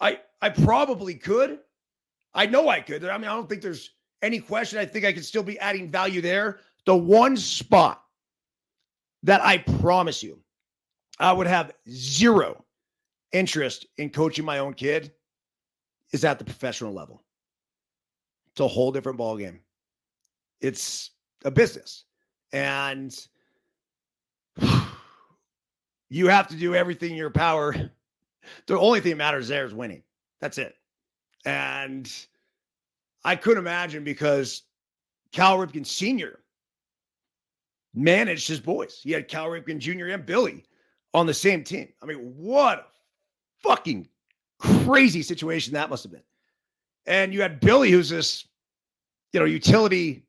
I 0.00 0.20
I 0.42 0.50
probably 0.50 1.14
could. 1.14 1.60
I 2.34 2.46
know 2.46 2.68
I 2.68 2.80
could. 2.80 3.04
I 3.04 3.16
mean, 3.18 3.28
I 3.28 3.34
don't 3.34 3.48
think 3.48 3.62
there's 3.62 3.90
any 4.22 4.40
question. 4.40 4.78
I 4.78 4.84
think 4.84 5.04
I 5.04 5.12
could 5.12 5.24
still 5.24 5.42
be 5.42 5.58
adding 5.58 5.90
value 5.90 6.20
there. 6.20 6.60
The 6.86 6.96
one 6.96 7.36
spot 7.36 8.02
that 9.22 9.40
I 9.42 9.58
promise 9.58 10.22
you, 10.22 10.40
I 11.18 11.32
would 11.32 11.46
have 11.46 11.72
zero 11.90 12.64
interest 13.32 13.86
in 13.96 14.10
coaching 14.10 14.44
my 14.44 14.58
own 14.58 14.74
kid 14.74 15.12
is 16.12 16.24
at 16.24 16.38
the 16.38 16.44
professional 16.44 16.92
level. 16.92 17.22
It's 18.52 18.60
a 18.60 18.68
whole 18.68 18.92
different 18.92 19.18
ballgame. 19.18 19.58
It's 20.60 21.10
a 21.44 21.50
business. 21.50 22.04
And 22.52 23.14
you 26.08 26.28
have 26.28 26.48
to 26.48 26.56
do 26.56 26.74
everything 26.74 27.10
in 27.10 27.16
your 27.16 27.30
power. 27.30 27.74
The 28.66 28.78
only 28.78 29.00
thing 29.00 29.10
that 29.10 29.16
matters 29.16 29.48
there 29.48 29.66
is 29.66 29.74
winning. 29.74 30.02
That's 30.40 30.58
it. 30.58 30.74
And 31.44 32.10
I 33.24 33.36
couldn't 33.36 33.58
imagine 33.62 34.04
because 34.04 34.62
Cal 35.32 35.58
Ripken 35.58 35.86
Sr. 35.86 36.40
managed 37.94 38.48
his 38.48 38.60
boys. 38.60 39.00
He 39.02 39.12
had 39.12 39.28
Cal 39.28 39.46
Ripken 39.46 39.78
Jr. 39.78 40.06
and 40.06 40.24
Billy 40.24 40.64
on 41.14 41.26
the 41.26 41.34
same 41.34 41.64
team. 41.64 41.88
I 42.02 42.06
mean, 42.06 42.18
what 42.36 42.78
a 42.78 42.84
fucking 43.62 44.08
crazy 44.58 45.22
situation 45.22 45.74
that 45.74 45.90
must 45.90 46.02
have 46.02 46.12
been. 46.12 46.22
And 47.06 47.32
you 47.32 47.40
had 47.40 47.60
Billy, 47.60 47.90
who's 47.90 48.08
this, 48.08 48.46
you 49.32 49.40
know, 49.40 49.46
utility 49.46 50.24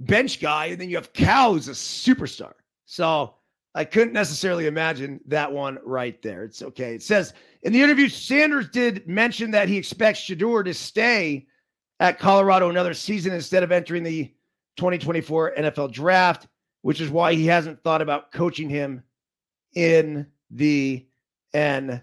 bench 0.00 0.40
guy, 0.40 0.66
and 0.66 0.80
then 0.80 0.90
you 0.90 0.96
have 0.96 1.12
Cal, 1.12 1.54
who's 1.54 1.68
a 1.68 1.72
superstar. 1.72 2.52
So 2.84 3.34
I 3.74 3.84
couldn't 3.84 4.12
necessarily 4.12 4.66
imagine 4.66 5.20
that 5.26 5.50
one 5.50 5.78
right 5.84 6.20
there. 6.22 6.44
It's 6.44 6.62
okay. 6.62 6.94
It 6.94 7.02
says 7.02 7.34
in 7.64 7.72
the 7.72 7.82
interview, 7.82 8.08
Sanders 8.10 8.68
did 8.68 9.08
mention 9.08 9.50
that 9.52 9.68
he 9.68 9.78
expects 9.78 10.20
Shedeur 10.20 10.64
to 10.66 10.74
stay 10.74 11.46
at 11.98 12.18
Colorado 12.18 12.68
another 12.68 12.92
season 12.92 13.32
instead 13.32 13.62
of 13.62 13.72
entering 13.72 14.02
the 14.02 14.26
2024 14.76 15.54
NFL 15.56 15.90
draft, 15.90 16.46
which 16.82 17.00
is 17.00 17.08
why 17.08 17.32
he 17.32 17.46
hasn't 17.46 17.82
thought 17.82 18.02
about 18.02 18.32
coaching 18.32 18.68
him 18.68 19.02
in 19.74 20.26
the 20.50 21.06
NFL. 21.54 22.02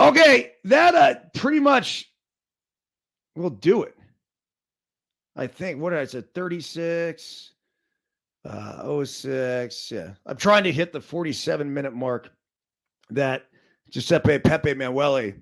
Okay, 0.00 0.52
that 0.64 0.94
uh, 0.96 1.14
pretty 1.34 1.60
much 1.60 2.12
will 3.36 3.50
do 3.50 3.84
it. 3.84 3.96
I 5.36 5.46
think. 5.46 5.80
What 5.80 5.90
did 5.90 6.00
I 6.00 6.04
say? 6.06 6.24
36. 6.34 7.52
Uh, 8.44 9.04
06. 9.04 9.90
Yeah. 9.90 10.10
I'm 10.26 10.36
trying 10.36 10.64
to 10.64 10.72
hit 10.72 10.92
the 10.92 11.00
47 11.00 11.72
minute 11.72 11.94
mark 11.94 12.30
that 13.14 13.46
Giuseppe 13.90 14.38
Pepe 14.38 14.74
Manuele 14.74 15.34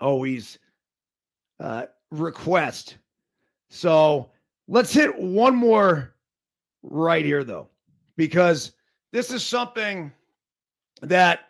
always 0.00 0.58
uh, 1.60 1.86
request. 2.10 2.98
So 3.70 4.30
let's 4.68 4.92
hit 4.92 5.16
one 5.18 5.54
more 5.54 6.14
right 6.82 7.24
here, 7.24 7.44
though, 7.44 7.68
because 8.16 8.72
this 9.12 9.30
is 9.30 9.44
something 9.44 10.12
that 11.02 11.48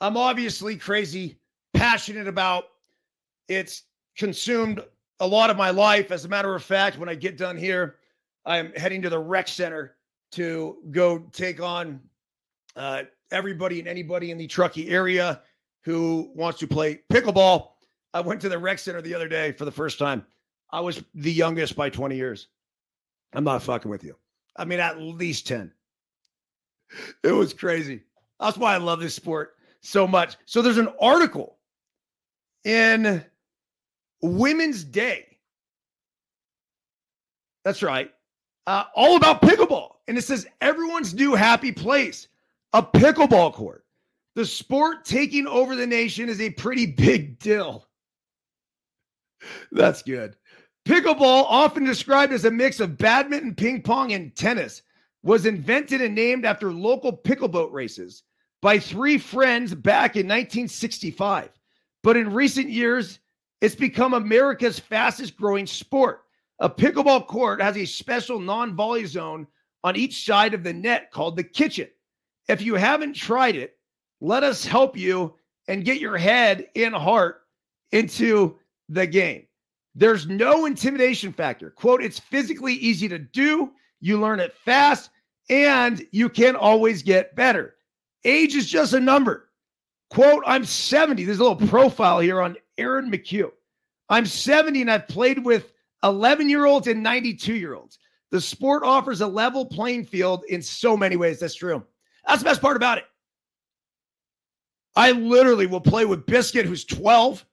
I'm 0.00 0.16
obviously 0.16 0.76
crazy 0.76 1.38
passionate 1.74 2.28
about. 2.28 2.64
It's 3.48 3.84
consumed 4.16 4.82
a 5.20 5.26
lot 5.26 5.50
of 5.50 5.56
my 5.56 5.70
life. 5.70 6.10
As 6.10 6.24
a 6.24 6.28
matter 6.28 6.54
of 6.54 6.62
fact, 6.62 6.98
when 6.98 7.08
I 7.08 7.14
get 7.14 7.36
done 7.36 7.56
here, 7.56 7.96
I'm 8.46 8.72
heading 8.72 9.02
to 9.02 9.10
the 9.10 9.18
rec 9.18 9.48
center 9.48 9.96
to 10.32 10.76
go 10.90 11.18
take 11.32 11.60
on 11.60 12.00
uh, 12.76 13.02
everybody 13.30 13.78
and 13.78 13.88
anybody 13.88 14.30
in 14.30 14.38
the 14.38 14.46
Truckee 14.46 14.88
area 14.88 15.42
who 15.82 16.30
wants 16.34 16.58
to 16.60 16.66
play 16.66 17.00
pickleball. 17.12 17.68
I 18.12 18.20
went 18.20 18.40
to 18.42 18.48
the 18.48 18.58
rec 18.58 18.78
center 18.78 19.00
the 19.00 19.14
other 19.14 19.28
day 19.28 19.52
for 19.52 19.64
the 19.64 19.70
first 19.70 19.98
time. 19.98 20.26
I 20.70 20.80
was 20.80 21.02
the 21.14 21.32
youngest 21.32 21.76
by 21.76 21.90
20 21.90 22.16
years. 22.16 22.48
I'm 23.32 23.44
not 23.44 23.62
fucking 23.62 23.90
with 23.90 24.04
you. 24.04 24.16
I 24.56 24.64
mean, 24.64 24.80
at 24.80 25.00
least 25.00 25.46
10. 25.46 25.72
It 27.22 27.32
was 27.32 27.54
crazy. 27.54 28.02
That's 28.40 28.58
why 28.58 28.74
I 28.74 28.78
love 28.78 29.00
this 29.00 29.14
sport 29.14 29.54
so 29.80 30.06
much. 30.06 30.36
So 30.44 30.62
there's 30.62 30.78
an 30.78 30.92
article 31.00 31.56
in 32.64 33.24
Women's 34.22 34.84
Day. 34.84 35.38
That's 37.64 37.82
right. 37.82 38.12
Uh, 38.66 38.84
all 38.94 39.16
about 39.16 39.42
pickleball. 39.42 39.96
And 40.08 40.18
it 40.18 40.22
says 40.22 40.46
everyone's 40.60 41.14
new 41.14 41.34
happy 41.34 41.72
place, 41.72 42.28
a 42.72 42.82
pickleball 42.82 43.52
court. 43.52 43.84
The 44.36 44.46
sport 44.46 45.04
taking 45.04 45.46
over 45.46 45.74
the 45.74 45.86
nation 45.86 46.28
is 46.28 46.40
a 46.40 46.50
pretty 46.50 46.86
big 46.86 47.38
deal. 47.38 47.88
That's 49.72 50.02
good. 50.02 50.36
Pickleball, 50.86 51.44
often 51.48 51.84
described 51.84 52.32
as 52.32 52.44
a 52.44 52.50
mix 52.50 52.80
of 52.80 52.96
badminton, 52.96 53.54
ping 53.54 53.82
pong, 53.82 54.12
and 54.12 54.34
tennis, 54.34 54.82
was 55.22 55.46
invented 55.46 56.00
and 56.00 56.14
named 56.14 56.44
after 56.44 56.72
local 56.72 57.12
pickleboat 57.12 57.70
races 57.72 58.22
by 58.62 58.78
three 58.78 59.18
friends 59.18 59.74
back 59.74 60.16
in 60.16 60.26
1965. 60.26 61.50
But 62.02 62.16
in 62.16 62.32
recent 62.32 62.70
years, 62.70 63.18
it's 63.60 63.74
become 63.74 64.14
America's 64.14 64.78
fastest 64.78 65.36
growing 65.36 65.66
sport. 65.66 66.22
A 66.60 66.70
pickleball 66.70 67.26
court 67.26 67.60
has 67.60 67.76
a 67.76 67.84
special 67.84 68.38
non 68.38 68.74
volley 68.74 69.04
zone 69.04 69.46
on 69.84 69.96
each 69.96 70.24
side 70.24 70.54
of 70.54 70.62
the 70.62 70.72
net 70.72 71.10
called 71.10 71.36
the 71.36 71.44
kitchen. 71.44 71.88
If 72.50 72.60
you 72.62 72.74
haven't 72.74 73.14
tried 73.14 73.54
it, 73.54 73.76
let 74.20 74.42
us 74.42 74.64
help 74.64 74.96
you 74.96 75.36
and 75.68 75.84
get 75.84 76.00
your 76.00 76.16
head 76.16 76.66
and 76.74 76.92
heart 76.92 77.42
into 77.92 78.58
the 78.88 79.06
game. 79.06 79.46
There's 79.94 80.26
no 80.26 80.66
intimidation 80.66 81.32
factor. 81.32 81.70
Quote, 81.70 82.02
it's 82.02 82.18
physically 82.18 82.74
easy 82.74 83.08
to 83.08 83.20
do, 83.20 83.70
you 84.00 84.18
learn 84.18 84.40
it 84.40 84.52
fast, 84.52 85.10
and 85.48 86.04
you 86.10 86.28
can 86.28 86.56
always 86.56 87.04
get 87.04 87.36
better. 87.36 87.76
Age 88.24 88.56
is 88.56 88.68
just 88.68 88.94
a 88.94 89.00
number. 89.00 89.50
Quote, 90.10 90.42
I'm 90.44 90.64
70. 90.64 91.24
There's 91.24 91.38
a 91.38 91.44
little 91.44 91.68
profile 91.68 92.18
here 92.18 92.40
on 92.40 92.56
Aaron 92.78 93.12
McHugh. 93.12 93.52
I'm 94.08 94.26
70 94.26 94.80
and 94.80 94.90
I've 94.90 95.06
played 95.06 95.44
with 95.44 95.72
11 96.02 96.48
year 96.48 96.66
olds 96.66 96.88
and 96.88 97.00
92 97.00 97.54
year 97.54 97.74
olds. 97.74 98.00
The 98.32 98.40
sport 98.40 98.82
offers 98.82 99.20
a 99.20 99.26
level 99.28 99.66
playing 99.66 100.06
field 100.06 100.42
in 100.48 100.60
so 100.62 100.96
many 100.96 101.14
ways. 101.14 101.38
That's 101.38 101.54
true. 101.54 101.84
That's 102.30 102.42
the 102.42 102.48
best 102.48 102.62
part 102.62 102.76
about 102.76 102.98
it. 102.98 103.04
I 104.94 105.10
literally 105.10 105.66
will 105.66 105.80
play 105.80 106.04
with 106.04 106.26
Biscuit, 106.26 106.64
who's 106.64 106.84
12, 106.84 107.44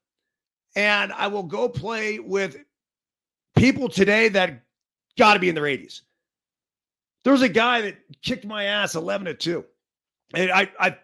and 0.75 1.11
I 1.11 1.27
will 1.27 1.43
go 1.43 1.67
play 1.67 2.19
with 2.19 2.57
people 3.55 3.89
today 3.89 4.29
that 4.29 4.63
got 5.17 5.33
to 5.33 5.39
be 5.39 5.49
in 5.49 5.55
their 5.55 5.63
80s. 5.63 6.01
There 7.23 7.33
was 7.33 7.41
a 7.41 7.49
guy 7.49 7.81
that 7.81 7.97
kicked 8.21 8.45
my 8.45 8.65
ass 8.65 8.93
11 8.93 9.25
to 9.25 9.33
2. 9.33 9.65
And 10.35 10.51
I, 10.51 10.69
I, 10.79 10.97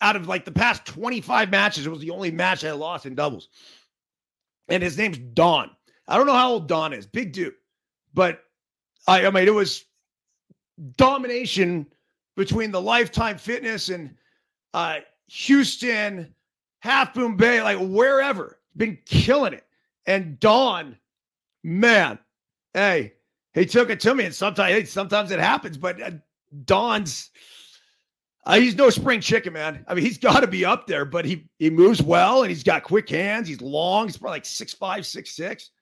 out 0.00 0.14
of 0.14 0.28
like 0.28 0.44
the 0.44 0.52
past 0.52 0.86
25 0.86 1.50
matches, 1.50 1.86
it 1.86 1.90
was 1.90 2.00
the 2.00 2.10
only 2.10 2.30
match 2.30 2.64
I 2.64 2.70
lost 2.72 3.06
in 3.06 3.16
doubles. 3.16 3.48
And 4.68 4.84
his 4.84 4.96
name's 4.96 5.18
Don. 5.18 5.68
I 6.06 6.16
don't 6.16 6.26
know 6.26 6.34
how 6.34 6.52
old 6.52 6.68
Don 6.68 6.92
is, 6.92 7.08
big 7.08 7.32
dude. 7.32 7.54
But 8.14 8.44
I, 9.08 9.26
I 9.26 9.30
mean, 9.30 9.48
it 9.48 9.54
was 9.54 9.84
domination 10.96 11.88
between 12.40 12.70
the 12.70 12.80
Lifetime 12.80 13.36
Fitness 13.36 13.90
and 13.90 14.14
uh, 14.72 15.00
Houston, 15.26 16.34
Half 16.78 17.14
Moon 17.14 17.36
Bay, 17.36 17.62
like 17.62 17.76
wherever, 17.78 18.58
been 18.78 18.96
killing 19.04 19.52
it. 19.52 19.66
And 20.06 20.40
Don, 20.40 20.96
man, 21.62 22.18
hey, 22.72 23.12
he 23.52 23.66
took 23.66 23.90
it 23.90 24.00
to 24.00 24.14
me, 24.14 24.24
and 24.24 24.34
sometimes 24.34 24.90
sometimes 24.90 25.32
it 25.32 25.38
happens, 25.38 25.76
but 25.76 26.00
uh, 26.00 26.12
Don's 26.64 27.28
uh, 28.46 28.58
he's 28.58 28.74
no 28.74 28.88
spring 28.88 29.20
chicken, 29.20 29.52
man. 29.52 29.84
I 29.86 29.92
mean, 29.92 30.02
he's 30.02 30.16
got 30.30 30.40
to 30.40 30.46
be 30.46 30.64
up 30.64 30.86
there, 30.86 31.04
but 31.04 31.26
he 31.26 31.46
he 31.58 31.68
moves 31.68 32.00
well 32.00 32.40
and 32.40 32.48
he's 32.48 32.64
got 32.64 32.84
quick 32.84 33.10
hands. 33.10 33.48
He's 33.48 33.60
long. 33.60 34.06
He's 34.06 34.16
probably 34.16 34.36
like 34.36 34.46
six 34.46 34.72
five, 34.72 35.04
six 35.04 35.32
six. 35.32 35.72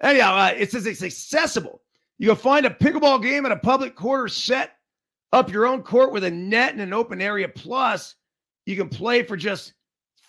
Anyhow, 0.00 0.34
uh, 0.34 0.52
it 0.56 0.72
says 0.72 0.84
it's 0.84 1.04
accessible. 1.04 1.80
You 2.18 2.26
can 2.26 2.36
find 2.36 2.66
a 2.66 2.70
pickleball 2.70 3.22
game 3.22 3.46
at 3.46 3.52
a 3.52 3.56
public 3.56 3.94
quarter 3.94 4.26
set 4.26 4.78
up 5.32 5.50
your 5.50 5.66
own 5.66 5.82
court 5.82 6.12
with 6.12 6.24
a 6.24 6.30
net 6.30 6.72
and 6.72 6.80
an 6.80 6.92
open 6.92 7.20
area. 7.20 7.48
Plus, 7.48 8.14
you 8.66 8.76
can 8.76 8.88
play 8.88 9.22
for 9.22 9.36
just 9.36 9.74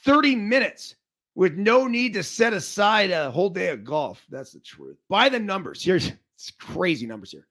30 0.03 0.35
minutes 0.35 0.95
with 1.35 1.55
no 1.55 1.87
need 1.87 2.13
to 2.13 2.21
set 2.23 2.53
aside 2.53 3.11
a 3.11 3.29
whole 3.31 3.49
day 3.49 3.69
of 3.69 3.83
golf. 3.83 4.23
That's 4.29 4.53
the 4.53 4.59
truth. 4.59 4.97
By 5.09 5.29
the 5.29 5.39
numbers, 5.39 5.83
here's 5.83 6.11
it's 6.35 6.51
crazy 6.51 7.05
numbers 7.05 7.31
here 7.31 7.47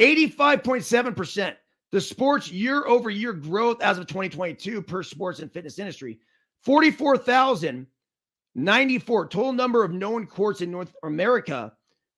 85.7%. 0.00 1.54
The 1.92 2.00
sports 2.00 2.50
year 2.50 2.86
over 2.86 3.10
year 3.10 3.32
growth 3.32 3.80
as 3.80 3.98
of 3.98 4.08
2022 4.08 4.82
per 4.82 5.04
sports 5.04 5.38
and 5.38 5.52
fitness 5.52 5.78
industry 5.78 6.18
44,094 6.62 9.28
total 9.28 9.52
number 9.52 9.84
of 9.84 9.92
known 9.92 10.26
courts 10.26 10.60
in 10.60 10.72
North 10.72 10.92
America, 11.04 11.72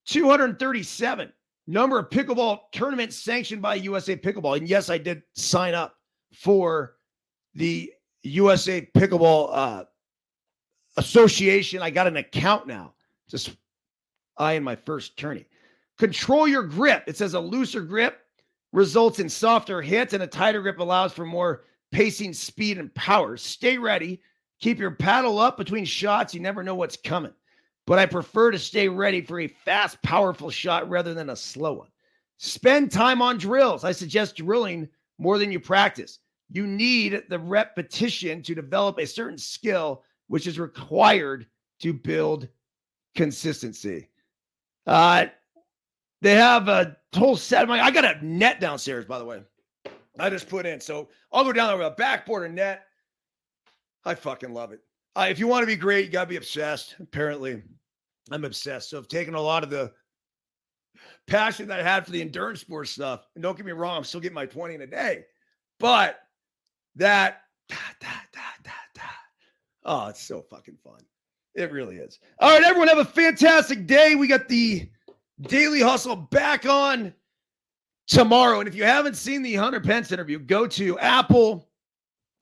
237 0.06 1.30
number 1.66 1.98
of 1.98 2.10
pickleball 2.10 2.60
tournaments 2.72 3.16
sanctioned 3.16 3.62
by 3.62 3.74
USA 3.76 4.16
Pickleball. 4.16 4.56
And 4.56 4.68
yes, 4.68 4.90
I 4.90 4.98
did 4.98 5.22
sign 5.34 5.74
up 5.74 5.94
for 6.34 6.96
the 7.54 7.92
USA 8.22 8.88
Pickleball 8.96 9.50
uh, 9.52 9.84
Association. 10.96 11.82
I 11.82 11.90
got 11.90 12.06
an 12.06 12.16
account 12.16 12.66
now. 12.66 12.94
Just 13.28 13.56
I 14.38 14.54
in 14.54 14.62
my 14.62 14.76
first 14.76 15.16
tourney. 15.18 15.46
Control 15.98 16.46
your 16.46 16.62
grip. 16.62 17.04
It 17.06 17.16
says 17.16 17.34
a 17.34 17.40
looser 17.40 17.80
grip 17.80 18.20
results 18.72 19.18
in 19.18 19.28
softer 19.28 19.80
hits, 19.80 20.12
and 20.12 20.22
a 20.22 20.26
tighter 20.26 20.60
grip 20.60 20.78
allows 20.78 21.12
for 21.12 21.24
more 21.24 21.64
pacing, 21.92 22.32
speed, 22.32 22.78
and 22.78 22.94
power. 22.94 23.36
Stay 23.36 23.78
ready. 23.78 24.20
Keep 24.60 24.78
your 24.78 24.90
paddle 24.90 25.38
up 25.38 25.56
between 25.56 25.84
shots. 25.84 26.34
You 26.34 26.40
never 26.40 26.62
know 26.62 26.74
what's 26.74 26.96
coming. 26.96 27.32
But 27.86 27.98
I 27.98 28.06
prefer 28.06 28.50
to 28.50 28.58
stay 28.58 28.88
ready 28.88 29.20
for 29.20 29.40
a 29.40 29.48
fast, 29.48 30.02
powerful 30.02 30.50
shot 30.50 30.88
rather 30.90 31.14
than 31.14 31.30
a 31.30 31.36
slow 31.36 31.74
one. 31.74 31.88
Spend 32.38 32.90
time 32.90 33.22
on 33.22 33.38
drills. 33.38 33.84
I 33.84 33.92
suggest 33.92 34.36
drilling 34.36 34.88
more 35.18 35.38
than 35.38 35.52
you 35.52 35.60
practice. 35.60 36.18
You 36.50 36.66
need 36.66 37.22
the 37.28 37.38
repetition 37.38 38.42
to 38.42 38.54
develop 38.54 38.98
a 38.98 39.06
certain 39.06 39.38
skill, 39.38 40.02
which 40.26 40.46
is 40.46 40.58
required 40.58 41.46
to 41.80 41.92
build 41.92 42.48
consistency. 43.14 44.10
Uh, 44.86 45.26
they 46.22 46.34
have 46.34 46.68
a 46.68 46.96
whole 47.14 47.36
set. 47.36 47.62
Of 47.62 47.68
my. 47.68 47.80
I 47.80 47.90
got 47.90 48.04
a 48.04 48.24
net 48.24 48.60
downstairs, 48.60 49.04
by 49.04 49.18
the 49.18 49.24
way. 49.24 49.42
I 50.18 50.30
just 50.30 50.48
put 50.48 50.66
in. 50.66 50.80
So 50.80 51.08
I'll 51.32 51.44
go 51.44 51.52
down 51.52 51.68
there 51.68 51.78
with 51.78 51.86
a 51.86 51.96
backboard 51.96 52.46
and 52.46 52.54
net. 52.54 52.86
I 54.04 54.14
fucking 54.14 54.52
love 54.52 54.72
it. 54.72 54.80
Uh, 55.16 55.28
if 55.30 55.38
you 55.38 55.46
want 55.46 55.62
to 55.62 55.66
be 55.66 55.76
great, 55.76 56.04
you 56.04 56.10
got 56.10 56.24
to 56.24 56.28
be 56.28 56.36
obsessed. 56.36 56.94
Apparently, 57.00 57.62
I'm 58.30 58.44
obsessed. 58.44 58.90
So 58.90 58.98
I've 58.98 59.08
taken 59.08 59.34
a 59.34 59.40
lot 59.40 59.64
of 59.64 59.70
the 59.70 59.90
passion 61.26 61.68
that 61.68 61.80
I 61.80 61.82
had 61.82 62.04
for 62.04 62.12
the 62.12 62.20
endurance 62.20 62.60
sports 62.60 62.90
stuff. 62.90 63.26
And 63.34 63.42
don't 63.42 63.56
get 63.56 63.64
me 63.64 63.72
wrong, 63.72 63.96
I'm 63.96 64.04
still 64.04 64.20
getting 64.20 64.34
my 64.34 64.44
20 64.44 64.74
in 64.74 64.82
a 64.82 64.86
day. 64.86 65.24
But 65.80 66.18
that, 66.96 67.42
da, 67.68 67.76
da, 67.98 68.08
da, 68.34 69.02
oh, 69.86 70.08
it's 70.08 70.22
so 70.22 70.42
fucking 70.42 70.76
fun. 70.84 71.00
It 71.54 71.72
really 71.72 71.96
is. 71.96 72.18
All 72.38 72.50
right, 72.50 72.62
everyone, 72.62 72.88
have 72.88 72.98
a 72.98 73.04
fantastic 73.04 73.86
day. 73.86 74.16
We 74.16 74.26
got 74.26 74.48
the 74.48 74.88
Daily 75.40 75.80
Hustle 75.80 76.16
back 76.16 76.66
on 76.66 77.14
tomorrow. 78.06 78.58
And 78.58 78.68
if 78.68 78.74
you 78.74 78.84
haven't 78.84 79.16
seen 79.16 79.42
the 79.42 79.54
Hunter 79.54 79.80
Pence 79.80 80.12
interview, 80.12 80.38
go 80.38 80.66
to 80.66 80.98
Apple, 80.98 81.68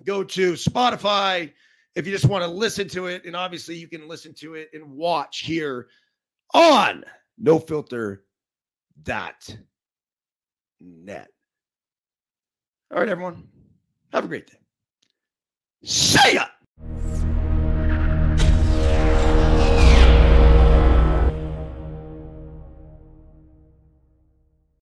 go 0.04 0.24
to 0.24 0.54
Spotify 0.54 1.52
if 1.94 2.06
you 2.06 2.12
just 2.12 2.26
want 2.26 2.42
to 2.44 2.50
listen 2.50 2.88
to 2.88 3.06
it, 3.06 3.24
and 3.24 3.36
obviously 3.36 3.76
you 3.76 3.88
can 3.88 4.08
listen 4.08 4.34
to 4.34 4.54
it 4.54 4.70
and 4.72 4.92
watch 4.92 5.40
here 5.40 5.88
on 6.52 7.04
No 7.38 7.58
Filter 7.58 8.24
dot 9.02 9.56
net. 10.80 11.28
All 12.92 12.98
right, 13.00 13.08
everyone. 13.08 13.48
Have 14.12 14.24
a 14.24 14.28
great 14.28 14.46
day. 14.46 14.58
See 15.84 16.34
ya. 16.34 16.46